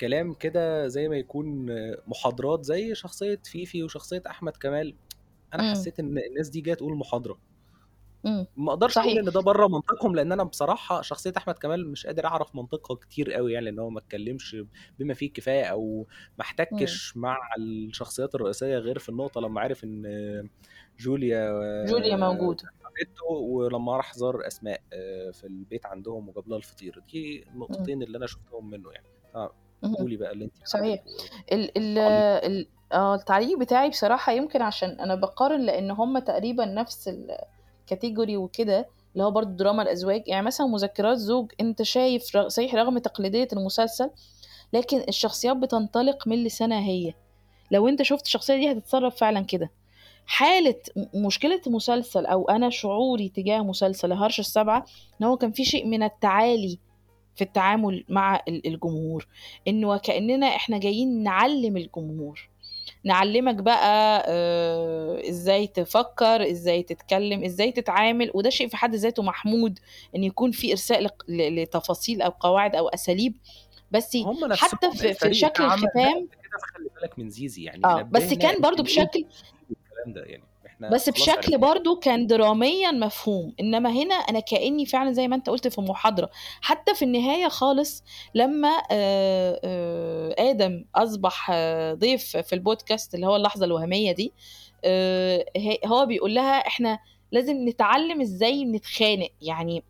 كلام 0.02 0.34
كده 0.34 0.88
زي 0.88 1.08
ما 1.08 1.18
يكون 1.18 1.66
محاضرات 2.08 2.66
زي 2.66 2.96
شخصية 2.96 3.40
فيفي 3.44 3.84
وشخصية 3.84 4.24
أحمد 4.28 4.58
كمال. 4.58 4.96
أنا 5.54 5.64
إمم. 5.64 5.72
حسيت 5.72 6.00
إن 6.00 6.18
الناس 6.18 6.50
دي 6.50 6.62
جاية 6.62 6.76
تقول 6.76 6.98
محاضرة. 6.98 7.38
إمم. 8.26 8.48
ما 8.58 8.72
أقدرش 8.72 8.98
أقول 8.98 9.18
إن 9.18 9.26
ده 9.26 9.42
بره 9.42 9.68
منطقهم 9.68 10.16
لأن 10.16 10.32
أنا 10.32 10.44
بصراحة 10.44 11.02
شخصية 11.02 11.34
أحمد 11.38 11.54
كمال 11.54 11.92
مش 11.92 12.06
قادر 12.06 12.26
أعرف 12.26 12.56
منطقها 12.56 12.96
كتير 12.96 13.34
قوي 13.34 13.54
يعني 13.54 13.66
لأن 13.66 13.80
هو 13.80 13.90
ما 13.90 14.00
اتكلمش 14.00 14.58
بما 15.00 15.14
فيه 15.14 15.28
الكفايه 15.28 15.64
أو 15.64 16.08
ما 16.38 16.42
احتكش 16.42 17.18
مع 17.18 17.38
الشخصيات 17.60 18.36
الرئيسية 18.36 18.78
غير 18.78 19.00
في 19.00 19.10
النقطة 19.10 19.42
لما 19.42 19.62
عرف 19.62 19.84
إن 19.84 20.04
جوليا 21.00 21.86
جوليا 21.86 22.14
آه، 22.14 22.18
موجودة. 22.18 22.64
حبيبته 22.84 23.26
ولما 23.26 23.98
راح 23.98 24.14
زار 24.14 24.48
أسماء 24.48 24.82
آه، 24.94 25.32
في 25.32 25.44
البيت 25.48 25.86
عندهم 25.86 26.30
وجاب 26.30 26.50
لها 26.50 26.58
الفطير. 26.58 27.04
دي 27.12 27.46
النقطتين 27.54 28.04
اللي 28.04 28.18
أنا 28.18 28.28
شفتهم 28.28 28.70
منه 28.70 28.90
يعني. 28.92 29.08
فقولي 29.94 30.18
بقى 30.18 30.32
اللي 30.32 30.46
أنت 30.46 30.68
صحيح. 30.68 31.04
ال 31.52 31.78
ال 31.78 31.98
ال 31.98 32.68
آه 32.92 33.16
التعليق 33.16 33.58
بتاعي 33.60 33.90
بصراحة 33.90 34.32
يمكن 34.32 34.62
عشان 34.62 34.90
أنا 34.90 35.16
بقارن 35.16 35.62
لأن 35.62 35.92
هم 35.92 36.20
تقريبا 36.20 36.66
نفس 36.66 37.10
الكاتيجوري 37.84 38.38
وكده 38.38 38.88
اللي 39.14 39.24
هو 39.24 39.32
برضو 39.32 39.50
دراما 39.56 39.82
الأزواج. 39.84 40.24
يعني 40.28 40.46
مثلا 40.46 40.68
مذكرات 40.68 41.18
زوج 41.18 41.52
أنت 41.62 41.82
شايف 41.82 42.24
صحيح 42.48 42.76
رغم 42.76 42.98
تقليدية 42.98 43.48
المسلسل 43.54 44.10
لكن 44.74 45.04
الشخصيات 45.10 45.58
بتنطلق 45.58 46.28
من 46.28 46.44
لسانها 46.44 46.80
هي. 46.80 47.14
لو 47.72 47.88
أنت 47.88 48.02
شفت 48.02 48.26
الشخصية 48.26 48.56
دي 48.56 48.72
هتتصرف 48.72 49.16
فعلا 49.16 49.42
كده. 49.46 49.70
حالة 50.28 50.76
مشكلة 51.16 51.62
مسلسل 51.68 52.26
أو 52.26 52.50
أنا 52.50 52.70
شعوري 52.70 53.30
تجاه 53.30 53.62
مسلسل 53.62 54.14
هرش 54.14 54.40
السبعة 54.40 54.86
إن 55.22 55.26
هو 55.26 55.38
كان 55.38 55.52
في 55.52 55.66
شيء 55.66 55.86
من 55.86 56.04
التعالي 56.04 56.80
في 57.36 57.44
التعامل 57.44 58.04
مع 58.10 58.42
ال- 58.48 58.68
الجمهور. 58.68 59.28
إنه 59.68 59.90
وكأننا 59.90 60.48
إحنا 60.48 60.78
جايين 60.78 61.24
نعلم 61.24 61.78
الجمهور. 61.78 62.50
نعلمك 63.04 63.56
بقى 63.56 64.24
آه، 64.28 65.30
إزاي 65.30 65.68
تفكر 65.68 66.52
إزاي 66.52 66.84
تتكلم 66.84 67.44
إزاي 67.44 67.72
تتعامل. 67.72 68.32
وده 68.34 68.50
شيء 68.50 68.68
في 68.68 68.78
حد 68.78 68.96
ذاته 68.96 69.24
محمود 69.24 69.80
إن 70.16 70.24
يكون 70.24 70.52
في 70.52 70.72
إرساء 70.72 71.08
لتفاصيل 71.30 72.22
أو 72.22 72.30
قواعد 72.32 72.76
أو 72.76 72.88
أساليب. 72.88 73.36
بس 73.92 74.18
حتى 74.52 74.92
في, 74.92 75.14
في 75.14 75.34
شكل 75.34 75.64
الختام 75.64 76.28
كده 76.28 76.58
فخلي 76.62 76.90
بالك 77.02 77.20
من 77.20 77.30
زيزي. 77.30 77.64
يعني 77.64 77.86
آه 77.86 78.02
بس 78.02 78.34
كان 78.34 78.56
إن 78.56 78.62
برضو 78.62 78.84
بشكل 78.84 79.26
ده 80.14 80.24
يعني 80.24 80.44
إحنا 80.66 80.90
بس 80.90 81.10
بشكل 81.10 81.32
عرفناه 81.32 81.58
برضو 81.58 82.00
كان 82.00 82.28
دراميا 82.28 82.92
مفهوم 82.92 83.54
إنما 83.60 83.90
هنا 83.92 84.16
أنا 84.16 84.40
كأني 84.40 84.86
فعلا 84.86 85.12
زي 85.12 85.28
ما 85.28 85.36
أنت 85.36 85.50
قلت 85.50 85.68
في 85.68 85.82
محاضرة 85.82 86.30
حتى 86.62 86.96
في 86.96 87.06
النهاية 87.06 87.48
خالص 87.48 88.04
لما 88.36 88.82
آه، 88.92 89.60
آه، 89.64 90.36
آدم 90.40 90.86
أصبح 90.96 91.50
آه، 91.54 91.94
ضيف 91.94 92.38
في 92.38 92.54
البودكاست 92.54 93.16
اللي 93.16 93.28
هو 93.28 93.36
اللحظة 93.36 93.66
الوهمية 93.66 94.12
دي 94.12 94.34
هو 95.86 96.06
بيقول 96.06 96.36
لها 96.36 96.68
إحنا 96.68 97.00
لازم 97.32 97.70
نتعلم 97.70 98.22
إزاي 98.22 98.66
نتخانق 98.66 99.30
يعني 99.42 99.84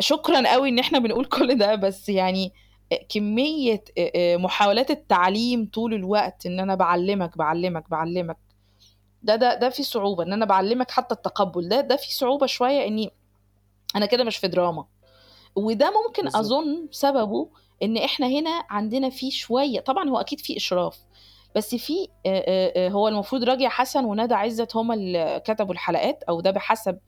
شكرا 0.00 0.52
قوي 0.52 0.68
إن 0.68 0.78
إحنا 0.78 0.98
بنقول 0.98 1.24
كل 1.24 1.58
ده 1.58 1.74
بس 1.74 2.08
يعني 2.08 2.52
كمية 3.08 3.84
آه، 3.98 4.36
محاولات 4.36 4.90
التعليم 4.90 5.70
طول 5.72 5.94
الوقت 5.94 6.46
إن 6.46 6.60
أنا 6.60 6.74
بعلمك 6.74 7.38
بعلمك 7.38 7.90
بعلمك 7.90 8.36
ده 9.22 9.36
ده 9.36 9.54
ده 9.54 9.68
في 9.70 9.82
صعوبة 9.82 10.22
إن 10.24 10.32
أنا 10.32 10.44
بعلمك 10.46 10.90
حتى 10.90 11.14
التقبل. 11.14 11.68
ده 11.68 11.80
ده 11.80 11.96
في 11.96 12.14
صعوبة 12.14 12.46
شوية 12.46 12.86
إني 12.86 13.10
أنا 13.96 14.06
كده 14.06 14.24
مش 14.24 14.36
في 14.36 14.48
دراما. 14.48 14.84
وده 15.56 15.92
ممكن 16.06 16.22
بالظبط. 16.22 16.40
أظن 16.44 16.88
سببه 16.90 17.48
إن 17.82 17.96
إحنا 17.96 18.26
هنا 18.26 18.62
عندنا 18.70 19.10
في 19.10 19.30
شوية 19.30 19.80
طبعا 19.80 20.08
هو 20.10 20.16
أكيد 20.20 20.40
في 20.40 20.56
إشراف 20.56 20.98
بس 21.56 21.74
في 21.74 22.08
هو 22.92 23.08
المفروض 23.08 23.44
راجع 23.44 23.68
حسن 23.68 24.04
وندى 24.04 24.34
عزت 24.34 24.76
هما 24.76 24.94
اللي 24.94 25.42
كتبوا 25.44 25.72
الحلقات 25.74 26.22
أو 26.22 26.40
ده 26.40 26.50
بحسب 26.50 26.98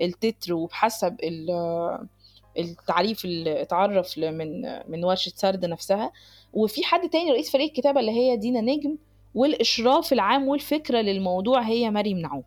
التتر 0.00 0.54
وبحسب 0.54 1.16
ال- 1.22 2.08
التعريف 2.58 3.24
اللي 3.24 3.62
اتعرف 3.62 4.18
من 4.18 4.62
من 4.90 5.04
ورشة 5.04 5.32
سرد 5.36 5.64
نفسها. 5.66 6.12
وفي 6.52 6.84
حد 6.84 7.08
تاني 7.10 7.30
رئيس 7.30 7.50
فريق 7.52 7.66
الكتابة 7.66 8.00
اللي 8.00 8.12
هي 8.12 8.36
دينا 8.36 8.60
نجم 8.60 8.98
والإشراف 9.34 10.12
العام 10.12 10.48
والفكرة 10.48 10.98
للموضوع 11.00 11.60
هي 11.60 11.90
مريم 11.90 12.18
نعوم 12.18 12.44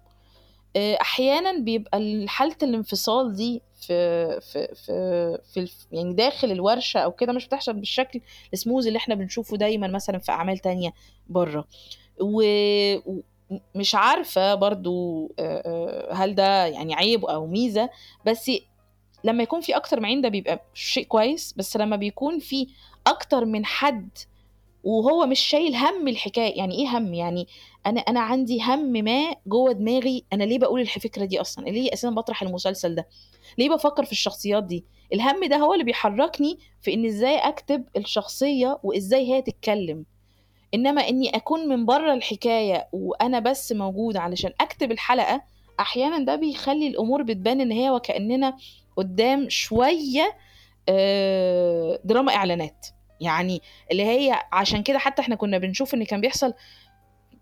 آه، 0.75 0.97
أحيانا 1.01 1.59
بيبقى 1.59 2.25
حالة 2.27 2.55
الانفصال 2.63 3.33
دي 3.35 3.61
في 3.81 4.39
في 4.41 4.67
في 4.75 5.37
في 5.53 5.69
يعني 5.91 6.13
داخل 6.13 6.51
الورشة 6.51 6.99
أو 6.99 7.11
كده 7.11 7.33
مش 7.33 7.47
بتحصل 7.47 7.73
بالشكل 7.73 8.21
السموز 8.53 8.87
اللي 8.87 8.97
إحنا 8.97 9.15
بنشوفه 9.15 9.57
دايما 9.57 9.87
مثلا 9.87 10.17
في 10.19 10.31
أعمال 10.31 10.57
تانية 10.57 10.93
بره. 11.29 11.65
ومش 12.19 13.95
عارفة 13.95 14.55
برضو 14.55 15.25
آه، 15.39 15.61
آه، 15.65 16.13
هل 16.13 16.35
ده 16.35 16.65
يعني 16.65 16.95
عيب 16.95 17.25
أو 17.25 17.47
ميزة 17.47 17.89
بس 18.25 18.51
لما 19.23 19.43
يكون 19.43 19.61
في 19.61 19.75
أكتر 19.75 19.99
من 19.99 20.05
عين 20.05 20.21
ده 20.21 20.29
بيبقى 20.29 20.61
شيء 20.73 21.05
كويس 21.05 21.53
بس 21.57 21.77
لما 21.77 21.95
بيكون 21.95 22.39
في 22.39 22.67
أكتر 23.07 23.45
من 23.45 23.65
حد 23.65 24.09
وهو 24.85 25.25
مش 25.25 25.39
شايل 25.39 25.75
هم 25.75 26.07
الحكاية. 26.07 26.57
يعني 26.57 26.75
إيه 26.75 26.97
هم؟ 26.97 27.13
يعني 27.13 27.47
أنا 27.85 27.99
أنا 27.99 28.19
عندي 28.19 28.61
هم 28.61 28.91
ما 28.93 29.35
جوه 29.47 29.71
دماغي. 29.71 30.23
أنا 30.33 30.43
ليه 30.43 30.59
بقول 30.59 30.81
الفكرة 30.81 31.25
دي 31.25 31.41
أصلا؟ 31.41 31.65
ليه 31.65 31.93
أساسا 31.93 32.09
بطرح 32.09 32.41
المسلسل 32.41 32.95
ده؟ 32.95 33.07
ليه 33.57 33.69
بفكر 33.69 34.05
في 34.05 34.11
الشخصيات 34.11 34.63
دي؟ 34.63 34.85
الهم 35.13 35.45
ده 35.45 35.57
هو 35.57 35.73
اللي 35.73 35.83
بيحركني 35.83 36.57
في 36.81 36.93
إن 36.93 37.05
إزاي 37.05 37.37
أكتب 37.37 37.83
الشخصية 37.97 38.79
وإزاي 38.83 39.27
هي 39.33 39.41
تتكلم. 39.41 40.05
إنما 40.73 41.09
إني 41.09 41.29
أكون 41.35 41.67
من 41.67 41.85
بره 41.85 42.13
الحكاية 42.13 42.87
وأنا 42.93 43.39
بس 43.39 43.71
موجود 43.71 44.17
علشان 44.17 44.51
أكتب 44.61 44.91
الحلقة 44.91 45.41
أحيانا 45.79 46.19
ده 46.19 46.35
بيخلي 46.35 46.87
الأمور 46.87 47.23
بتبان 47.23 47.61
إن 47.61 47.71
هي 47.71 47.89
وكأننا 47.89 48.57
قدام 48.97 49.49
شوية 49.49 50.37
آه، 50.89 51.99
دراما 52.03 52.35
إعلانات. 52.35 52.87
يعني 53.21 53.61
اللي 53.91 54.03
هي 54.03 54.43
عشان 54.51 54.83
كده 54.83 54.97
حتى 54.97 55.21
إحنا 55.21 55.35
كنا 55.35 55.57
بنشوف 55.57 55.93
ان 55.93 56.03
كان 56.03 56.21
بيحصل 56.21 56.53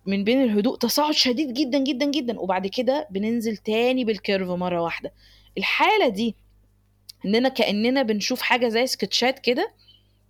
من 0.05 0.23
بين 0.23 0.43
الهدوء 0.43 0.77
تصاعد 0.77 1.13
شديد 1.13 1.53
جدا 1.53 1.77
جدا 1.77 2.05
جدا. 2.05 2.39
وبعد 2.39 2.67
كده 2.67 3.07
بننزل 3.11 3.57
تاني 3.57 4.05
بالكيرف 4.05 4.49
مرة 4.49 4.81
واحدة. 4.81 5.13
الحالة 5.57 6.09
دي 6.09 6.35
إننا 7.25 7.49
كأننا 7.49 8.03
بنشوف 8.03 8.41
حاجة 8.41 8.67
زي 8.67 8.87
سكتشات 8.87 9.39
كده. 9.39 9.73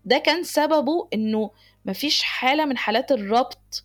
ده 0.06 0.18
كان 0.18 0.44
سببه 0.44 1.08
إنه 1.14 1.52
مفيش 1.86 2.24
حالة 2.24 2.66
من 2.66 2.78
حالات 2.78 3.12
الربط 3.12 3.84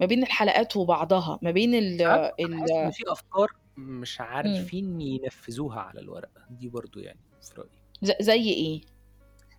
ما 0.00 0.06
بين 0.06 0.22
الحلقات 0.22 0.76
وبعضها 0.76 1.38
ما 1.42 1.50
بين 1.50 1.74
ال 1.74 2.02
ال 2.40 2.92
في 2.92 3.04
أفكار 3.08 3.52
مش. 3.76 4.20
عارفين 4.20 5.00
ينفذوها 5.00 5.80
على 5.80 6.00
الورق. 6.00 6.30
دي 6.50 6.68
برضو 6.68 7.00
يعني 7.00 7.20
في 7.42 7.60
رأيي. 7.60 8.16
زي 8.20 8.42
إيه؟ 8.48 8.80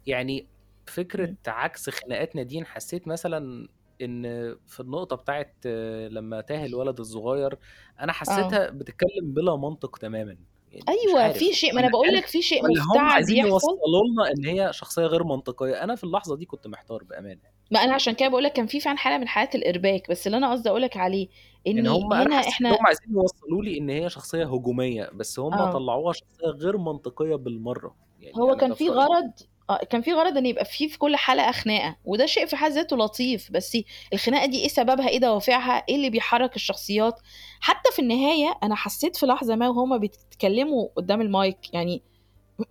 يعني 0.07 0.47
فكرة. 0.85 1.35
عكس 1.47 1.89
خناقات 1.89 2.35
نادين 2.35 2.65
حسيت 2.65 3.07
مثلا 3.07 3.67
إن 4.01 4.23
في 4.67 4.79
النقطة 4.79 5.15
بتاعت 5.15 5.55
آه، 5.65 6.07
لما 6.07 6.41
تاه 6.41 6.65
الولد 6.65 6.99
الصغير 6.99 7.57
أنا 7.99 8.11
آه. 8.11 8.15
حسيتها 8.15 8.69
بتتكلم 8.69 9.33
بلا 9.33 9.55
منطق 9.55 9.97
تماما 9.97 10.37
يعني 10.73 10.85
أيوه 10.89 11.31
في 11.31 11.53
شيء 11.53 11.73
ما 11.73 11.79
أنا 11.79 11.89
بقول 11.89 12.07
لك 12.07 12.25
في 12.25 12.41
شيء 12.41 12.63
مفتعل 12.63 13.05
عايزين 13.05 13.35
بيحصل 13.35 13.51
يوصلوا 13.53 14.07
لنا 14.11 14.31
إن 14.31 14.45
هي 14.45 14.73
شخصية 14.73 15.05
غير 15.05 15.23
منطقية. 15.23 15.83
أنا 15.83 15.95
في 15.95 16.03
اللحظة 16.03 16.35
دي 16.35 16.45
كنت 16.45 16.67
محتار 16.67 17.03
بأمانة. 17.03 17.41
ما 17.71 17.79
أنا 17.79 17.93
عشان 17.93 18.13
كده 18.13 18.29
بقول 18.29 18.43
لك 18.43 18.53
كان 18.53 18.67
في 18.67 18.79
فعلا 18.79 18.97
حالة 18.97 19.17
من 19.17 19.27
حالات 19.27 19.55
الإرباك 19.55 20.09
بس 20.09 20.27
اللي 20.27 20.37
أنا 20.37 20.51
قصدي 20.51 20.69
أقول 20.69 20.81
لك 20.81 20.97
عليه 20.97 21.27
يعني 21.65 21.79
اني 21.79 21.89
هم 21.89 22.13
هنا 22.13 22.35
ان 22.35 22.47
إحنا 22.47 22.71
هم 22.71 22.85
عايزين 22.85 23.13
يوصلوا 23.13 23.63
لي 23.63 23.77
إن 23.77 23.89
هي 23.89 24.09
شخصية 24.09 24.43
هجومية 24.45 25.09
بس 25.13 25.39
هم 25.39 25.53
آه. 25.53 25.71
طلعوها 25.71 26.13
شخصية 26.13 26.47
غير 26.47 26.77
منطقية 26.77 27.35
بالمرة. 27.35 27.95
يعني 28.19 28.35
هو 28.37 28.55
كان 28.55 28.73
في 28.73 28.89
غرض 28.89 29.31
آه 29.69 29.77
كان 29.89 30.01
في 30.01 30.13
غرض 30.13 30.37
إن 30.37 30.45
يبقى 30.45 30.65
في 30.65 30.89
في 30.89 30.97
كل 30.97 31.15
حلقة 31.15 31.51
خناقة 31.51 31.95
وده 32.05 32.25
شيء 32.25 32.45
في 32.45 32.55
حد 32.55 32.71
ذاته 32.71 32.97
لطيف 32.97 33.51
بس 33.51 33.77
الخناقة 34.13 34.45
دي 34.45 34.59
إيه 34.61 34.67
سببها؟ 34.67 35.07
إيه 35.09 35.19
دوافعها؟ 35.19 35.83
إيه 35.89 35.95
اللي 35.95 36.09
بيحرك 36.09 36.55
الشخصيات؟ 36.55 37.19
حتى 37.61 37.91
في 37.91 37.99
النهاية 38.01 38.53
أنا 38.63 38.75
حسيت 38.75 39.15
في 39.15 39.25
لحظة 39.25 39.55
ما 39.55 39.69
وهما 39.69 39.97
بيتكلموا 39.97 40.87
قدام 40.95 41.21
المايك 41.21 41.73
يعني 41.73 42.03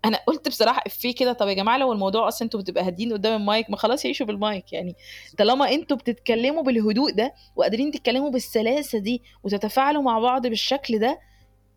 أنا 0.05 0.16
قُلت 0.26 0.49
بصراحة 0.49 0.82
إفيه 0.86 1.14
كده 1.14 1.32
طَب 1.32 1.49
يا 1.49 1.55
جماعة 1.55 1.78
لو 1.78 1.93
الموضوع 1.93 2.28
أصلًا 2.28 2.47
أنتم 2.47 2.59
بتبقى 2.59 2.84
هاديين 2.84 3.12
قدّام 3.12 3.40
المايك 3.40 3.70
ما 3.70 3.76
خلاص 3.76 4.05
يعيشوا 4.05 4.26
بالمايك، 4.26 4.72
يعني 4.72 4.97
طالما 5.38 5.72
أنتم 5.72 5.97
بتتكلموا 5.97 6.62
بالهدوء 6.62 7.12
ده 7.12 7.34
وقادرين 7.57 7.90
تتكلموا 7.90 8.30
بالسلاسة 8.30 8.99
دي 8.99 9.22
وتتفاعلوا 9.45 10.03
مع 10.03 10.18
بعض 10.18 10.47
بالشكل 10.47 10.99
ده، 10.99 11.20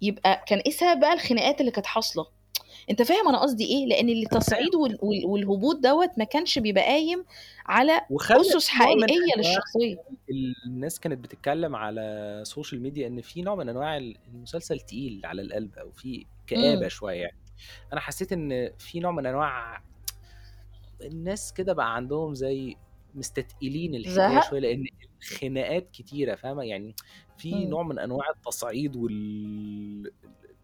يبقى 0.02 0.44
كان 0.48 0.60
إيه 0.60 0.72
سبب 0.72 1.00
بقى 1.00 1.14
الخناقات 1.14 1.62
اللي 1.62 1.72
كانت 1.72 1.86
حاصلة؟ 1.86 2.26
أنت 2.90 3.02
فاهم 3.02 3.28
أنا 3.30 3.38
قصدي 3.42 3.66
إيه؟ 3.66 3.86
لإن 3.86 4.10
التصعيد 4.10 4.76
وال 4.76 4.98
وال 5.02 5.26
والهبوط 5.26 5.76
دوّة 5.76 6.12
ما 6.18 6.24
كانش 6.24 6.60
بيبقى 6.60 6.84
قايم 6.84 7.26
على 7.66 8.02
حقيقية 8.70 8.96
أنواع 9.36 9.36
للشخصية. 9.38 9.96
الناس 10.66 11.00
كانت 11.00 11.24
بتتكلم 11.24 11.76
على 11.76 12.02
ال 12.02 12.13
social 12.13 12.82
media 12.82 13.08
إن 13.08 13.22
في 13.22 13.42
نوع 13.42 13.56
من 13.56 13.70
أنواع 13.70 13.98
ال 13.98 14.16
المسلسل 14.34 14.80
تقيل 14.80 15.22
على 15.26 15.42
القلب 15.42 15.78
أو 15.78 15.92
في 15.92 16.26
كآبة 16.48 16.74
إمم. 16.80 16.90
شوية 16.90 17.22
يعني. 17.22 17.38
أنا 17.94 18.02
حسيت 18.02 18.32
إن 18.32 18.70
في 18.80 19.00
نوع 19.00 19.12
من 19.12 19.26
أنواع 19.26 19.82
الناس 21.02 21.54
كده 21.54 21.74
بقى 21.74 21.96
عندهم 21.96 22.34
زي 22.34 22.76
مستتقلين 23.16 23.96
الحكاية 23.96 24.16
زهق؟ 24.16 24.50
شوية 24.50 24.60
لإن 24.60 24.86
الخناقات 25.22 25.90
كتيرة 25.94 26.36
فاهمة؟ 26.36 26.64
يعني 26.64 26.96
في. 27.38 27.66
نوع 27.66 27.84
من 27.84 28.00
أنواع 28.00 28.30
التصعيد 28.30 28.96
وال 28.96 29.14
ال 30.08 30.12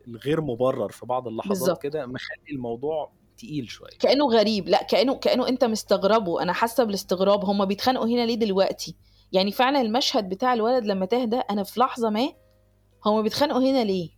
الغير 0.08 0.42
مبرر 0.42 0.90
في 0.90 1.06
بعض 1.06 1.28
اللحظات. 1.28 1.82
كده 1.82 2.06
مخلّي 2.06 2.52
الموضوع 2.52 3.12
تقيل 3.38 3.70
شوية. 3.70 3.98
كإنه 4.00 4.26
غريب، 4.26 4.70
لأ 4.70 4.84
كإنه 4.84 5.16
كإنه 5.16 5.48
أنت 5.48 5.64
مستغربه، 5.64 6.42
أنا 6.42 6.54
حاسة 6.54 6.84
بالاستغراب 6.84 7.46
هُم 7.46 7.66
بيتخانقوا 7.66 8.08
هنا 8.08 8.26
ليه 8.26 8.36
دلوقتي؟ 8.36 8.96
يعني 9.32 9.52
فعلًا 9.52 9.82
المشهد 9.82 10.30
بتاع 10.30 10.54
الولد 10.54 10.86
لمّا 10.86 11.06
تاه 11.06 11.26
ده 11.26 11.46
أنا 11.50 11.64
في 11.64 11.80
لحظة 11.80 12.10
ما 12.10 12.30
هُم 13.06 13.22
بيتخانقوا 13.22 13.62
هنا 13.62 13.84
ليه؟ 13.84 14.10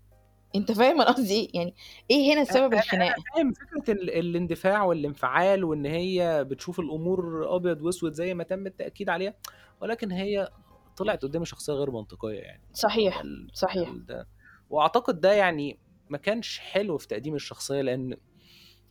أنت 0.55 0.71
فاهم 0.71 1.01
أنا 1.01 1.11
قصدي 1.11 1.33
إيه؟ 1.33 1.49
يعني 1.53 1.73
إيه 2.11 2.33
هنا 2.33 2.43
سبب 2.43 2.73
أنا 2.73 2.81
الخناقة؟ 2.81 3.23
فاهم 3.35 3.53
فكرة 3.53 3.93
ال 3.93 4.09
الاندفاع 4.09 4.83
والانفعال 4.83 5.63
وإن 5.63 5.85
هي 5.85 6.43
بتشوف 6.49 6.79
الأمور 6.79 7.45
أبيض 7.55 7.81
وأسود 7.81 8.13
زي 8.13 8.33
ما 8.33 8.43
تم 8.43 8.67
التأكيد 8.67 9.09
عليها، 9.09 9.33
ولكن 9.81 10.11
هي 10.11 10.49
طلعت 10.97 11.21
قدّامي 11.25 11.45
شخصية 11.45 11.73
غير 11.73 11.91
منطقية 11.91 12.39
يعني. 12.39 12.61
صحيح، 12.73 13.23
صحيح. 13.53 13.89
ده 14.07 14.27
وأعتقد 14.73 15.21
ده 15.21 15.33
يعني 15.33 15.79
ما 16.09 16.17
كانش 16.17 16.59
حلو 16.59 16.97
في 16.97 17.07
تقديم 17.07 17.35
الشخصية 17.35 17.81
لإن 17.81 18.17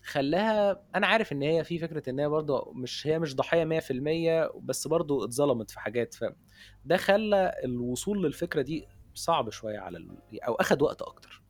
خلّاها 0.05 0.83
أنا 0.95 1.07
عارف 1.07 1.33
إن 1.33 1.43
هي 1.43 1.65
في 1.65 1.79
فكرة 1.79 2.11
إن 2.11 2.19
هي 2.21 2.29
برضه 2.29 2.73
مش 2.75 3.07
هي 3.07 3.19
مش 3.19 3.37
ضحية 3.37 3.65
100% 3.65 4.51
بس 4.63 4.87
برضه 4.87 5.25
اتظلمت 5.25 5.71
في 5.71 5.81
حاجات، 5.81 6.15
فده 6.15 6.97
خلّى 6.97 7.55
الوصول 7.65 8.25
للفكرة 8.25 8.63
دي 8.63 8.87
صعب 9.15 9.51
شوية 9.51 9.79
على 9.79 9.99
ال 9.99 10.43
أو 10.43 10.55
أخد 10.55 10.83
وقت 10.83 11.03
أكتر. 11.03 11.43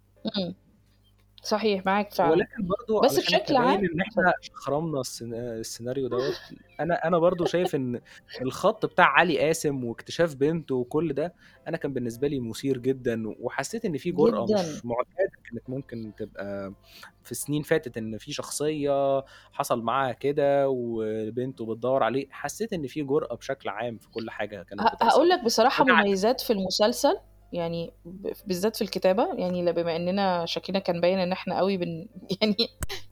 صحيح، 1.42 1.86
معاك 1.86 2.12
فعلًا. 2.14 2.32
ولكن 2.32 2.66
برضه 2.66 3.00
بس 3.04 3.18
بشكل 3.18 3.56
عام 3.56 3.84
اتفضل. 3.84 4.00
إحنا 4.00 4.32
خرمنا 4.52 5.00
السينا 5.00 5.54
السيناريو 5.56 6.08
دوّة، 6.08 6.32
أنا 6.80 6.94
أنا 7.08 7.18
برضه 7.18 7.44
شايف 7.44 7.74
إن 7.74 8.00
الخط 8.42 8.86
بتاع 8.86 9.06
علي 9.06 9.38
قاسم 9.38 9.84
واكتشاف 9.84 10.34
بنته 10.34 10.74
وكل 10.74 11.12
ده، 11.12 11.34
أنا 11.68 11.76
كان 11.76 11.92
بالنسبة 11.92 12.28
لي 12.28 12.40
مثير 12.40 12.78
جدًا 12.78 13.22
وحسيت 13.40 13.84
إن 13.84 13.96
في 13.98 14.10
جدًا. 14.46 14.62
مش 14.62 14.84
معتادة 14.84 15.32
كانت 15.44 15.70
ممكن 15.70 16.12
تبقى 16.16 16.74
في 17.22 17.34
سنين 17.34 17.62
فاتت 17.62 17.96
إن 17.96 18.18
في 18.18 18.32
شخصية 18.32 19.24
حصل 19.52 19.82
معاها 19.82 20.12
كده 20.12 20.68
وبنته 20.68 21.66
بتدوّر 21.66 22.02
عليه، 22.02 22.26
حسيت 22.30 22.72
إن 22.72 22.86
في 22.86 23.02
جرأة 23.02 23.34
بشكل 23.34 23.68
عام 23.68 23.98
في 23.98 24.10
كل 24.10 24.30
حاجة 24.30 24.62
كانت 24.62 24.80
ه 24.80 24.84
بتحصل. 24.94 25.06
هاقول 25.06 25.28
لك 25.28 25.40
عجبني. 25.78 25.92
مميزات 26.02 26.40
في 26.40 26.52
المسلسل، 26.52 27.16
يعني 27.52 27.92
بالذات 28.46 28.76
في 28.76 28.82
الكتابة، 28.82 29.28
يعني 29.34 29.72
بما 29.72 29.96
إننا 29.96 30.46
شكلنا 30.46 30.78
كان 30.78 31.00
باين 31.00 31.18
إن 31.18 31.32
إحنا 31.32 31.54
أوي 31.54 31.76
بن 31.76 32.06
يعني 32.40 32.56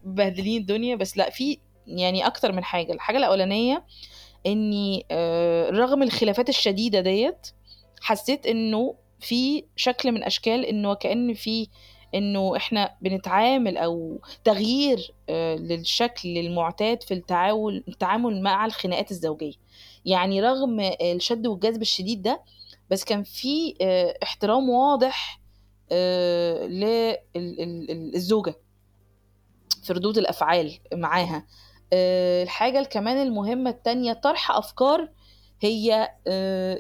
مبهدلين 0.05 0.61
الدنيا، 0.61 0.97
بس 0.97 1.17
لأ 1.17 1.31
في 1.31 1.59
يعني 1.87 2.27
أكتر 2.27 2.53
من 2.53 2.65
حاجة، 2.65 2.93
الحاجة 2.93 3.17
الأولانية 3.17 3.85
إني 4.47 5.07
آآ 5.11 5.71
رغم 5.71 6.03
الخلافات 6.03 6.49
الشديدة 6.49 7.01
ديّة، 7.01 7.41
حسيت 8.01 8.47
إنه 8.47 8.95
في 9.21 9.65
شكل 9.77 10.13
من 10.13 10.25
أشكال 10.25 10.65
إنه 10.65 10.91
وكأن 10.91 11.35
في 11.35 11.69
إنه 12.15 12.57
إحنا 12.57 12.97
بنتعامل 13.01 13.77
أو 13.77 14.21
تغيير 14.45 15.15
آآ 15.29 15.57
للشكل 15.57 16.39
المعتاد 16.39 17.03
في 17.03 17.15
التعاول 17.15 17.85
التعامل 17.89 18.43
مع 18.43 18.67
الخناقات 18.67 19.11
الزوجية. 19.11 19.53
يعني 20.05 20.41
رغم 20.41 20.81
الشد 21.03 21.47
والجذب 21.47 21.83
الشديد 21.83 22.23
ده، 22.23 22.43
بس 22.91 23.05
كان 23.05 23.23
في 23.23 23.75
آآ 23.83 24.15
احترام 24.23 24.69
واضح 24.71 25.41
آآ 25.93 26.67
لل 26.67 27.17
ال 27.37 27.61
ال 27.91 28.15
الزوجة. 28.15 28.55
في 29.83 29.93
ردود 29.93 30.19
الأفعال 30.19 30.79
معاها. 30.95 31.47
آآ 31.93 32.43
الحاجة 32.43 32.83
كمان 32.83 33.17
المهمة 33.23 33.71
التانية 33.71 34.13
طرح 34.13 34.51
أفكار 34.51 35.09
هي 35.61 36.09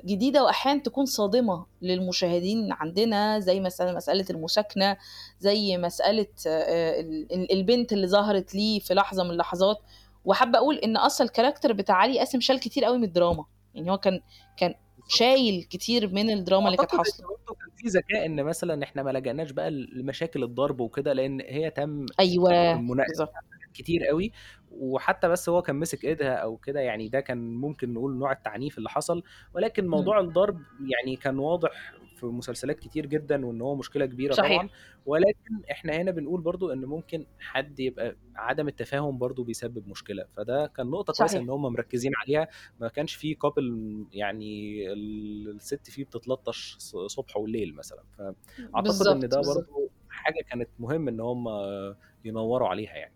جديدة 0.04 0.44
وأحيانًا 0.44 0.82
تكون 0.82 1.06
صادمة 1.06 1.66
للمشاهدين 1.82 2.72
عندنا، 2.72 3.38
زي 3.38 3.60
مثلًا 3.60 3.96
مسألة 3.96 4.24
المساكنة، 4.30 4.96
زي 5.40 5.76
مسألة 5.78 6.26
البنت 7.52 7.92
اللي 7.92 8.06
ظهرت 8.06 8.54
ليه 8.54 8.80
في 8.80 8.94
لحظة 8.94 9.24
من 9.24 9.30
اللحظات، 9.30 9.76
وحابة 10.24 10.58
أقول 10.58 10.76
إن 10.76 10.96
أصلًا 10.96 11.26
الcharacter 11.28 11.72
بتاع 11.72 11.96
علي 11.96 12.18
قاسم 12.18 12.40
شال 12.40 12.60
كتير 12.60 12.86
أوي 12.86 12.98
من 12.98 13.04
الدراما، 13.04 13.44
يعني 13.74 13.90
هو 13.90 13.98
كان 13.98 14.20
كان. 14.56 14.74
شايل 15.10 15.62
كتير 15.62 16.08
من 16.08 16.30
الدراما 16.30 16.66
اللي 16.66 16.76
كانت 16.76 16.94
برضه 16.94 17.58
كان 17.60 17.70
في 17.76 17.88
ذكاء 17.88 18.26
إن 18.26 18.44
مثلًا 18.44 18.84
إحنا 18.84 19.02
ما 19.02 19.10
لجأناش 19.10 19.50
بقى 19.50 19.70
لمشاكل 19.70 20.42
الضرب 20.42 20.80
وكده، 20.80 21.12
لإن 21.12 21.40
هي 21.40 21.70
تم. 21.70 22.06
فيها 23.26 23.42
حاجات 23.50 23.72
كتير 23.74 24.10
أوي، 24.10 24.32
وحتى 24.70 25.28
بس 25.28 25.48
هو 25.48 25.62
كان 25.62 25.76
مسك 25.76 26.04
إيدها 26.04 26.34
أو 26.34 26.56
كده، 26.56 26.80
يعني 26.80 27.08
ده 27.08 27.20
كان 27.20 27.54
ممكن 27.54 27.94
نقول 27.94 28.18
نوع 28.18 28.32
التعنيف 28.32 28.78
اللي 28.78 28.88
حصل، 28.88 29.22
ولكن 29.54 29.82
إمم. 29.82 29.90
موضوع 29.90 30.20
الضرب 30.20 30.58
يعني 30.88 31.16
كان 31.16 31.38
واضح 31.38 31.70
في 32.20 32.26
مسلسلات 32.26 32.80
كتير 32.80 33.06
جدًا 33.06 33.46
وإن 33.46 33.60
هو 33.62 33.76
مشكلة 33.76 34.06
كبيرة 34.06 34.34
صحيح. 34.34 34.62
طبعًا، 34.66 34.70
ولكن 35.06 35.62
إحنا 35.70 35.92
هنا 35.96 36.10
بنقول 36.10 36.40
برضه 36.40 36.72
إن 36.72 36.80
ممكن 36.84 37.26
حد 37.38 37.80
يبقى 37.80 38.16
عدم 38.36 38.68
التفاهم 38.68 39.18
برضه 39.18 39.44
بيسبب 39.44 39.88
مشكلة، 39.88 40.24
فده 40.36 40.66
كان 40.66 40.86
نقطة 40.90 41.12
كويسة 41.12 41.40
صحيح. 41.40 41.42
إن 41.42 41.50
هُم 41.50 41.62
مركّزين 41.62 42.12
عليها، 42.26 42.48
ما 42.80 42.88
كانش 42.88 43.14
في 43.14 43.34
couple 43.46 43.62
يعني 44.12 44.82
ال 44.92 45.48
الست 45.56 45.90
فيه 45.90 46.04
بتتلطش 46.04 46.76
صبح 47.06 47.36
وليل 47.36 47.74
مثلًا، 47.76 48.04
إن 49.12 49.20
بالضبط، 49.20 49.24
ده. 49.28 49.40
برضه 49.42 49.90
حاجة 50.08 50.42
كانت 50.48 50.70
مهم 50.78 51.08
إن 51.08 51.20
هُم 51.20 51.48
ينوّروا 52.24 52.68
عليها 52.68 52.96
يعني. 52.96 53.14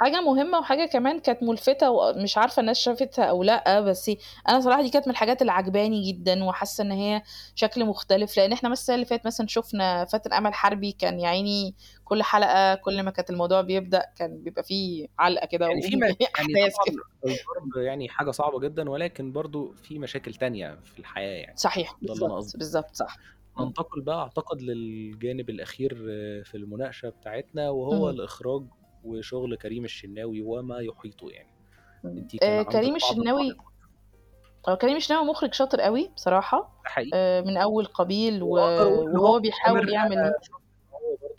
حاجة 0.00 0.20
مهمة 0.20 0.58
وحاجة 0.58 0.86
كمان 0.86 1.18
كانت 1.18 1.42
ملفتة 1.42 1.90
ومش 1.90 2.38
عارفة 2.38 2.60
الناس 2.60 2.78
شافتها 2.78 3.24
أو 3.24 3.42
لأ، 3.42 3.80
بس 3.80 4.10
أنا 4.48 4.60
صراحة 4.60 4.82
دي 4.82 4.90
كانت 4.90 5.06
من 5.08 5.12
الحاجات 5.12 5.40
اللي 5.40 5.52
عاجباني 5.52 6.12
جدًا 6.12 6.44
وحاسة 6.44 6.82
إن 6.84 6.92
هي 6.92 7.22
شكل 7.54 7.84
مختلف، 7.84 8.36
لإن 8.36 8.52
إحنا 8.52 8.68
مثلًا 8.68 8.80
السنة 8.82 8.94
اللي 8.94 9.06
فاتت 9.06 9.26
مثلًا 9.26 9.46
شُفنا 9.46 10.04
فاتن 10.04 10.32
أمل 10.32 10.54
حربي 10.54 10.92
كان 10.92 11.20
يا 11.20 11.28
عيني 11.28 11.74
كل 12.04 12.22
حلقة 12.22 12.74
كل 12.74 13.02
ما 13.02 13.10
كانت 13.10 13.30
الموضوع 13.30 13.60
بيبدأ 13.60 14.02
كان 14.16 14.42
بيبقى 14.42 14.62
في 14.62 15.08
علقة 15.18 15.46
كده 15.46 15.66
يعني 15.66 15.82
في 15.82 15.96
م 15.96 16.00
يعني 16.38 16.56
وأحداث 16.58 16.72
طبعًا 16.72 16.86
كده. 16.86 17.04
الضرب 17.24 17.76
يعني 17.84 18.08
حاجة 18.08 18.30
صعبة 18.30 18.60
جدًا، 18.60 18.90
ولكن 18.90 19.32
برضه 19.32 19.74
في 19.74 19.98
مشاكل 19.98 20.34
تانية 20.34 20.80
في 20.84 20.98
الحياة 20.98 21.36
يعني، 21.42 21.56
صحيح، 21.56 21.98
ده 22.02 22.12
اللي 22.14 22.24
أنا 22.26 22.36
بالضبط، 22.36 22.36
قصدي. 22.36 22.56
بالضبط، 22.56 22.94
صح. 22.96 23.20
إمم. 23.58 23.74
ننتقل 23.74 24.02
بقى 24.02 24.16
أعتقد 24.18 24.62
للجانب 24.62 25.50
الأخير 25.50 25.94
في 26.44 26.52
المناقشة 26.56 27.08
بتاعتنا، 27.10 27.70
وهو 27.70 28.10
اهم. 28.10 28.10
الإخراج 28.10 28.68
وشغل 29.04 29.56
كريم 29.56 29.84
الشناوي 29.84 30.42
وما 30.42 30.78
يحيطه 30.78 31.30
يعني. 31.30 31.48
آآ 32.42 32.58
عندِك 32.58 32.72
كريم 32.72 32.96
الشناوي 32.96 33.42
التعليقات. 33.42 33.66
آه، 34.68 34.74
كريم 34.74 34.96
الشناوي 34.96 35.26
مُخرج 35.26 35.54
شاطر 35.54 35.80
ده 36.84 36.88
حقيقي. 36.88 37.10
آآ 37.14 37.40
من 37.40 37.56
أول 37.56 37.84
قابيل 37.84 38.42
و 38.42 38.58
هو 38.58 39.04
وهو 39.04 39.40
بيحاول 39.40 39.88
يعمل 39.92 40.32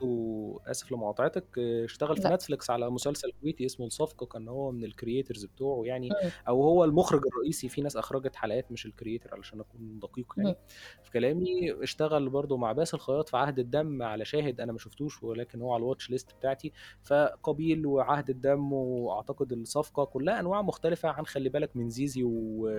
برضه 0.06 0.62
آسف 0.72 0.92
لمقاطعتِك، 0.92 1.60
اشتغل 1.60 2.18
في 2.18 2.28
لأ. 2.28 2.30
Netflix 2.30 2.70
على 2.70 2.90
مسلسل 2.90 3.32
كويتي 3.42 3.66
اسمه 3.66 3.86
الصفقة، 3.86 4.26
كان 4.26 4.48
هو 4.48 4.72
من 4.72 4.92
الcreators 4.92 5.46
بتوعه 5.48 5.86
يعني،. 5.86 6.16
أو 6.48 6.64
هو 6.64 6.84
المُخرج 6.84 7.22
الرئيسي، 7.28 7.70
في 7.70 7.82
ناس 7.82 7.98
أخرجت 7.98 8.36
حلقات 8.36 8.72
مش 8.72 8.88
الcreator 8.88 9.34
علشان 9.34 9.60
أكون 9.60 10.00
دقيق. 10.00 10.34
يعني 10.38 10.56
في 11.04 11.12
كلامي. 11.12 11.74
اشتغل 11.84 12.30
برضه 12.30 12.58
مع 12.58 12.72
باسل 12.72 12.98
الخياط 12.98 13.30
في 13.30 13.38
عهد 13.38 13.60
الدم 13.60 14.02
على 14.04 14.26
شاهد، 14.26 14.62
أنا 14.62 14.72
ما 14.72 14.78
شُفتوش 14.80 15.24
ولكن 15.24 15.62
هو 15.62 15.74
على 15.74 15.84
الwatch 15.96 16.08
list 16.16 16.36
بتاعتي، 16.40 16.74
فقابيل 17.04 17.86
وعهد 17.86 18.30
الدم 18.30 18.74
وأعتقد 18.74 19.52
الصفقة، 19.52 20.06
كلّها 20.06 20.40
أنواع 20.40 20.62
مختلفة 20.62 21.10
عن 21.10 21.26
خلّي 21.26 21.50
بالك 21.50 21.76
من 21.76 21.90
زيزي 21.90 22.24
و 22.24 22.70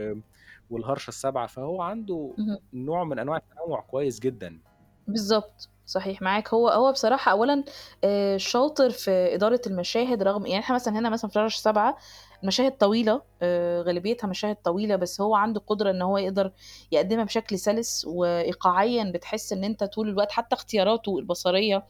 والهرشة 0.71 1.09
السابعة، 1.09 1.47
فهو 1.47 1.83
عنده. 1.83 2.39
نوع 2.73 3.05
من 3.05 3.19
أنواع 3.19 3.37
التنوُّع 3.39 3.81
كويس 3.81 4.21
جدًا. 4.21 4.61
بالضبط، 5.07 5.71
صحيح 5.87 6.23
معاك. 6.23 6.55
هو 6.55 6.69
هو 6.69 6.93
بصراحة 6.93 7.33
أولًا 7.33 7.65
آآ 8.05 8.39
شاطر 8.39 8.91
في 8.91 9.11
إدارة 9.35 9.61
المشاهد 9.67 10.23
رغم 10.23 10.47
يعني 10.47 10.61
إحنا 10.65 10.75
مثلًا 10.75 10.99
هنا 10.99 11.11
مثلًا 11.11 11.31
في 11.31 11.37
الهرشة 11.37 11.57
السابعة 11.57 11.97
المشاهد 12.43 12.77
طويلة، 12.79 13.23
آآ 13.43 13.83
غالبيتها 13.83 14.29
مشاهد 14.29 14.57
طويلة، 14.65 14.97
بس 14.97 15.21
هو 15.21 15.35
عنده 15.35 15.61
قدرة 15.67 15.91
إن 15.91 16.03
هو 16.03 16.19
يقدر 16.19 16.53
يقدّمها 16.93 17.25
بشكل 17.25 17.59
سَلِس 17.59 18.05
وإيقاعيًا 18.09 19.13
بتحس 19.15 19.53
إن 19.53 19.65
أنت 19.65 19.85
طول 19.85 20.09
الوقت 20.09 20.33
حتى 20.33 20.55
اختياراته 20.57 21.19
البصرية 21.19 21.85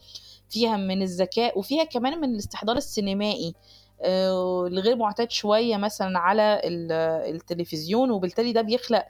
فيها 0.50 0.76
من 0.76 1.02
الذكاء 1.02 1.58
وفيها 1.58 1.84
كمان 1.84 2.20
من 2.20 2.30
الاستحضار 2.34 2.76
السينمائي 2.76 3.54
آه، 4.02 4.66
الغير 4.66 4.96
معتاد 4.96 5.30
شوية 5.30 5.76
مثلا 5.76 6.18
على 6.18 6.60
ال- 6.64 6.92
التلفزيون 7.36 8.10
وبالتالي 8.10 8.52
ده 8.52 8.62
بيخلق 8.62 9.04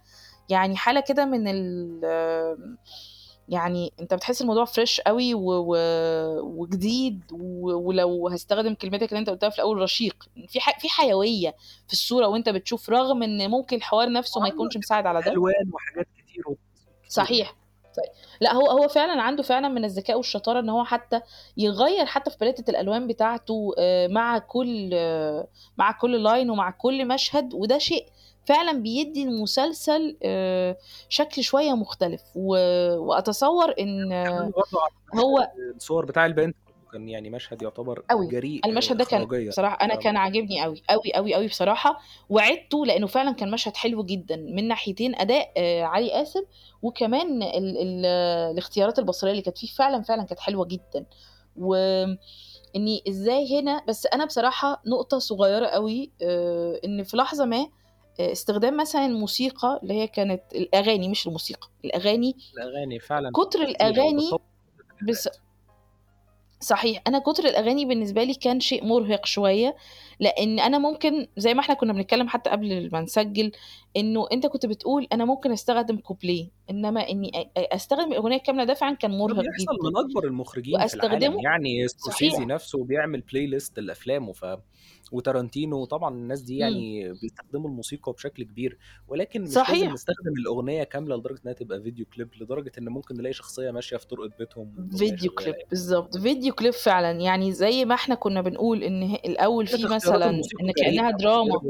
يعني 0.49 0.77
حالة 0.77 1.01
كده 1.01 1.25
من 1.25 1.49
ال 1.49 2.01
يعني 3.49 3.93
انت 4.01 4.15
بتحس 4.15 4.43
الموضوع 4.43 4.65
فريش 4.65 5.01
قوي 5.01 5.35
و... 5.35 5.41
و... 5.41 5.77
وجديد 6.41 7.21
و... 7.33 7.73
ولو 7.89 8.29
هستخدم 8.29 8.75
كلمتك 8.75 9.09
اللي 9.09 9.19
انت 9.19 9.31
قلتها 9.31 9.49
في 9.49 9.57
الأول 9.59 9.79
رشيق. 9.79 10.29
في 10.49 10.61
ح... 10.61 10.79
في 10.81 10.89
حيوية 10.89 11.55
في 11.87 11.93
الصورة 11.93 12.27
وانت 12.27 12.49
بتشوف 12.49 12.91
رغم 12.91 13.23
إن 13.23 13.51
ممكن 13.51 13.77
الحوار 13.77 14.13
نفسه 14.13 14.41
ما 14.41 14.49
يكونش 14.49 14.77
مساعد 14.77 15.07
على 15.07 15.21
ده. 15.23 15.33
ألوان 15.33 15.71
وحاجات 15.73 16.07
كتير 16.19 16.45
صحيح. 17.09 17.57
طيب. 17.97 18.13
لا 18.41 18.55
هو 18.55 18.67
هو 18.67 18.89
فعلا 18.89 19.23
عنده 19.23 19.43
فعلا 19.43 19.69
من 19.69 19.85
الذكاء 19.85 20.17
والشطارة 20.17 20.61
إن 20.61 20.69
هو 20.69 20.85
حتى 20.85 21.21
يغير 21.57 22.07
حتى 22.07 22.31
في 22.31 22.37
باليتة 22.41 22.71
الألوان 22.71 23.07
بتاعته 23.07 23.75
آه، 23.79 24.07
مع 24.07 24.39
كل 24.39 24.91
آه، 24.95 25.49
مع 25.79 25.93
كل 25.93 26.23
لاين 26.23 26.51
ومع 26.51 26.71
كل 26.71 27.09
مشهد 27.09 27.55
وده 27.55 27.79
شيء 27.79 28.07
فعلا 28.47 28.73
بيدي 28.73 29.23
المسلسل 29.23 30.17
آه، 30.23 30.77
شكل 31.09 31.43
شوية 31.45 31.73
مختلف. 31.77 32.23
و- 32.35 32.97
وأتصور 32.99 33.75
إن 33.79 34.09
كمان 34.09 34.27
آه، 34.27 34.53
على 35.13 35.23
هو 35.25 35.51
الصور 35.77 36.05
بتاع 36.05 36.27
البنت 36.27 36.57
كان 36.93 37.09
يعني 37.09 37.31
مشهد 37.31 37.63
يعتبر 37.63 38.03
قوي 38.11 38.29
جريء 38.29 38.61
المشهد 38.67 39.01
آه، 39.01 39.05
ده 39.05 39.05
كان 39.05 39.49
بصراحة 39.49 39.85
أنا 39.85 39.95
كان 39.95 40.17
عاجبني 40.17 40.63
قوي 40.63 40.83
قوي 40.91 41.13
قوي 41.15 41.35
قوي 41.35 41.47
بصراحة. 41.47 42.01
وعدته 42.29 42.87
لأنه 42.87 43.07
فعلا 43.07 43.33
كان 43.33 43.51
مشهد 43.51 43.77
حلو 43.77 44.05
جدا 44.05 44.37
من 44.37 44.69
ناحيتين 44.69 45.15
أداء 45.17 45.53
علي 45.83 46.13
قاسم 46.13 46.43
وكمان 46.83 47.43
ال 47.43 47.79
ال 47.79 48.07
الاختيارات 48.53 48.99
البصرية 48.99 49.31
اللي 49.31 49.43
كانت 49.43 49.59
فيه 49.59 49.69
فعلا 49.69 50.03
فعلا 50.03 50.23
كانت 50.23 50.41
حلوة 50.41 50.65
جدا. 50.67 51.07
واني 51.57 53.03
إزاي 53.09 53.61
هنا 53.61 53.83
بس 53.89 54.07
أنا 54.07 54.25
بصراحة 54.25 54.83
نقطة 54.87 55.19
صغيرة 55.19 55.67
قوي 55.67 56.11
إن 56.85 57.03
في 57.03 57.17
لحظة 57.17 57.45
ما 57.45 57.67
استخدام 58.21 58.77
مثلا 58.77 59.07
الموسيقى 59.07 59.81
اللي 59.83 59.95
هي 59.95 60.07
كانت 60.07 60.43
الأغاني 60.55 61.09
مش 61.09 61.27
الموسيقى 61.27 61.69
الأغاني 61.85 62.37
الأغاني 62.55 62.99
فعلا 62.99 63.31
كتر 63.31 63.63
الأغاني 63.63 64.31
بس 65.09 65.29
صحيح 66.61 67.03
أنا 67.07 67.19
كتر 67.19 67.45
الأغاني 67.45 67.85
بالنسبة 67.85 68.23
لي 68.25 68.35
كان 68.35 68.61
شيء 68.61 68.85
مرهق 68.85 69.27
شوية. 69.27 69.77
لأن 70.21 70.61
أنا 70.61 70.79
ممكن 70.79 71.27
زي 71.37 71.55
ما 71.55 71.61
إحنا 71.61 71.75
كنا 71.75 71.93
بنتكلم 71.93 72.29
حتى 72.29 72.51
قبل 72.51 72.89
ما 72.93 73.01
نسجل 73.01 73.53
انه 73.97 74.27
انت 74.33 74.47
كنت 74.47 74.67
بتقول 74.67 75.07
أنا 75.13 75.25
ممكن 75.25 75.53
استخدم 75.53 75.97
كوبليه 75.97 76.49
انما 76.71 77.01
اني 77.11 77.31
استخدم 77.57 78.13
الاغنيه 78.13 78.37
الكامله 78.37 78.65
ده 78.65 78.75
فعلا 78.75 78.97
كان 78.97 79.19
مرهق 79.19 79.41
بيحصل 79.41 79.65
جدا. 79.65 79.89
من 79.91 79.97
أكبر 79.97 80.25
المخرجين 80.27 80.87
في 80.87 80.95
العالم 80.95 81.41
يعني 81.41 81.89
سكورسيزي 81.89 82.45
نفسه 82.45 82.85
بيعمل 82.85 83.21
playlist 83.21 83.79
لأفلامه 83.79 84.33
ف 84.33 84.45
وتارانتينو 85.13 85.85
طبعا 85.85 86.15
الناس 86.15 86.41
دي 86.41 86.57
يعني 86.59 87.13
بيستخدموا 87.23 87.71
الموسيقى 87.71 88.13
بشكل 88.13 88.43
كبير 88.43 88.79
ولكن 89.09 89.41
مش 89.43 89.47
لازم 89.49 89.61
صحيح. 89.61 89.93
نستخدم 89.93 90.33
الأغنية 90.39 90.83
كاملة 90.85 91.17
لدرجة 91.17 91.41
إنها 91.45 91.53
تبقى 91.55 91.83
video 91.83 92.07
clip 92.15 92.29
لدرجة 92.41 92.73
إن 92.79 92.89
ممكن 92.89 93.17
نلاقي 93.17 93.33
شخصية 93.33 93.71
ماشية 93.71 93.97
في 93.97 94.07
طرقة 94.07 94.31
بيتهم 94.39 94.89
video 94.99 95.31
clip 95.31 95.55
بالظبط 95.71 96.17
video 96.19 96.55
clip 96.55 96.73
فعلا. 96.73 97.11
يعني 97.11 97.53
زي 97.53 97.85
ما 97.85 97.95
إحنا 97.95 98.15
كنا 98.15 98.41
بنقول 98.41 98.83
إن 98.83 99.03
الأول 99.03 99.67
في 99.67 99.75
اختيارات 99.75 100.03
مثلا 100.15 100.31
إن 100.31 100.41
جريئه 100.41 100.73
كأنها 100.97 101.11
دراما. 101.11 101.61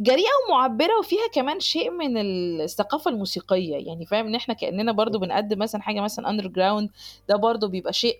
جريئة 0.00 0.28
ومعبرة 0.48 0.98
وفيها 1.00 1.28
كمان 1.34 1.60
شيء 1.60 1.90
من 1.90 2.16
الثقافة 2.60 3.10
الموسيقية 3.10 3.76
يعني 3.86 4.06
فاهم؟ 4.06 4.26
إن 4.26 4.34
إحنا 4.34 4.54
كأننا 4.54 4.92
برضو 4.92 5.18
بنقدم 5.18 5.58
مثلا 5.58 5.82
حاجة 5.82 6.00
مثلا 6.00 6.30
underground 6.30 6.90
ده 7.28 7.36
برضو 7.36 7.68
بيبقى 7.68 7.92
شيء 7.92 8.18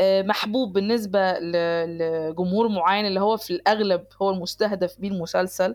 آه، 0.00 0.22
محبوب 0.22 0.72
بالنسبة 0.72 1.32
ل- 1.32 1.98
لجمهور 1.98 2.68
معين 2.68 3.06
اللي 3.06 3.20
هو 3.20 3.36
في 3.36 3.50
الأغلب 3.50 4.04
هو 4.22 4.30
المستهدف 4.30 5.00
بيه 5.00 5.08
المسلسل 5.08 5.74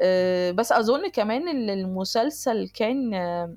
آه، 0.00 0.50
بس 0.50 0.72
أظن 0.72 1.08
كمان 1.08 1.48
إن 1.48 1.70
المسلسل 1.70 2.68
كان 2.68 3.14
آه، 3.14 3.54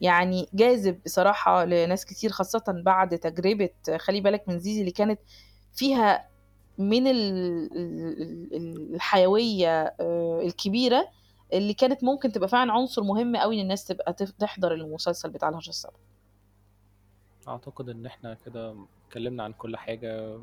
يعني 0.00 0.46
جاذب 0.54 1.00
بصراحة 1.04 1.64
لناس 1.64 2.04
كتير 2.04 2.30
خاصة 2.30 2.64
بعد 2.68 3.18
تجربة 3.18 3.68
خلي 3.98 4.20
بالك 4.20 4.48
من 4.48 4.58
زيزي 4.58 4.80
اللي 4.80 4.90
كانت 4.90 5.20
فيها 5.74 6.28
من 6.78 7.06
ال- 7.06 7.70
ال- 7.76 8.54
ال- 8.56 8.94
الحيوية 8.94 9.82
آه، 10.00 10.40
الكبيرة 10.42 11.08
اللي 11.52 11.74
كانت 11.74 12.04
ممكن 12.04 12.32
تبقى 12.32 12.48
فعلا 12.48 12.72
عنصر 12.72 13.02
مهم 13.02 13.36
قوي 13.36 13.54
إن 13.56 13.60
الناس 13.60 13.84
تبقى 13.84 14.12
تحضر 14.12 14.74
المسلسل 14.74 15.30
بتاع 15.30 15.48
الهجرة 15.48 15.68
السبعة 15.68 16.00
أعتقد 17.48 17.88
إن 17.88 18.06
إحنا 18.06 18.36
كده 18.46 18.76
اتكلمنا 19.08 19.42
عن 19.42 19.52
كل 19.52 19.76
حاجة. 19.76 20.38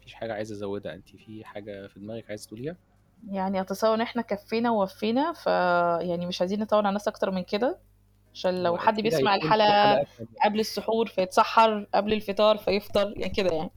مفيش 0.00 0.14
حاجة 0.14 0.32
عايز 0.34 0.52
أزودها 0.52 0.94
انت 0.94 1.08
في 1.08 1.44
حاجة 1.44 1.86
في 1.86 2.00
دماغك 2.00 2.24
عايز 2.28 2.46
تقوليها؟ 2.46 2.76
يعني 3.30 3.60
اتصور 3.60 3.94
إن 3.94 4.00
إحنا 4.00 4.22
كفينا 4.22 4.70
ووفينا 4.70 5.32
ف 5.32 5.46
يعني 6.06 6.26
مش 6.26 6.40
عايزين 6.40 6.60
نطول 6.60 6.78
على 6.78 6.88
الناس 6.88 7.08
أكتر 7.08 7.30
من 7.30 7.42
كده. 7.42 7.78
عشان 8.34 8.62
لو 8.62 8.76
حد 8.76 9.00
بيسمع 9.00 9.36
تانية. 9.38 10.06
قبل 10.44 10.60
السحور 10.60 11.06
فيتسحر 11.06 11.86
قبل 11.94 12.12
الفطار 12.12 12.56
فيفطر 12.56 13.12
يعني 13.16 13.34
كده 13.34 13.50
يعني. 13.54 13.70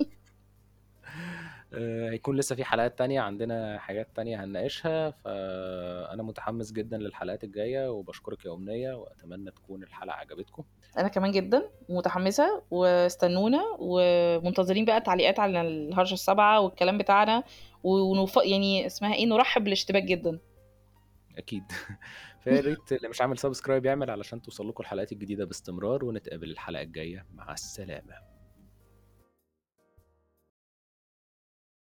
هيكون 1.73 2.37
لسه 2.37 2.55
في 2.55 2.63
حلقات 2.63 2.97
تانية 2.97 3.21
عندنا 3.21 3.79
حاجات 3.79 4.07
تانية 4.15 4.43
هنناقشها 4.43 5.11
فأنا 5.11 6.23
متحمس 6.23 6.71
جدا 6.71 6.97
للحلقات 6.97 7.43
الجاية 7.43 7.91
وبشكرك 7.91 8.45
يا 8.45 8.53
أمنية 8.53 8.93
وأتمنى 8.93 9.51
تكون 9.51 9.83
الحلقة 9.83 10.15
عجبتكم. 10.15 10.63
أنا 10.97 11.07
كمان 11.07 11.31
جدا 11.31 11.69
متحمسة 11.89 12.63
واستنونا 12.71 13.61
ومنتظرين 13.79 14.85
بقى 14.85 15.01
تعليقات 15.01 15.39
على 15.39 15.61
الهرشة 15.61 16.13
السبعة 16.13 16.59
والكلام 16.61 16.97
بتاعنا 16.97 17.43
ونف... 17.83 18.37
يعني 18.43 18.85
اسمها 18.85 19.13
إيه 19.13 19.25
نرحب 19.25 19.63
بالاشتباك 19.63 20.03
جدا. 20.03 20.39
أكيد. 21.37 21.63
فيا 22.43 22.61
ريت 22.61 22.91
اللي 22.91 23.07
مش 23.09 23.21
عامل 23.21 23.37
سبسكرايب 23.37 23.85
يعمل 23.85 24.11
علشان 24.11 24.41
توصل 24.41 24.69
لكم 24.69 24.83
الحلقات 24.83 25.11
الجديدة 25.11 25.45
باستمرار 25.45 26.05
ونتقابل 26.05 26.49
الحلقة 26.49 26.81
الجاية. 26.81 27.25
مع 27.33 27.53
السلامة. 27.53 28.38